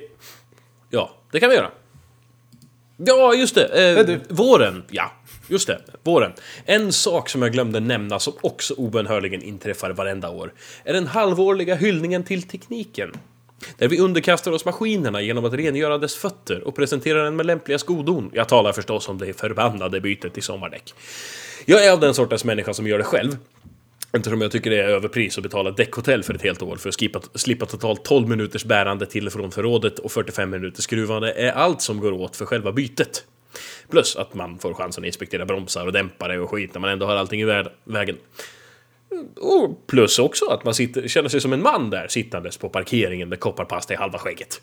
[0.91, 1.71] Ja, det kan vi göra.
[2.97, 3.99] Ja, just det.
[3.99, 4.21] Eh, du.
[4.29, 4.85] våren.
[4.91, 5.13] Ja,
[5.49, 5.81] just det.
[6.03, 6.33] Våren.
[6.65, 10.53] En sak som jag glömde nämna som också obönhörligen inträffar varenda år
[10.85, 13.13] är den halvårliga hyllningen till tekniken.
[13.79, 17.79] Där vi underkastar oss maskinerna genom att rengöra dess fötter och presentera den med lämpliga
[17.79, 18.31] skodon.
[18.35, 20.95] Jag talar förstås om det förbannade bytet till sommardäck.
[21.65, 23.37] Jag är av den sortens människa som gör det själv.
[24.13, 26.95] Eftersom jag tycker det är överpris att betala däckhotell för ett helt år för att
[26.95, 31.53] slippa, slippa totalt 12 minuters bärande till och från förrådet och 45 minuters skruvande är
[31.53, 33.25] allt som går åt för själva bytet.
[33.91, 37.07] Plus att man får chansen att inspektera bromsar och dämpare och skit när man ändå
[37.07, 38.17] har allting i vägen.
[39.37, 43.29] Och plus också att man sitter, känner sig som en man där sittandes på parkeringen
[43.29, 44.61] med kopparpasta i halva skägget.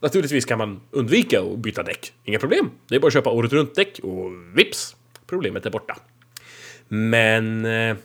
[0.00, 2.12] Naturligtvis kan man undvika att byta däck.
[2.24, 2.70] Inga problem.
[2.88, 4.96] Det är bara att köpa året runt däck och vips,
[5.26, 5.96] problemet är borta.
[6.88, 7.96] Men eh,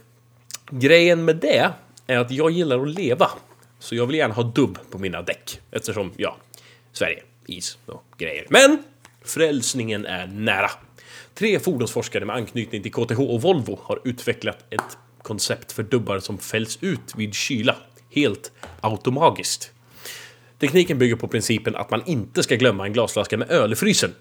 [0.69, 1.71] grejen med det
[2.07, 3.29] är att jag gillar att leva.
[3.79, 5.59] Så jag vill gärna ha dubb på mina däck.
[5.71, 6.37] Eftersom, ja,
[6.91, 8.45] Sverige, is och grejer.
[8.49, 8.83] Men
[9.25, 10.71] frälsningen är nära.
[11.33, 16.37] Tre fordonsforskare med anknytning till KTH och Volvo har utvecklat ett koncept för dubbar som
[16.37, 17.75] fälls ut vid kyla.
[18.09, 18.51] Helt
[18.81, 19.71] automagiskt.
[20.59, 24.11] Tekniken bygger på principen att man inte ska glömma en glasflaska med öl i frysen.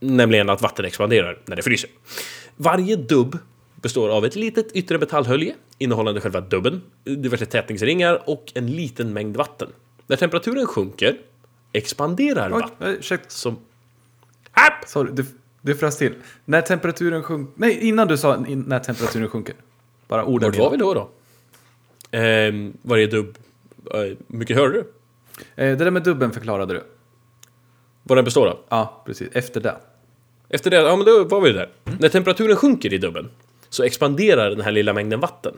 [0.00, 1.90] Nämligen att vatten expanderar när det fryser.
[2.56, 3.38] Varje dubb
[3.82, 9.36] består av ett litet yttre metallhölje innehållande själva dubben, diverse tätningsringar och en liten mängd
[9.36, 9.68] vatten.
[10.06, 11.16] När temperaturen sjunker
[11.72, 13.30] expanderar Oj, vatten ursäkta.
[13.30, 13.58] som...
[14.86, 15.26] Sorry, du,
[15.62, 16.14] du frös till.
[16.44, 17.52] När temperaturen sjunker...
[17.56, 19.54] Nej, innan du sa när temperaturen sjunker.
[20.08, 20.50] Bara orden.
[20.50, 21.08] Vart var vi då då?
[22.10, 23.38] Ehm, varje dubb...
[23.94, 24.80] Eh, mycket hörde du?
[25.38, 26.82] Eh, det där med dubben förklarade du.
[28.02, 28.58] Vad den består av?
[28.68, 29.28] Ja, precis.
[29.32, 29.76] Efter det.
[30.48, 31.68] Efter det, ja men då var vi där.
[31.98, 33.30] När temperaturen sjunker i dubben
[33.68, 35.54] så expanderar den här lilla mängden vatten.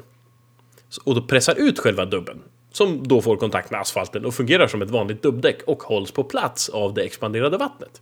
[1.05, 2.43] Och då pressar ut själva dubben.
[2.73, 6.25] Som då får kontakt med asfalten och fungerar som ett vanligt dubbdäck och hålls på
[6.25, 8.01] plats av det expanderade vattnet.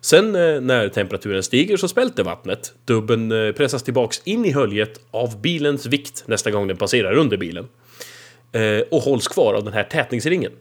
[0.00, 2.72] Sen eh, när temperaturen stiger så smälter vattnet.
[2.84, 7.36] Dubben eh, pressas tillbaks in i höljet av bilens vikt nästa gång den passerar under
[7.36, 7.68] bilen.
[8.52, 10.52] Eh, och hålls kvar av den här tätningsringen.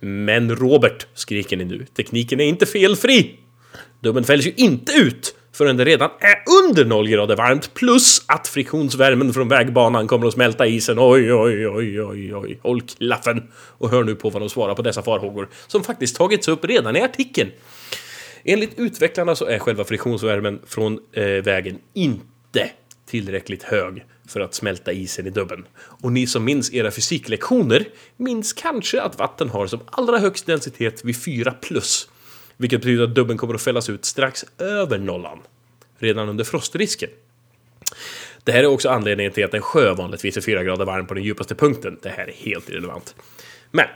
[0.00, 3.38] Men Robert, skriker ni nu, tekniken är inte felfri!
[4.00, 8.48] Dubben fälls ju inte ut förrän det redan är under 0 grader varmt plus att
[8.48, 10.98] friktionsvärmen från vägbanan kommer att smälta isen.
[10.98, 12.58] Oj, oj, oj, oj, oj.
[12.62, 13.42] Håll klaffen!
[13.54, 16.96] Och hör nu på vad de svarar på dessa farhågor som faktiskt tagits upp redan
[16.96, 17.50] i artikeln.
[18.44, 22.70] Enligt utvecklarna så är själva friktionsvärmen från eh, vägen inte
[23.06, 25.66] tillräckligt hög för att smälta isen i dubben.
[25.76, 31.04] Och ni som minns era fysiklektioner minns kanske att vatten har som allra högst densitet
[31.04, 32.08] vid 4 plus.
[32.56, 35.38] Vilket betyder att dubben kommer att fällas ut strax över nollan.
[35.98, 37.10] Redan under frostrisken.
[38.44, 41.14] Det här är också anledningen till att en sjö vanligtvis är 4 grader varm på
[41.14, 41.98] den djupaste punkten.
[42.02, 43.14] Det här är helt irrelevant.
[43.70, 43.86] Men.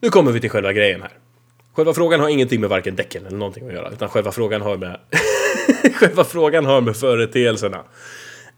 [0.00, 1.19] Nu kommer vi till själva grejen här.
[1.72, 4.76] Själva frågan har ingenting med varken däcken eller någonting att göra, utan själva frågan har
[4.76, 5.00] med...
[5.94, 7.84] själva frågan har med företeelserna.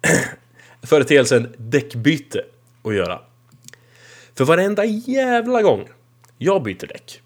[0.83, 2.45] Företeelsen däckbyte
[2.85, 3.21] att göra.
[4.35, 5.89] För varenda jävla gång
[6.39, 7.22] jag byter däck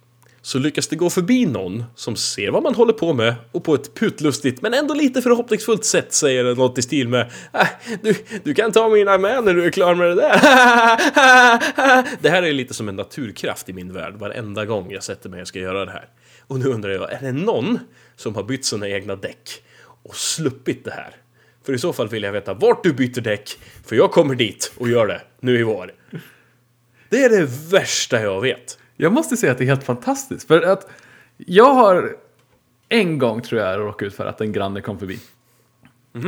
[0.47, 3.75] så lyckas det gå förbi någon som ser vad man håller på med och på
[3.75, 7.67] ett putlustigt men ändå lite förhoppningsfullt sätt säger något i stil med "Ah,
[8.03, 10.33] du, du kan ta mina med när du är klar med det där.
[12.23, 15.43] det här är lite som en naturkraft i min värld varenda gång jag sätter mig
[15.43, 16.09] och ska göra det här.
[16.47, 17.79] Och nu undrar jag, är det någon
[18.17, 19.63] som har bytt sina egna däck
[20.03, 21.11] och sluppit det här?
[21.65, 24.73] För i så fall vill jag veta vart du byter däck, för jag kommer dit
[24.77, 25.93] och gör det nu i vår.
[27.09, 28.79] Det är det värsta jag vet.
[28.97, 30.49] Jag måste säga att det är helt fantastiskt.
[30.49, 30.89] För att
[31.37, 32.17] jag har
[32.89, 35.19] en gång tror jag råkat ut för att en granne kom förbi.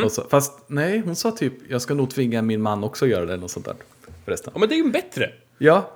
[0.04, 3.10] Och så, fast nej, hon sa typ jag ska nog tvinga min man också att
[3.10, 3.74] göra det något sånt där.
[4.24, 4.52] Förresten.
[4.54, 5.30] Ja, men det är ju bättre.
[5.58, 5.90] Ja,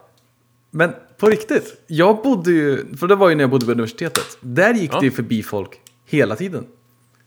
[0.71, 1.83] men på riktigt.
[1.87, 4.39] Jag bodde ju, för det var ju när jag bodde på universitetet.
[4.41, 5.01] Där gick Ja.
[5.01, 6.67] det ju förbi folk hela tiden.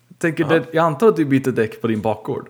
[0.07, 2.49] Jag, tänker, det, jag antar att du byter däck på din bakgård.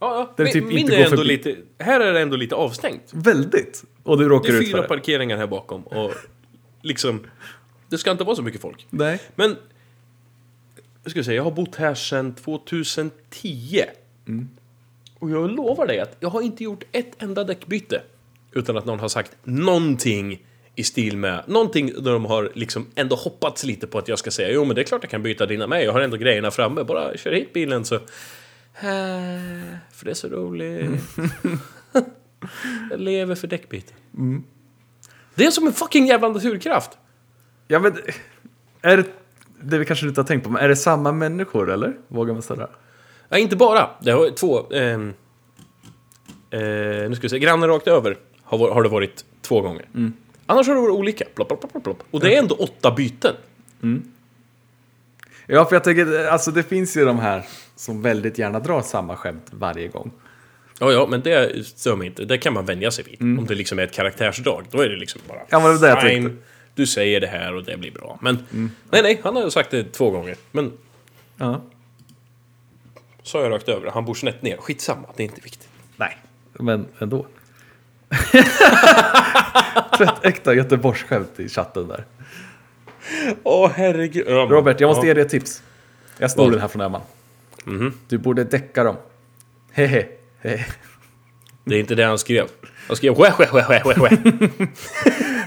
[0.00, 0.44] Ja, ja.
[0.44, 1.56] Min, typ min inte är ändå lite...
[1.78, 3.10] Här är det ändå lite avstängt.
[3.12, 3.84] Väldigt.
[4.06, 4.88] Och du Det råkar är ut fyra det.
[4.88, 6.12] parkeringar här bakom och
[6.82, 7.26] liksom...
[7.88, 8.86] Det ska inte vara så mycket folk.
[8.90, 9.20] Nej.
[9.34, 9.56] Men...
[11.02, 13.82] Jag ska säga, jag har bott här sedan 2010.
[15.18, 18.02] Och jag lovar dig att jag har inte gjort ett enda däckbyte.
[18.52, 21.42] Utan att någon har sagt någonting i stil med...
[21.46, 24.74] Någonting där de har liksom ändå hoppats lite på att jag ska säga jo men
[24.74, 25.84] det är klart jag kan byta dina med.
[25.84, 26.84] Jag har ändå grejerna framme.
[26.84, 27.94] Bara kör hit bilen så...
[27.94, 28.00] Äh,
[29.92, 30.90] För det är så roligt.
[32.96, 33.92] lever för däckbyte.
[35.34, 36.90] Det är som en fucking jävla naturkraft.
[37.68, 37.92] Ja men,
[38.82, 39.04] är det,
[39.62, 41.96] det vi kanske inte har tänkt på, men är det samma människor eller?
[42.08, 42.68] Vågar man ställa?
[43.28, 43.90] Nej, inte bara.
[44.00, 44.72] Det har två...
[44.72, 45.14] ehm,
[46.50, 46.60] eh,
[47.08, 47.38] nu ska vi se.
[47.38, 49.88] Grannen rakt över har, har det varit två gånger.
[50.46, 51.24] Annars har det varit olika.
[51.34, 52.02] Plopp, plopp, plopp, plopp.
[52.10, 53.34] Och det är ändå åtta byten.
[55.46, 57.46] Ja, för jag tänker, alltså det finns ju de här
[57.76, 60.10] som väldigt gärna drar samma skämt varje gång.
[60.80, 62.24] Ja, ja, men det stör mig inte.
[62.24, 63.20] Det kan man vänja sig vid.
[63.38, 64.64] Om det liksom är ett karaktärsdrag.
[64.70, 65.38] Då är det liksom bara...
[65.48, 66.36] Ja, men det det jag tänkte.
[66.74, 68.18] du säger det här och det blir bra.
[68.22, 68.38] Men...
[68.90, 70.36] Nej, nej, han har ju sagt det två gånger.
[70.52, 70.72] Men
[71.36, 71.62] Ja.
[73.22, 73.90] sa jag rakt över.
[73.90, 74.56] Han bor snett ner.
[74.56, 75.68] Skitsamma, det är inte viktigt.
[75.96, 76.18] Nej,
[76.52, 77.26] men ändå.
[79.98, 82.04] Fett äkta Göteborgsskämt i chatten där.
[83.42, 84.24] Åh, herregud.
[84.28, 85.08] Ja, men- Robert, jag måste ja.
[85.08, 85.62] ge dig ett tips.
[86.18, 87.02] Jag snor den här från Emma.
[88.08, 88.96] Du borde däcka dem.
[89.72, 90.06] Hehe.
[91.64, 92.46] Det är inte det han skrev.
[92.88, 94.10] Han skrev wä, wä, wä, wä, wä, wä.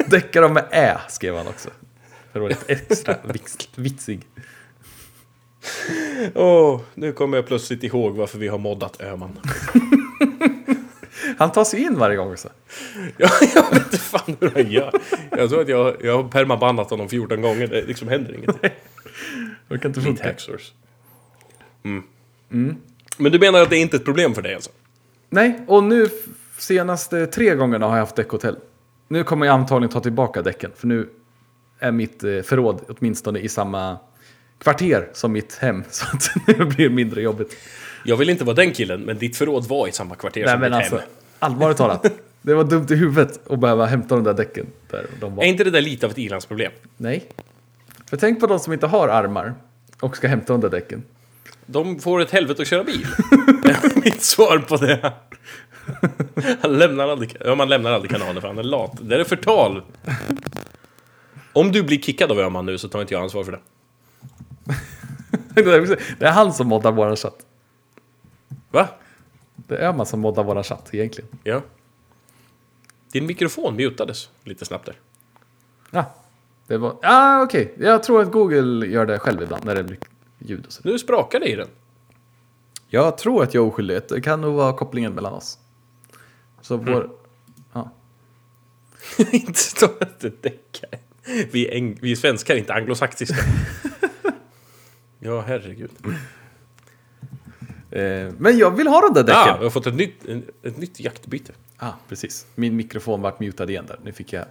[0.08, 1.70] Däcka dem med ä, skrev han också.
[2.32, 3.16] För att vara lite extra
[3.76, 4.28] vitsig.
[6.36, 9.40] Åh, nu kommer jag plötsligt ihåg varför vi har moddat Öman.
[11.38, 12.50] Han tar sig in varje gång också.
[13.18, 15.02] Ja, jag vet inte fan hur han gör.
[15.32, 17.68] Jag tror att jag, jag har permabannat honom 14 gånger.
[17.68, 18.72] Det liksom händer ingenting.
[19.68, 20.24] Jag kan inte funka.
[20.24, 20.72] hacksource.
[21.84, 22.76] Mm.
[23.18, 24.70] Men du menar att det är inte ett problem för dig alltså?
[25.30, 26.08] Nej, och nu
[26.58, 28.56] senaste tre gångerna har jag haft däckhotell.
[29.08, 31.10] Nu kommer jag antagligen ta tillbaka däcken, för nu
[31.80, 33.98] är mitt eh, förråd åtminstone i samma
[34.58, 35.84] kvarter som mitt hem.
[35.90, 37.58] Så att det blir mindre jobbigt.
[38.06, 40.60] Jag vill inte vara den killen, men ditt förråd var i samma kvarter Nej som
[40.60, 41.06] men ditt alltså, hem.
[41.40, 42.06] allvarligt talat.
[42.42, 44.66] Det var dumt i huvudet att behöva hämta de där däcken.
[44.90, 45.44] Där de var.
[45.44, 46.72] Är inte det där lite av ett ilandsproblem?
[46.98, 47.26] Nej.
[48.10, 49.54] För tänk på de som inte har armar
[50.00, 51.04] och ska hämta de där däcken.
[51.72, 53.08] De får ett helvete att köra bil.
[54.04, 55.14] Mitt svar på det.
[56.62, 58.98] Han lämnar aldrig, ja, man lämnar aldrig kanalen för han är lat.
[59.02, 59.84] Det är förtal.
[61.54, 63.60] Om du blir kickad av Öhman nu så tar inte jag ansvar för det.
[66.20, 67.46] Det är han som moddar våran chatt.
[68.72, 68.88] Va?
[69.56, 71.30] Det är man som moddar våran chatt egentligen.
[71.44, 71.62] Ja.
[73.12, 74.96] Din mikrofon mutades lite snabbt där.
[75.92, 76.14] Ja,
[76.68, 76.96] det var...
[77.02, 77.74] Ja, okej.
[77.80, 79.98] Jag tror att Google gör det själv ibland när det blir
[80.40, 80.82] ljud och så.
[80.84, 81.68] Nu sprakar det i den.
[82.88, 84.02] Jag tror att jag är oskyldig.
[84.10, 85.60] Det kan nog vara kopplingen mellan oss.
[86.62, 87.10] Så vår...
[87.74, 87.90] Ja.
[89.32, 90.90] inte stå att det däckar.
[91.52, 93.36] Vi, är vi svenskar är inte anglosaxiska.
[95.20, 95.92] ja, herregud.
[97.92, 99.60] Eh, men jag vill ha de där Ja, däcken.
[99.60, 100.26] vi har fått ett nytt,
[100.64, 101.54] ett nytt jaktbyte.
[101.78, 102.46] Ah, precis.
[102.56, 104.00] Min mikrofon vart mutad igen där.
[104.04, 104.46] Nu fick jag...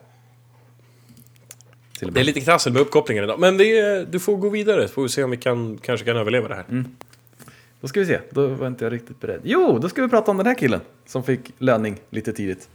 [2.00, 5.02] Det är lite trassel med uppkopplingen idag, men är, du får gå vidare så får
[5.02, 6.84] vi se om vi kan, kanske kan överleva det här.
[7.80, 8.20] Då ska vi se.
[8.30, 9.40] Då var inte jag riktigt beredd.
[9.44, 10.80] Jo, då ska vi prata om den här killen.
[11.06, 12.68] Som fick löning lite tidigt.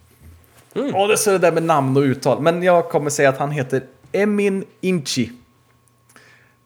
[0.76, 2.41] Åh, det är så det där med namn och uttal.
[2.41, 5.32] Men jag kommer säga att han heter Emin Inchi.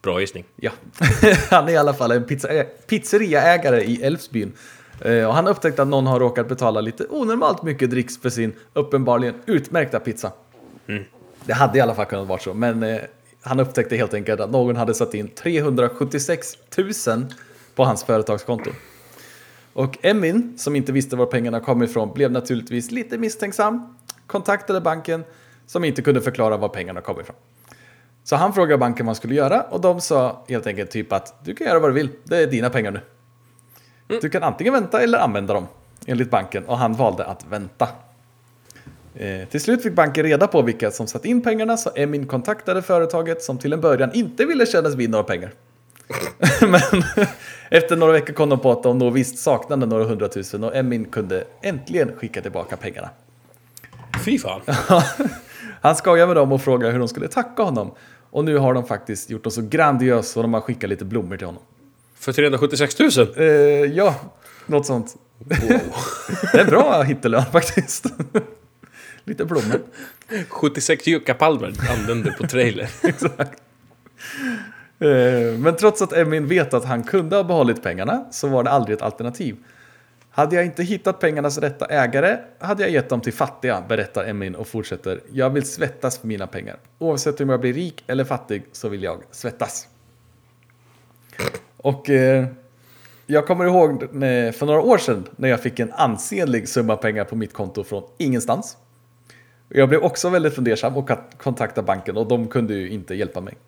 [0.02, 0.44] Bra gissning.
[0.56, 0.70] Ja,
[1.50, 2.48] han är i alla fall en pizza,
[2.86, 4.52] pizzeriaägare i Älvsbyn.
[5.00, 8.52] Eh, och han upptäckte att någon har råkat betala lite onormalt mycket dricks för sin
[8.72, 10.32] uppenbarligen utmärkta pizza.
[11.44, 13.00] Det hade i alla fall kunnat vara så, men eh,
[13.42, 16.56] han upptäckte helt enkelt att någon hade satt in 376
[17.06, 17.26] 000
[17.74, 18.70] på hans företagskonto.
[19.72, 23.96] Och Emin, som inte visste var pengarna kom ifrån, blev naturligtvis lite misstänksam,
[24.26, 25.24] kontaktade banken,
[25.66, 27.36] som inte kunde förklara var pengarna kom ifrån.
[28.24, 31.44] Så han frågade banken vad han skulle göra och de sa helt enkelt typ att
[31.44, 33.00] du kan göra vad du vill, det är dina pengar nu.
[34.20, 35.66] Du kan antingen vänta eller använda dem,
[36.06, 36.64] enligt banken.
[36.64, 37.88] Och han valde att vänta.
[39.14, 42.82] Eh, till slut fick banken reda på vilka som satt in pengarna så Emin kontaktade
[42.82, 45.52] företaget som till en början inte ville kännas vid några pengar.
[46.60, 47.02] Men
[47.70, 51.04] efter några veckor kom de på att de nog visst saknade några hundratusen och Emin
[51.04, 53.10] kunde äntligen skicka tillbaka pengarna.
[54.24, 54.60] Fy fan.
[55.80, 57.90] Han skojade med dem och frågade hur de skulle tacka honom.
[58.30, 61.36] Och nu har de faktiskt gjort något så grandiöst så de har skickat lite blommor
[61.36, 61.62] till honom.
[62.14, 63.10] För 376 000?
[63.36, 63.46] Eh,
[63.84, 64.14] ja,
[64.66, 65.16] något sånt.
[66.52, 68.06] det är bra hittelön faktiskt.
[69.28, 69.80] Lite blommor.
[70.48, 72.90] 76 juckapalmer använder på trailer.
[73.02, 73.62] Exakt.
[75.00, 78.70] Eh, Men trots att Emin vet att han kunde ha behållit pengarna så var det
[78.70, 79.56] aldrig ett alternativ.
[80.30, 84.54] Hade jag inte hittat pengarnas rätta ägare hade jag gett dem till fattiga, berättar Emin
[84.54, 85.20] och fortsätter.
[85.32, 86.76] Jag vill svettas för mina pengar.
[86.98, 89.88] Oavsett om jag blir rik eller fattig så vill jag svettas.
[91.76, 92.46] Och eh,
[93.26, 97.24] jag kommer ihåg när- för några år sedan när jag fick en ansenlig summa pengar
[97.24, 98.76] på mitt konto från ingenstans.
[99.68, 103.58] Jag blev också väldigt fundersam och kontaktade banken och de kunde ju inte hjälpa mig.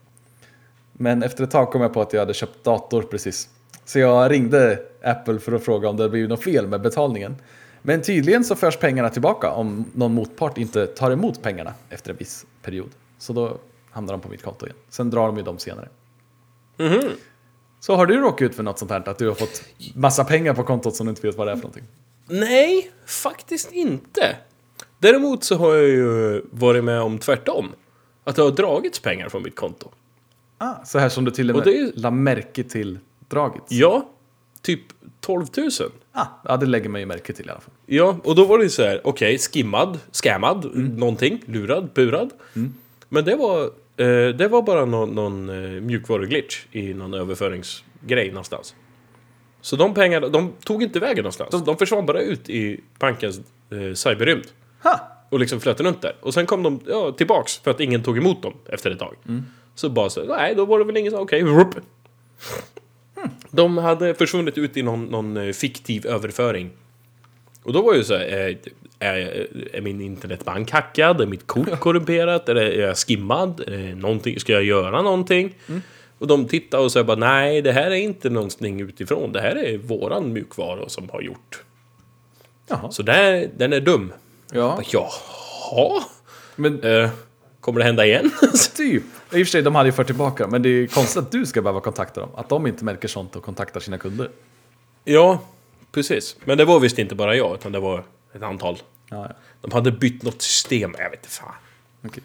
[0.92, 3.48] Men efter ett tag kom jag på att jag hade köpt dator precis.
[3.84, 7.36] Så jag ringde Apple för att fråga om det blivit något fel med betalningen.
[7.82, 12.16] Men tydligen så förs pengarna tillbaka om någon motpart inte tar emot pengarna efter en
[12.16, 12.90] viss period.
[13.18, 13.58] Så då
[13.90, 14.78] hamnar de på mitt konto igen.
[14.88, 15.88] Sen drar de ju dem senare.
[17.80, 19.08] Så har du råkat ut för något sånt här?
[19.08, 19.62] Att du har fått
[19.94, 21.84] massa pengar på kontot som du inte vet vad det är för någonting?
[22.26, 24.36] Nej, faktiskt inte.
[25.00, 27.68] Däremot så har jag ju varit med om tvärtom.
[28.24, 29.88] Att det har dragits pengar från mitt konto.
[30.58, 32.98] Ah, så här som du till och Och med det är ju- la märke till
[33.28, 33.62] draget?
[33.68, 34.08] Ja,
[34.62, 34.80] typ
[35.20, 35.68] 12 000.
[36.12, 37.74] Ah, ja, det lägger man ju märke till i alla fall.
[37.86, 42.30] Ja, och då var det ju så här, okej, skimmad, scammad, någonting, lurad, burad.
[43.08, 43.62] Men det var,
[43.96, 48.74] eh, det var bara någon, någon eh, mjukvaruglitch i någon överföringsgrej någonstans.
[49.60, 51.64] Så de pengarna, de tog inte vägen någonstans.
[51.64, 53.38] De, försvann bara ut i bankens
[53.70, 54.44] eh, cyberrymd.
[54.82, 55.16] Ha!
[55.30, 56.16] Och liksom flöt runt där.
[56.20, 59.16] Och sen kom de ja, tillbaks för att ingen tog emot dem efter ett tag.
[59.74, 61.74] Så bara så, nej, då var det väl ingen som, okej, rup.
[63.50, 66.70] De hade försvunnit ut i någon, någon eh, fiktiv överföring.
[67.62, 68.58] Och då var ju så här, är,
[68.98, 71.20] är, är min internetbank hackad?
[71.20, 72.48] Är mitt kort korrumperat?
[72.48, 73.60] Är, är jag skimmad?
[73.60, 75.54] Är ska jag göra någonting?
[76.18, 79.32] Och de tittade och sa bara, nej, det här är inte någonting utifrån.
[79.32, 81.62] Det här är våran mjukvara som har gjort.
[82.68, 82.90] Jaha.
[82.90, 84.12] Så där, den är dum.
[84.52, 86.04] Ja, Jaha?
[86.56, 87.10] men Eh,
[87.60, 88.30] kommer det hända igen?
[88.76, 89.02] typ.
[89.02, 91.32] I och för sig, de hade ju fört tillbaka Men det är ju konstigt att
[91.32, 92.30] du ska behöva kontakta dem.
[92.34, 94.30] Att de inte märker sånt och kontaktar sina kunder.
[95.04, 95.42] ja,
[95.92, 96.36] precis.
[96.44, 98.78] Men det var visst inte bara jag, utan det var ett antal.
[99.10, 99.34] Ja, ja.
[99.60, 101.54] De hade bytt något system, jag vet inte fan.
[102.06, 102.22] Okej.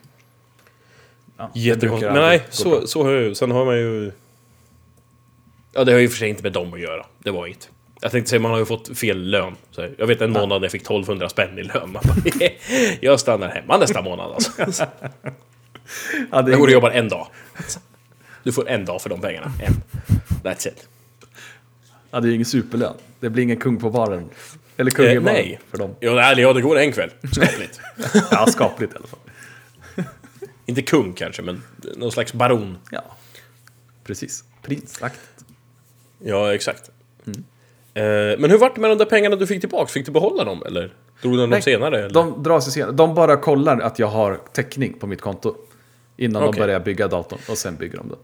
[1.38, 2.14] Ja, Jättekonstigt.
[2.14, 3.35] Men nej, så, så har jag ju.
[3.35, 4.11] Sen har man ju...
[5.73, 7.06] Ja, det har ju för sig inte med dem att göra.
[7.19, 7.69] Det var inget.
[8.06, 9.56] Jag tänkte säga, man har ju fått fel lön.
[9.72, 11.94] Så jag vet en månad jag fick 1200 spänn i lön.
[11.94, 12.03] Bara,
[13.02, 14.52] jag stannar hemma nästa månad alltså.
[16.32, 17.27] Ja, det Jag går och jobbar en dag.
[18.44, 19.52] Du får en dag för de pengarna.
[19.64, 19.73] En.
[20.44, 20.88] That's it.
[22.11, 22.94] ja, det är ingen superlön.
[23.19, 24.30] Det blir ingen kung på baren.
[24.77, 25.60] Eller kung i Eh, baren nej.
[25.72, 25.95] för dem.
[25.99, 27.10] Ja, ja, det går en kväll.
[27.34, 27.80] Skapligt.
[28.32, 29.19] Ja, skapligt i alla fall.
[30.65, 31.64] Inte kung kanske, men
[31.95, 32.77] någon slags baron.
[32.91, 33.03] Ja,
[34.03, 34.44] precis.
[34.61, 35.45] Prinsaktigt.
[36.23, 36.91] Ja, exakt.
[37.96, 38.04] Eh,
[38.40, 39.88] men hur vart det med de där pengarna du fick tillbaka?
[39.88, 40.94] Fick du behålla dem eller?
[41.22, 42.00] Drog du dem senare?
[42.00, 42.10] Eller?
[42.10, 42.92] De drar sig senare.
[42.92, 45.56] De bara kollar att jag har täckning på mitt konto.
[46.18, 46.52] Innan Okej.
[46.52, 47.40] de börjar bygga datorn.
[47.50, 48.18] Och sen bygger de den.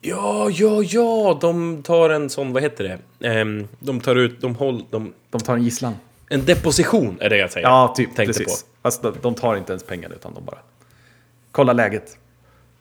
[0.00, 1.38] Ja, ja, ja!
[1.40, 3.28] De tar en sån, vad heter det?
[3.28, 5.12] Ehm, de tar ut, de håller, de...
[5.30, 5.94] De tar en gisslan.
[6.28, 7.66] En deposition är det jag säger.
[7.66, 8.16] Ja, typ.
[8.16, 8.64] Tänkte precis.
[8.82, 8.90] på.
[9.02, 10.58] De, de tar inte ens pengar utan de bara
[11.52, 12.18] kollar läget.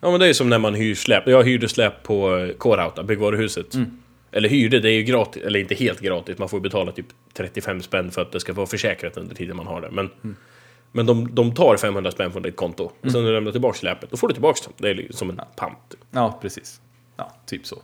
[0.01, 1.27] Ja, men det är ju som när man hyr släp.
[1.27, 3.73] Jag hyrde släp på eh, K-Rauta, byggvaruhuset.
[3.73, 3.97] Mm.
[4.37, 6.37] Eller hyrde, det är ju gratis, eller inte helt gratis.
[6.37, 9.67] Man får betala typ 35 spänn för att det ska vara försäkrat under tiden man
[9.67, 9.89] har det.
[9.91, 10.35] Men, Mm.
[10.91, 12.91] men de, de tar 500 spänn från ditt konto.
[13.03, 14.73] Och sen när du lämnar tillbaka släpet, då får du tillbaka dem.
[14.77, 15.95] Det är som en pant.
[16.11, 16.81] Ja, precis.
[17.17, 17.81] Ja, typ så.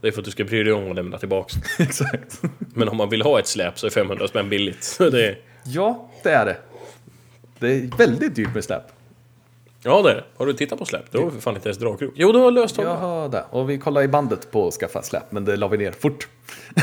[0.00, 1.56] Det är för att du ska bry dig om att lämna tillbaka.
[1.78, 2.42] Exakt.
[2.74, 4.96] Men om man vill ha ett släp så är 500 spänn billigt.
[5.12, 6.56] Det är, Ja, det är det.
[7.58, 8.82] Det är väldigt dyrt med släp.
[9.84, 10.24] Ja, det är det.
[10.36, 11.12] Har du tittat på släp?
[11.12, 12.12] Det var för fan inte ens dragkrok.
[12.16, 12.78] Jo, du har löst.
[12.78, 13.44] Jaha, där.
[13.50, 16.28] Och vi kollade i bandet på att skaffa släp, men det la vi ner fort.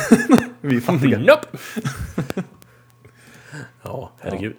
[0.61, 1.17] vi är fattiga.
[1.17, 1.47] Nope.
[3.83, 4.55] ja, herregud.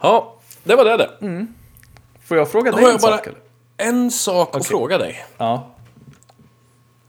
[0.00, 1.46] Ja, det var det det.
[2.24, 3.26] Får jag fråga Då dig en sak?
[3.26, 3.38] Eller?
[3.76, 5.24] en sak att fråga dig.
[5.36, 5.70] Ja,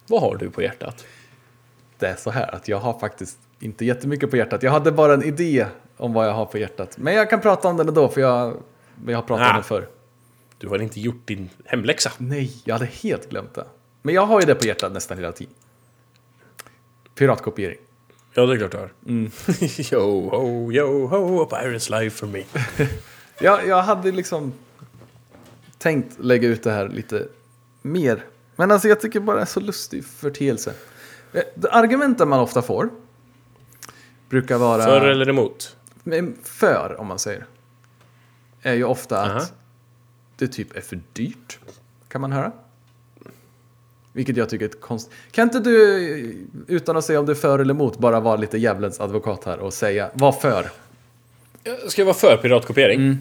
[0.07, 1.05] Vad har du på hjärtat?
[1.99, 4.63] det är så här att jag har faktiskt inte jättemycket på hjärtat.
[4.63, 5.65] Jag hade bara en idé
[5.97, 6.97] om vad jag har på hjärtat.
[6.97, 8.57] Men jag kan prata om den ändå, för jag,
[9.07, 9.49] jag har pratat Ah.
[9.49, 9.87] om den förr.
[10.57, 12.11] Du har inte gjort din hemläxa.
[12.17, 13.65] Nej, jag hade helt glömt det.
[14.01, 15.53] Men jag har ju det på hjärtat nästan hela tiden.
[17.15, 17.77] Piratkopiering.
[18.33, 18.91] Ja, det är klart du har.
[19.93, 22.43] yo ho, yo ho, a pirate's life for me.
[23.39, 24.53] Jag, jag hade liksom
[25.77, 27.27] tänkt lägga ut det här lite
[27.81, 28.25] mer.
[28.55, 30.73] Men alltså jag tycker bara det är så lustig förteelse.
[31.33, 31.41] Eh,
[31.71, 32.89] Argumenten man ofta får
[34.29, 34.83] brukar vara...
[34.83, 35.75] För eller emot?
[36.43, 37.45] För, om man säger.
[38.61, 39.53] Är ju ofta att
[40.37, 41.59] det typ är för dyrt.
[42.07, 42.51] Kan man höra.
[44.13, 45.09] Vilket jag tycker är ett konst...
[45.31, 48.57] Kan inte du, utan att säga om du är för eller emot, bara vara lite
[48.57, 50.69] djävulens advokat här och säga vad för?
[51.87, 53.17] Ska jag vara för piratkopiering?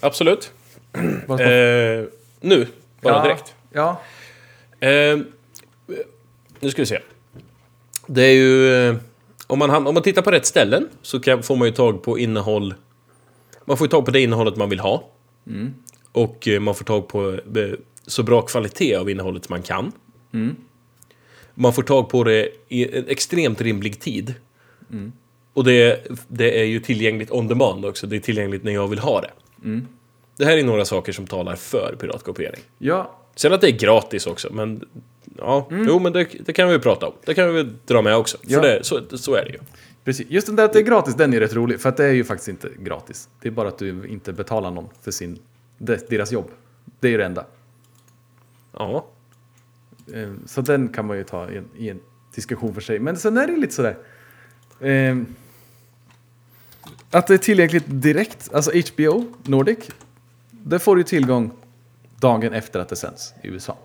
[0.00, 0.52] Absolut.
[1.26, 2.04] Vad- Eh,
[2.40, 2.66] nu,
[3.00, 3.54] bara ja, direkt.
[3.70, 4.00] Ja,
[4.80, 5.18] Eh,
[6.60, 7.00] nu ska vi se.
[8.06, 8.98] Det är ju...
[9.46, 12.18] Om man, om man tittar på rätt ställen så kan, får man ju tag på
[12.18, 12.74] innehåll...
[13.64, 15.10] Man får tag på det innehållet man vill ha.
[16.12, 17.72] Och eh, man får tag på eh,
[18.06, 19.92] så bra kvalitet av innehållet man kan.
[21.54, 24.34] Man får tag på det i en extremt rimlig tid.
[25.52, 28.06] Och det, det är ju tillgängligt on demand också.
[28.06, 29.30] Det är tillgängligt när jag vill ha det.
[30.36, 32.60] Det här är några saker som talar för piratkopiering.
[32.78, 34.84] ja, Sen att det är gratis också, men...
[35.38, 37.12] Ja, jo men det, det kan vi prata om.
[37.24, 38.38] Det kan vi dra med också.
[38.42, 38.60] Ja.
[38.60, 39.58] För det, så, så är det ju.
[40.04, 40.26] Precis.
[40.30, 41.80] Just den där att det är gratis, den är rätt rolig.
[41.80, 43.28] För att det är ju faktiskt inte gratis.
[43.40, 45.38] Det är bara att du inte betalar någon för sin,
[45.78, 46.50] de- deras jobb.
[47.00, 47.44] Det är ju det enda.
[48.72, 49.06] Ja.
[50.14, 52.00] Eh, Så den kan man ju ta i en, i en
[52.34, 52.98] diskussion för sig.
[52.98, 53.96] Men sen är det lite sådär.
[54.80, 55.16] Eh,
[57.10, 58.54] att det är tillgängligt direkt.
[58.54, 59.78] Alltså HBO Nordic.
[60.50, 61.50] Det får du tillgång
[62.20, 63.76] dagen efter att det sänds i USA.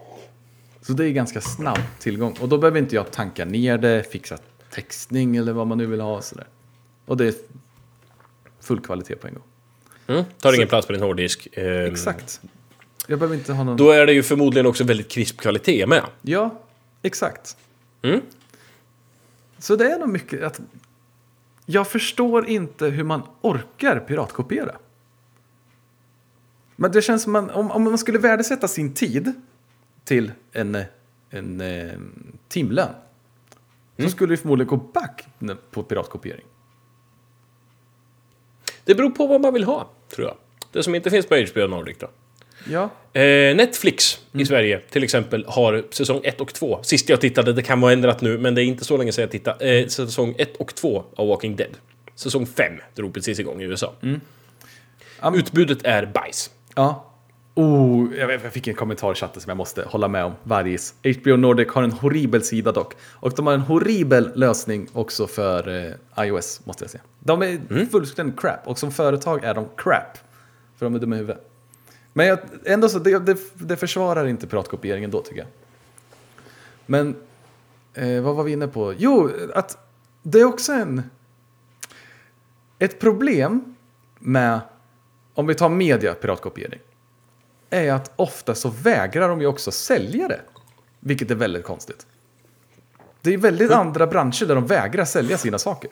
[0.81, 2.37] Så det är ganska snabb tillgång.
[2.41, 4.37] Och då behöver inte jag tanka ner det, fixa
[4.69, 6.21] textning eller vad man nu vill ha.
[6.21, 6.47] Sådär.
[7.05, 7.33] Och det är
[8.59, 9.43] full kvalitet på en gång.
[10.07, 10.23] Mm.
[10.39, 11.47] Tar Så- ingen plats på din hårddisk.
[11.53, 12.41] Ehm, Exakt.
[13.07, 13.77] Jag behöver inte ha någon...
[13.77, 16.03] Då är det ju förmodligen också väldigt krisp kvalitet med.
[16.21, 16.59] Ja,
[17.01, 17.57] exakt.
[18.01, 18.21] Mm.
[19.57, 20.59] Så det är nog mycket att...
[21.65, 24.75] Jag förstår inte hur man orkar piratkopiera.
[26.75, 29.33] Men det känns som man, om, om man skulle värdesätta sin tid
[30.05, 30.83] till en,
[31.29, 31.91] en, eh,
[32.47, 32.89] timlön.
[33.99, 35.25] Så skulle det förmodligen gå back
[35.71, 36.45] på piratkopiering.
[38.85, 40.37] Det beror på vad man vill ha, tror jag.
[40.71, 42.07] Det som inte finns på HBO Nordic då.
[42.69, 46.79] Ja, Eh, Netflix i Sverige till exempel har säsong 1 och 2.
[46.83, 49.21] Sist jag tittade, det kan vara ändrat nu, men det är inte så länge sedan
[49.21, 49.65] jag tittade.
[49.79, 51.77] Eh, säsong 1 och 2 av Walking Dead.
[52.15, 53.93] Säsong 5 drog precis igång i USA.
[55.19, 56.51] Am- Utbudet är bajs.
[56.75, 57.10] Ja.
[57.55, 60.33] Oh, jag, fick en kommentar i chatten som jag måste hålla med om.
[60.43, 60.93] Vargis.
[61.03, 62.93] HBO Nordic har en horribel sida dock.
[63.01, 65.87] Och de har en horribel lösning också för
[66.17, 67.03] eh, iOS, måste jag säga.
[67.19, 68.67] De är fullständigt crap.
[68.67, 70.17] Och som företag är de crap.
[70.77, 71.51] För de är dumma i huvudet.
[72.13, 75.47] Men jag, ändå så, det, det, det försvarar inte piratkopieringen då tycker jag.
[76.85, 77.15] Men,
[77.93, 78.93] eh, vad var vi inne på?
[78.97, 79.77] Jo, att
[80.23, 81.03] det är också en...
[82.79, 83.75] Ett problem
[84.19, 84.59] med,
[85.33, 86.79] om vi tar media piratkopiering,
[87.71, 90.41] är att ofta så vägrar de ju också sälja det.
[90.99, 92.05] Vilket är väldigt konstigt.
[93.21, 95.89] Det är väldigt andra branscher där de vägrar sälja sina saker.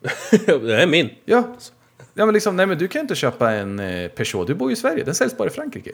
[0.46, 1.10] det är min.
[1.24, 1.56] Ja,
[2.14, 4.72] ja men liksom, nej men du kan inte köpa en eh, Peugeot, du bor ju
[4.72, 5.92] i Sverige, den säljs bara i Frankrike.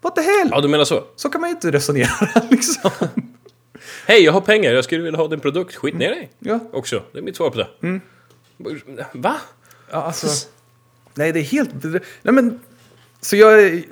[0.00, 0.48] What the hell?
[0.50, 1.04] Ja, du menar så?
[1.16, 2.90] Så kan man ju inte resonera liksom.
[4.06, 5.74] Hej, jag har pengar, jag skulle vilja ha din produkt.
[5.74, 6.30] Skit ner dig.
[6.38, 7.02] Ja, Också.
[7.12, 8.00] Det är mitt svar på det.
[9.12, 9.36] Va?
[9.90, 10.48] ja alltså.
[11.14, 11.70] Nej, det är helt...
[12.22, 12.60] Nej men,
[13.26, 13.60] så jag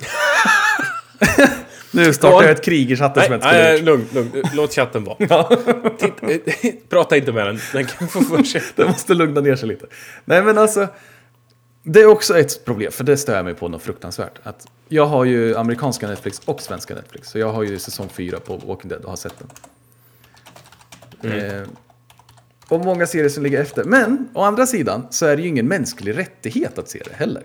[1.91, 4.49] nu startar jag ett krig i chatten Nej, som jag inte skulle nej, lugn, lugn.
[4.53, 5.17] Låt chatten vara.
[5.97, 7.59] Titt, eh, prata inte med den.
[7.73, 8.61] Den kan få för sig.
[8.75, 9.85] Den måste lugna ner sig lite.
[10.25, 10.87] Nej men alltså,
[11.83, 14.39] det är också ett problem, för det stör jag mig på något fruktansvärt.
[14.43, 18.39] Att jag har ju amerikanska Netflix och svenska Netflix, så jag har ju säsong 4
[18.39, 19.35] på Walking Dead och har sett
[21.21, 21.31] den.
[21.31, 21.67] Eh,
[22.67, 23.83] och många serier som ligger efter.
[23.83, 27.43] Men å andra sidan så är det ju ingen mänsklig rättighet att se det heller.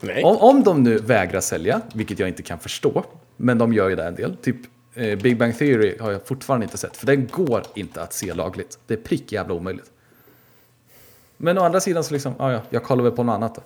[0.00, 0.24] Nej.
[0.24, 3.04] Om, om de nu vägrar sälja, vilket jag inte kan förstå,
[3.36, 4.36] men de gör ju det en del.
[4.36, 4.56] Typ
[4.94, 8.34] eh, Big Bang Theory har jag fortfarande inte sett, för den går inte att se
[8.34, 8.78] lagligt.
[8.86, 9.90] Det är prick jävla omöjligt.
[11.36, 13.62] Men å andra sidan så liksom, ja, ja, jag kollar väl på något annat då.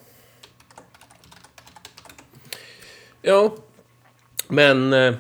[3.23, 3.55] Ja.
[4.49, 4.93] Men...
[4.93, 5.15] eh,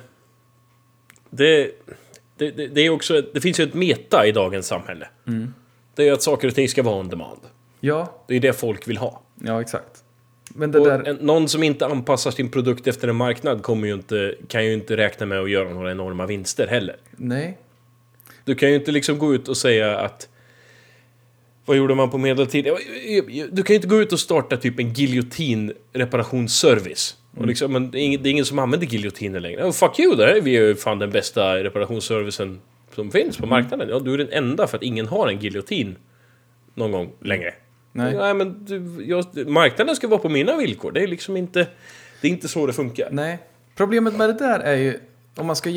[1.30, 1.70] Det,
[2.36, 3.22] det, det, det är också...
[3.34, 5.08] Det finns ju ett meta i dagens samhälle.
[5.94, 7.40] Det är att saker och ting ska vara on demand.
[7.80, 9.22] Ja, Det är det folk vill ha.
[9.34, 9.99] ja exakt.
[10.54, 13.94] Men det Och där, någon som inte anpassar sin produkt efter en marknad kommer ju
[13.94, 16.96] inte, kan ju inte räkna med att göra några enorma vinster heller.
[17.16, 17.58] nej.
[18.44, 20.28] Du kan ju inte liksom gå ut och säga att...
[21.64, 22.66] Vad gjorde man på medeltid?
[22.66, 22.78] Ja,
[23.50, 27.16] Du kan ju inte gå ut och starta typ en giljotinreparationsservice.
[27.36, 29.64] Och liksom, men det, är ingen, det är ingen som använder giljotiner längre.
[29.64, 32.60] Oh, fuck you, där är vi ju fan den bästa reparationsservicen
[32.94, 33.88] som finns på marknaden.
[33.88, 35.96] Ja, du är den enda för att ingen har en giljotin
[36.74, 37.54] någon gång längre.
[37.92, 38.14] Nej.
[38.14, 40.92] Nej, men du, jag, marknaden ska vara på mina villkor.
[40.92, 41.66] Det är liksom inte...
[42.20, 43.08] Det är inte så det funkar.
[43.10, 43.38] Nej.
[43.74, 44.98] Problemet med det där är ju,
[45.34, 45.70] om man ska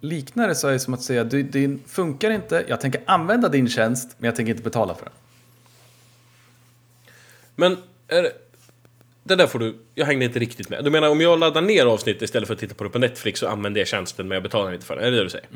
[0.00, 3.48] likna det så är det som att säga, det, det funkar inte, jag tänker använda
[3.48, 5.12] din tjänst, men jag tänker inte betala för den.
[7.56, 7.76] Men
[8.08, 8.32] är det,
[9.22, 9.76] det där får du...
[9.94, 10.84] Jag hängde inte riktigt med.
[10.84, 13.40] Du menar om jag laddar ner avsnitt istället för att titta på det på Netflix
[13.40, 15.04] så använder jag tjänsten men jag betalar inte för den?
[15.04, 15.48] Är det det du säger?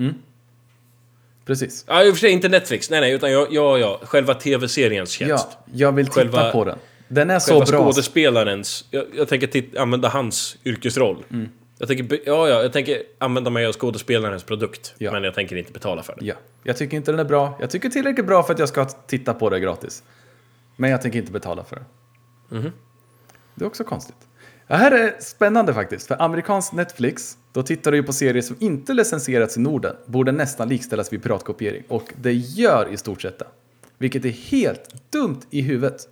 [1.47, 1.85] Precis.
[1.89, 2.91] Ja, i och för sig inte Netflix.
[2.91, 4.01] Nej, nej, utan jag, ja, ja.
[4.03, 5.49] Själva tv-seriens tjänst.
[5.51, 6.79] Ja, jag vill titta Själva- på den.
[7.09, 7.85] Den är så Själva bra.
[7.85, 8.85] skådespelarens...
[8.91, 11.25] Jag, jag tänker titt, använda hans yrkesroll.
[11.31, 11.49] Mm.
[11.79, 14.95] Jag tänker, ja, ja, jag tänker använda mig av skådespelarens produkt.
[14.99, 15.13] Ja.
[15.13, 16.27] Men jag tänker inte betala för den.
[16.27, 16.35] Ja,
[16.65, 17.57] jag tycker inte den är bra.
[17.61, 20.03] Jag tycker tillräckligt bra för att jag ska titta på det gratis.
[20.77, 21.85] Men jag tänker inte betala för det.
[22.57, 22.73] Mhm.
[23.55, 24.17] Det är också konstigt.
[24.71, 26.07] Det här är spännande faktiskt.
[26.09, 29.97] För amerikansk Netflix, då tittar du ju på serier som inte licensierats i Norden.
[30.07, 31.83] Borde nästan likställas vid piratkopiering.
[31.89, 33.47] Och det gör i stort sett det.
[33.99, 36.09] Vilket är helt dumt i huvudet.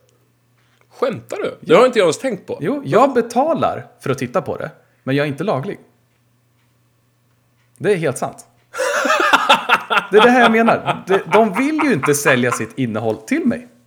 [0.90, 1.54] Skämtar du?
[1.60, 2.58] Det har inte jag ens tänkt på.
[2.60, 4.70] Jo, jag betalar för att titta på det.
[5.04, 5.78] Men jag är inte laglig.
[7.78, 8.46] Det är helt sant.
[10.10, 11.04] Det är det här jag menar.
[11.06, 13.68] De- De vill ju inte sälja sitt innehåll till mig.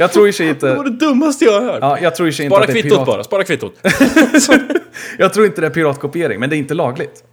[0.00, 0.90] Jag tror i sig Det var inte...
[0.90, 1.78] det dummaste jag har hört.
[1.80, 3.06] Ja, jag tror i sig inte Spara att det är kvittot pirat...
[3.06, 3.74] bara, spara kvittot.
[5.18, 7.24] Jag tror inte det är piratkopiering, men det är inte lagligt.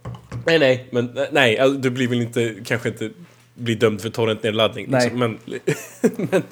[0.46, 3.10] nej, nej, men nej, alltså, du blir väl inte, kanske inte
[3.54, 4.86] bli dömd för torrentnedladdning.
[4.88, 5.00] Nej.
[5.02, 5.38] Liksom, men,
[6.30, 6.42] men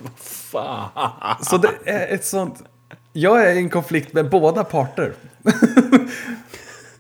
[0.50, 1.44] vad fan.
[1.44, 2.62] Så det är ett sånt...
[3.12, 5.12] Jag är i en konflikt med båda parter.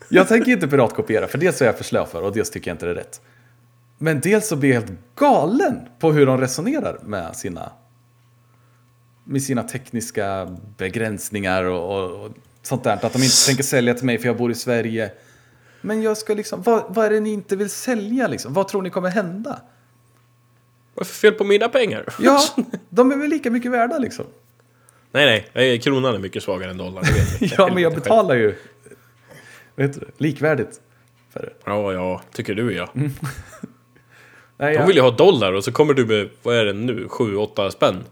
[0.08, 2.74] Jag tänker inte piratkopiera, för dels är jag för slö för och dels tycker jag
[2.74, 3.20] inte det är rätt.
[3.98, 7.72] Men dels så blir jag helt galen på hur de resonerar med sina,
[9.26, 12.32] med sina tekniska begränsningar och, och, och
[12.62, 12.92] sånt där.
[12.92, 15.12] Att de inte tänker sälja till mig för jag bor i Sverige.
[15.80, 18.52] Men jag ska liksom, vad, vad är det ni inte vill sälja liksom?
[18.52, 19.60] Vad tror ni kommer hända?
[20.94, 22.14] Vad är för fel på mina pengar?
[22.20, 22.40] Ja,
[22.90, 24.24] de är väl lika mycket värda liksom.
[25.12, 25.80] nej, nej.
[25.80, 27.04] Kronan är mycket svagare än dollarn.
[27.40, 28.54] Ja, men jag betalar ju
[29.76, 30.80] vet du, likvärdigt
[31.32, 31.52] för det.
[31.64, 32.22] Ja, ja.
[32.32, 32.88] Tycker du ja.
[34.58, 37.06] Nej, De vill ju ha dollar och så kommer du med, vad är det nu,
[37.06, 38.04] 7-8 spänn.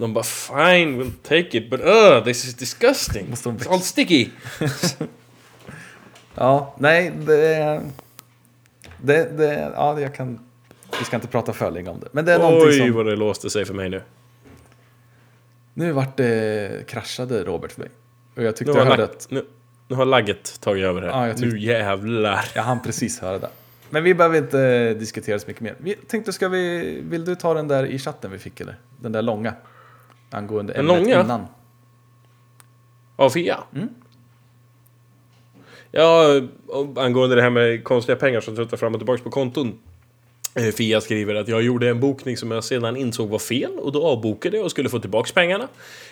[0.00, 3.26] De bara fine, we'll take it, but uh, this is disgusting.
[3.30, 4.28] It's all sticky.
[6.34, 7.80] ja, nej, det,
[9.02, 10.38] det, det, ja, jag kan,
[10.98, 12.08] vi ska inte prata för länge om det.
[12.12, 14.02] Men det är någonting Oj, som, vad det låste sig för mig nu.
[15.74, 17.90] nu vart det kraschade Robert för mig.
[18.36, 19.46] Och jag tyckte jag hörde att, nu,
[19.88, 21.08] nu har lagget tagit över här.
[21.08, 22.44] Ja, jag tyckte- nu jävlar.
[22.54, 23.48] jag hann precis höra det.
[23.90, 25.74] Men vi behöver inte diskutera så mycket mer.
[25.78, 28.78] Vi tänkte, ska vi, vill du ta den där i chatten vi fick eller?
[29.00, 29.54] Den där långa?
[30.30, 31.20] Angående Den ämnet långa?
[31.20, 31.46] innan.
[33.16, 33.58] Av Fia?
[33.74, 33.88] Mm.
[35.92, 36.40] Ja,
[36.96, 39.78] angående det här med konstiga pengar som tröttar fram och tillbaka på konton.
[40.54, 43.92] Eh, Fia skriver att jag gjorde en bokning som jag sedan insåg var fel och
[43.92, 45.68] då avbokade jag och skulle få tillbaks pengarna.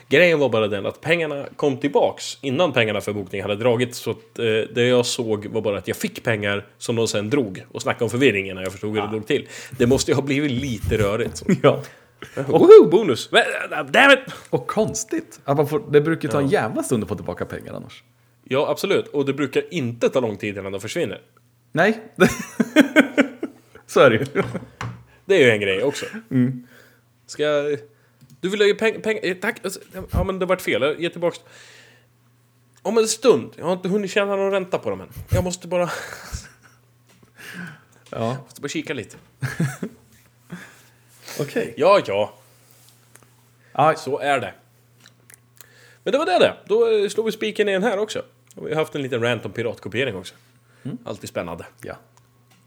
[0.09, 3.99] Grejen var bara den att pengarna kom tillbaks innan pengarna för bokning hade dragits.
[3.99, 7.31] Så att, eh, det jag såg var bara att jag fick pengar som de sen
[7.31, 7.65] drog.
[7.73, 9.49] Och snacka om förvirringen när jag förstod hur det låg till.
[9.79, 11.43] Det måste ju ha blivit lite rörigt.
[11.63, 11.83] Ja.
[12.35, 13.33] Woho, bonus!
[13.33, 13.43] Men,
[13.93, 14.35] Damn it!
[14.51, 15.41] Och konstigt.
[15.45, 18.05] Att man får, det brukar ta en jävla stund att få tillbaka pengar annars.
[18.45, 19.07] Ja, absolut.
[19.07, 21.21] Och det brukar inte ta lång tid innan de försvinner.
[21.73, 22.03] Nej.
[23.87, 24.43] så är det ju.
[25.25, 26.07] Det är ju en grej också.
[27.27, 27.79] Ska jag...
[28.41, 29.01] Du vill ha pengar...
[29.01, 29.61] Peng, eh, tack!
[29.65, 29.81] Alltså,
[30.13, 30.83] Ja, men det vart fel.
[30.83, 31.41] Jag ger tillbaks...
[32.83, 33.53] Om en stund.
[33.57, 35.09] Jag har inte hunnit tjäna någon ränta på dem än.
[35.31, 35.91] Jag måste bara...
[38.11, 39.17] Ja, måste bara kika lite.
[41.41, 41.75] okej.
[41.77, 42.33] Ja, ja.
[43.73, 44.55] Ja, Så är det.
[46.03, 46.57] Men det var det det.
[46.67, 48.23] Då eh, slår vi spiken igen här också.
[48.55, 50.35] Och vi har haft en liten rant om piratkopiering också.
[51.05, 51.67] Alltid spännande.
[51.83, 51.95] ja.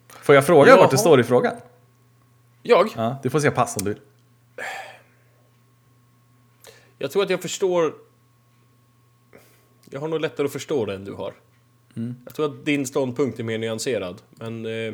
[0.07, 0.79] Får jag fråga Jaha.
[0.79, 1.55] vart det står i frågan?
[2.63, 2.89] Jag?
[2.95, 4.01] Ja, du får säga pass om du vill.
[6.97, 7.93] Jag tror att jag förstår...
[9.89, 11.33] Jag har nog lättare att förstå det än du har.
[12.25, 14.21] Jag tror att din ståndpunkt är mer nyanserad.
[14.29, 14.65] Men...
[14.65, 14.93] Eh,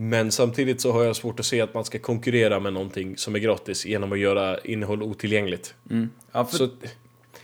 [0.00, 3.34] men samtidigt så har jag svårt att se att man ska konkurrera med någonting som
[3.34, 5.74] är gratis genom att göra innehåll otillgängligt.
[6.32, 6.68] Ja, för, Så,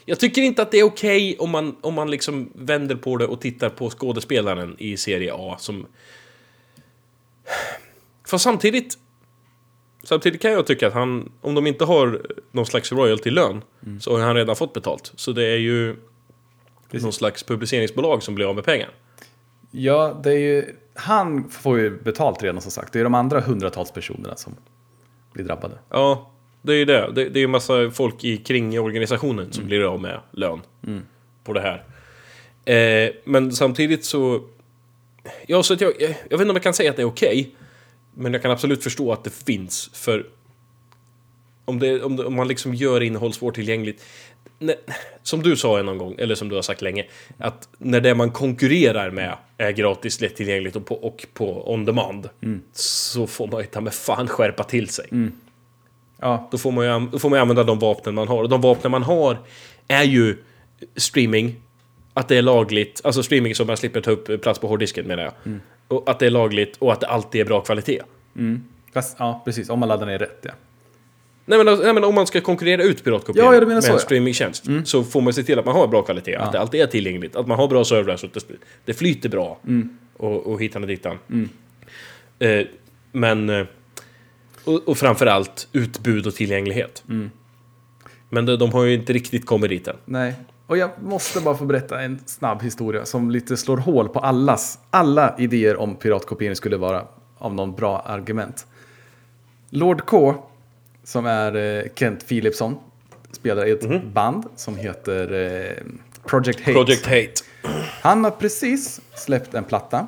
[0.04, 3.26] jag tycker inte att det är okej om man, om man liksom vänder på det
[3.26, 5.86] och tittar på skådespelaren i serie A som...
[8.26, 8.98] För samtidigt...
[10.02, 12.22] Samtidigt kan jag tycka att han, om de inte har
[12.52, 13.62] någon slags royalty-lön,
[14.00, 15.12] så har han redan fått betalt.
[15.16, 15.96] Så det är ju
[16.90, 18.90] någon slags publiceringsbolag som blir av med pengar.
[19.70, 22.92] ja, det är ju, han får ju betalt redan som sagt.
[22.92, 24.56] Det är de andra hundratals personerna som
[25.32, 25.78] blir drabbade.
[25.90, 26.30] Ja,
[26.62, 27.12] det är ju det.
[27.14, 30.60] Det, det är ju massa folk i, kring organisationen som blir av med lön
[31.44, 31.84] på det här.
[32.64, 34.44] Eh, men samtidigt så...
[35.46, 37.06] Ja, så att jag, jag, jag vet inte om jag kan säga att det är
[37.06, 37.54] okej.
[38.14, 39.90] men jag kan absolut förstå att det finns.
[39.92, 40.26] För
[41.64, 44.04] om, det, om, det, om man liksom gör innehåll svårtillgängligt.
[44.58, 44.76] När,
[45.22, 47.04] som du sa någon gång, eller som du har sagt länge.
[47.38, 52.28] Att när det man konkurrerar med är gratis, lättillgängligt och på, och på on demand.
[52.72, 55.06] Så får man ju ta med fan skärpa till sig.
[56.20, 58.42] Ja, Då får, man ju, då får man använda de vapnen man har.
[58.42, 59.38] Och de vapnen man har
[59.88, 60.36] är ju
[60.96, 61.60] streaming.
[62.14, 63.00] Att det är lagligt.
[63.04, 65.32] Alltså streaming som man slipper ta upp plats på hårddisken menar jag.
[65.88, 68.02] Och att det är lagligt och att det alltid är bra kvalitet.
[68.94, 69.70] fast, ja, precis.
[69.70, 70.50] Om man laddar ner rätt, ja.
[71.44, 73.94] Nej men, nej men om man ska konkurrera ut piratkopiering Ja, ja, med så, en
[73.94, 74.00] ja.
[74.00, 76.36] streamingtjänst så får man se till att man har bra kvalitet.
[76.36, 77.36] Att det alltid är tillgängligt.
[77.36, 78.54] Att man har bra servrar så att det,
[78.84, 79.58] det flyter bra.
[80.16, 81.18] Och, och hitan och ditan.
[82.38, 82.66] Eh,
[83.12, 83.50] men...
[83.50, 83.66] Eh,
[84.64, 87.04] och, och framförallt utbud och tillgänglighet.
[88.28, 89.96] Men de, de har ju inte riktigt kommit dit än.
[90.04, 90.34] Nej.
[90.66, 94.78] Och jag måste bara få berätta en snabb historia som lite slår hål på allas,
[94.90, 97.04] alla idéer om piratkopiering skulle vara
[97.38, 98.66] av någon bra argument.
[99.70, 100.34] Lord K,
[101.04, 102.76] som är eh, Kent Philipsson,
[103.32, 105.84] spelar i ett band som heter eh,
[106.24, 106.72] Project Hate.
[106.72, 107.32] Project Hate.
[108.02, 110.06] Han har precis släppt en platta.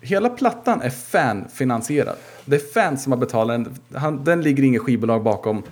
[0.00, 2.16] Hela plattan är fanfinansierad.
[2.44, 4.00] Det är fans som har betalat den.
[4.00, 5.62] Han, den ligger inget skivbolag bakom.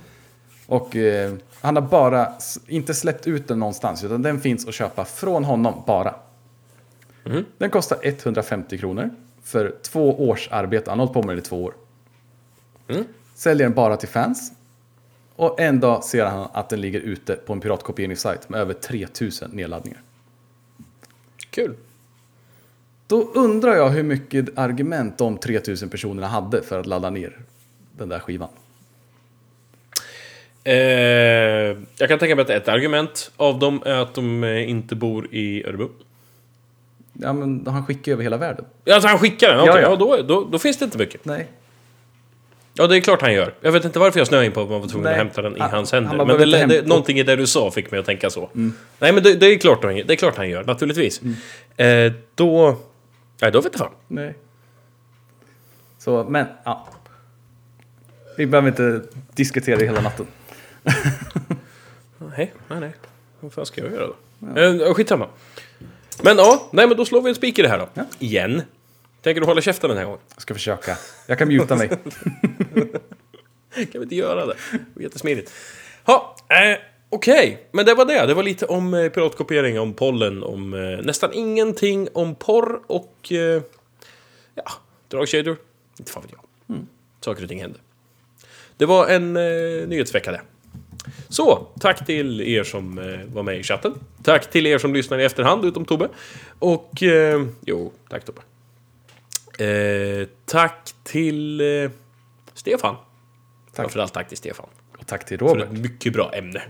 [0.67, 2.33] Och eh, han har bara
[2.67, 4.05] inte släppt ut den någonstans.
[4.05, 6.15] Utan den finns att köpa från honom bara.
[7.59, 9.11] Den kostar 150 kronor.
[9.43, 10.91] För två års arbete.
[10.91, 11.75] Han har hållit på med det i två år.
[13.35, 14.53] Säljer den bara till fans.
[15.41, 19.51] Och en dag ser han att den ligger ute på en piratkopieringssajt med över 3000
[19.51, 20.01] nedladdningar.
[21.51, 21.75] Kul.
[23.07, 27.39] Då undrar jag hur mycket argument de 3000 personerna hade för att ladda ner
[27.93, 28.49] den där skivan.
[30.65, 30.75] Eh,
[31.97, 35.35] jag kan tänka mig att ett argument av dem är att de eh, inte bor
[35.35, 35.91] i Örebro.
[37.13, 38.65] Ja, men han skickar över hela världen.
[38.85, 39.61] Ja, alltså han skickar den?
[39.61, 39.91] Okej, Ja, ja.
[39.91, 41.25] ja, då, då, då finns det inte mycket.
[41.25, 41.49] Nej.
[42.75, 43.55] Ja, det är klart han gör.
[43.61, 45.13] Jag vet inte varför jag snöade in på att man var tvungen Nej.
[45.13, 46.25] att hämta den i Han- hans han händer.
[46.25, 48.51] bara Men det, det, någonting i det du sa fick mig att tänka så.
[48.53, 48.73] Nej,
[49.13, 51.21] men det, det, är klart, han- det är klart han gör, naturligtvis.
[51.77, 52.77] Eh, då...
[53.43, 53.93] Nej, då vet jag fan.
[54.09, 54.35] Nej.
[55.99, 56.89] Så, men, ja.
[58.37, 59.03] Vi behöver inte
[59.35, 60.27] diskutera det hela natten.
[62.37, 62.93] Nej, nej, nej.
[63.41, 64.61] Vad fan ska jag göra då?
[64.61, 65.27] Eh, skitsamma.
[66.23, 67.89] Men ja, nej men då slår vi en spik i det här då.
[67.95, 68.05] Ja.
[68.19, 68.63] Igen.
[69.23, 70.21] Tänker du hålla käften den här gången?
[70.35, 70.97] Jag ska försöka.
[71.27, 71.89] Jag kan muta mig.
[73.75, 74.55] Kan vi inte göra det?
[74.95, 75.53] Det jättesmidigt.
[76.05, 76.79] Ja, eh,
[77.11, 77.69] okej.
[77.73, 78.27] Men det var det.
[78.27, 83.33] Det var lite om eh, piratkopiering, om pollen, om eh, nästan ingenting om porr och...
[83.33, 83.63] Eh,
[84.55, 84.71] ja,
[85.09, 85.57] dragkedjor.
[85.99, 86.41] Inte fan vet jag.
[87.21, 87.79] Saker och ting hände.
[88.77, 90.41] Det var en eh, nyhetsvecka det.
[91.29, 93.95] Så, tack till er som eh, var med i chatten.
[94.23, 96.09] Tack till er som lyssnar i efterhand, utom Tobbe.
[96.59, 97.03] Och...
[97.03, 98.41] Eh, jo, tack Tobbe.
[99.61, 101.91] Eh, tack till eh,
[102.55, 102.95] Stefan.
[102.95, 103.77] Tack.
[103.77, 104.67] Framförallt tack till Stefan.
[104.99, 105.65] Och tack till För Robert.
[105.65, 106.63] ett mycket bra ämne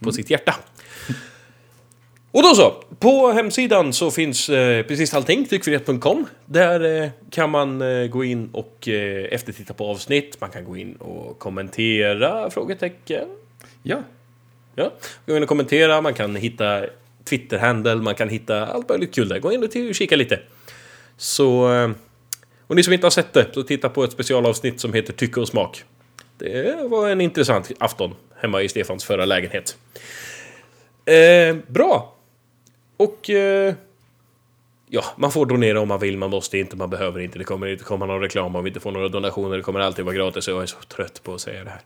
[0.00, 0.54] på sitt hjärta.
[2.30, 6.26] Och då så, på hemsidan så finns eh, precis allting, tyckfrihet.com.
[6.46, 10.76] Där eh, kan man eh, gå in och eh, eftertitta på avsnitt, man kan gå
[10.76, 13.28] in och kommentera, frågetecken.
[13.82, 14.02] Ja.
[14.74, 14.92] Ja,
[15.26, 16.84] gå in och kommentera, man kan hitta
[17.24, 19.38] Twitter-handle, man kan hitta allt möjligt kul där.
[19.38, 20.40] Gå in och kika lite.
[21.16, 21.68] Så...
[22.68, 25.40] Och ni som inte har sett det, så titta på ett specialavsnitt som heter Tycke
[25.40, 25.84] och smak.
[26.38, 29.76] Det var en intressant afton hemma i Stefans förra lägenhet.
[31.04, 32.14] Eh, bra!
[32.96, 33.30] Och...
[33.30, 33.74] Eh,
[34.88, 37.38] ja, man får donera om man vill, man måste inte, man behöver inte.
[37.38, 39.56] Det kommer inte komma någon reklam om vi inte får några donationer.
[39.56, 41.80] Det kommer alltid vara gratis och jag är så trött på att säga det här.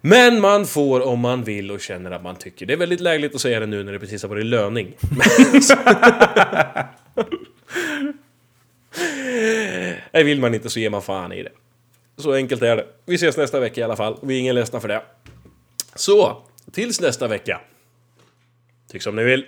[0.00, 2.66] Men man får om man vill och känner att man tycker.
[2.66, 4.94] Det är väldigt lägligt att säga det nu när det precis har varit löning.
[10.12, 11.52] Nej, vill man inte så ger man fan i det.
[12.16, 12.86] Så enkelt är det.
[13.06, 14.18] Vi ses nästa vecka i alla fall.
[14.22, 15.02] Vi är ingen ledsna för det.
[15.94, 16.42] Så,
[16.72, 17.60] tills nästa vecka.
[18.90, 19.46] Tyck som ni vill.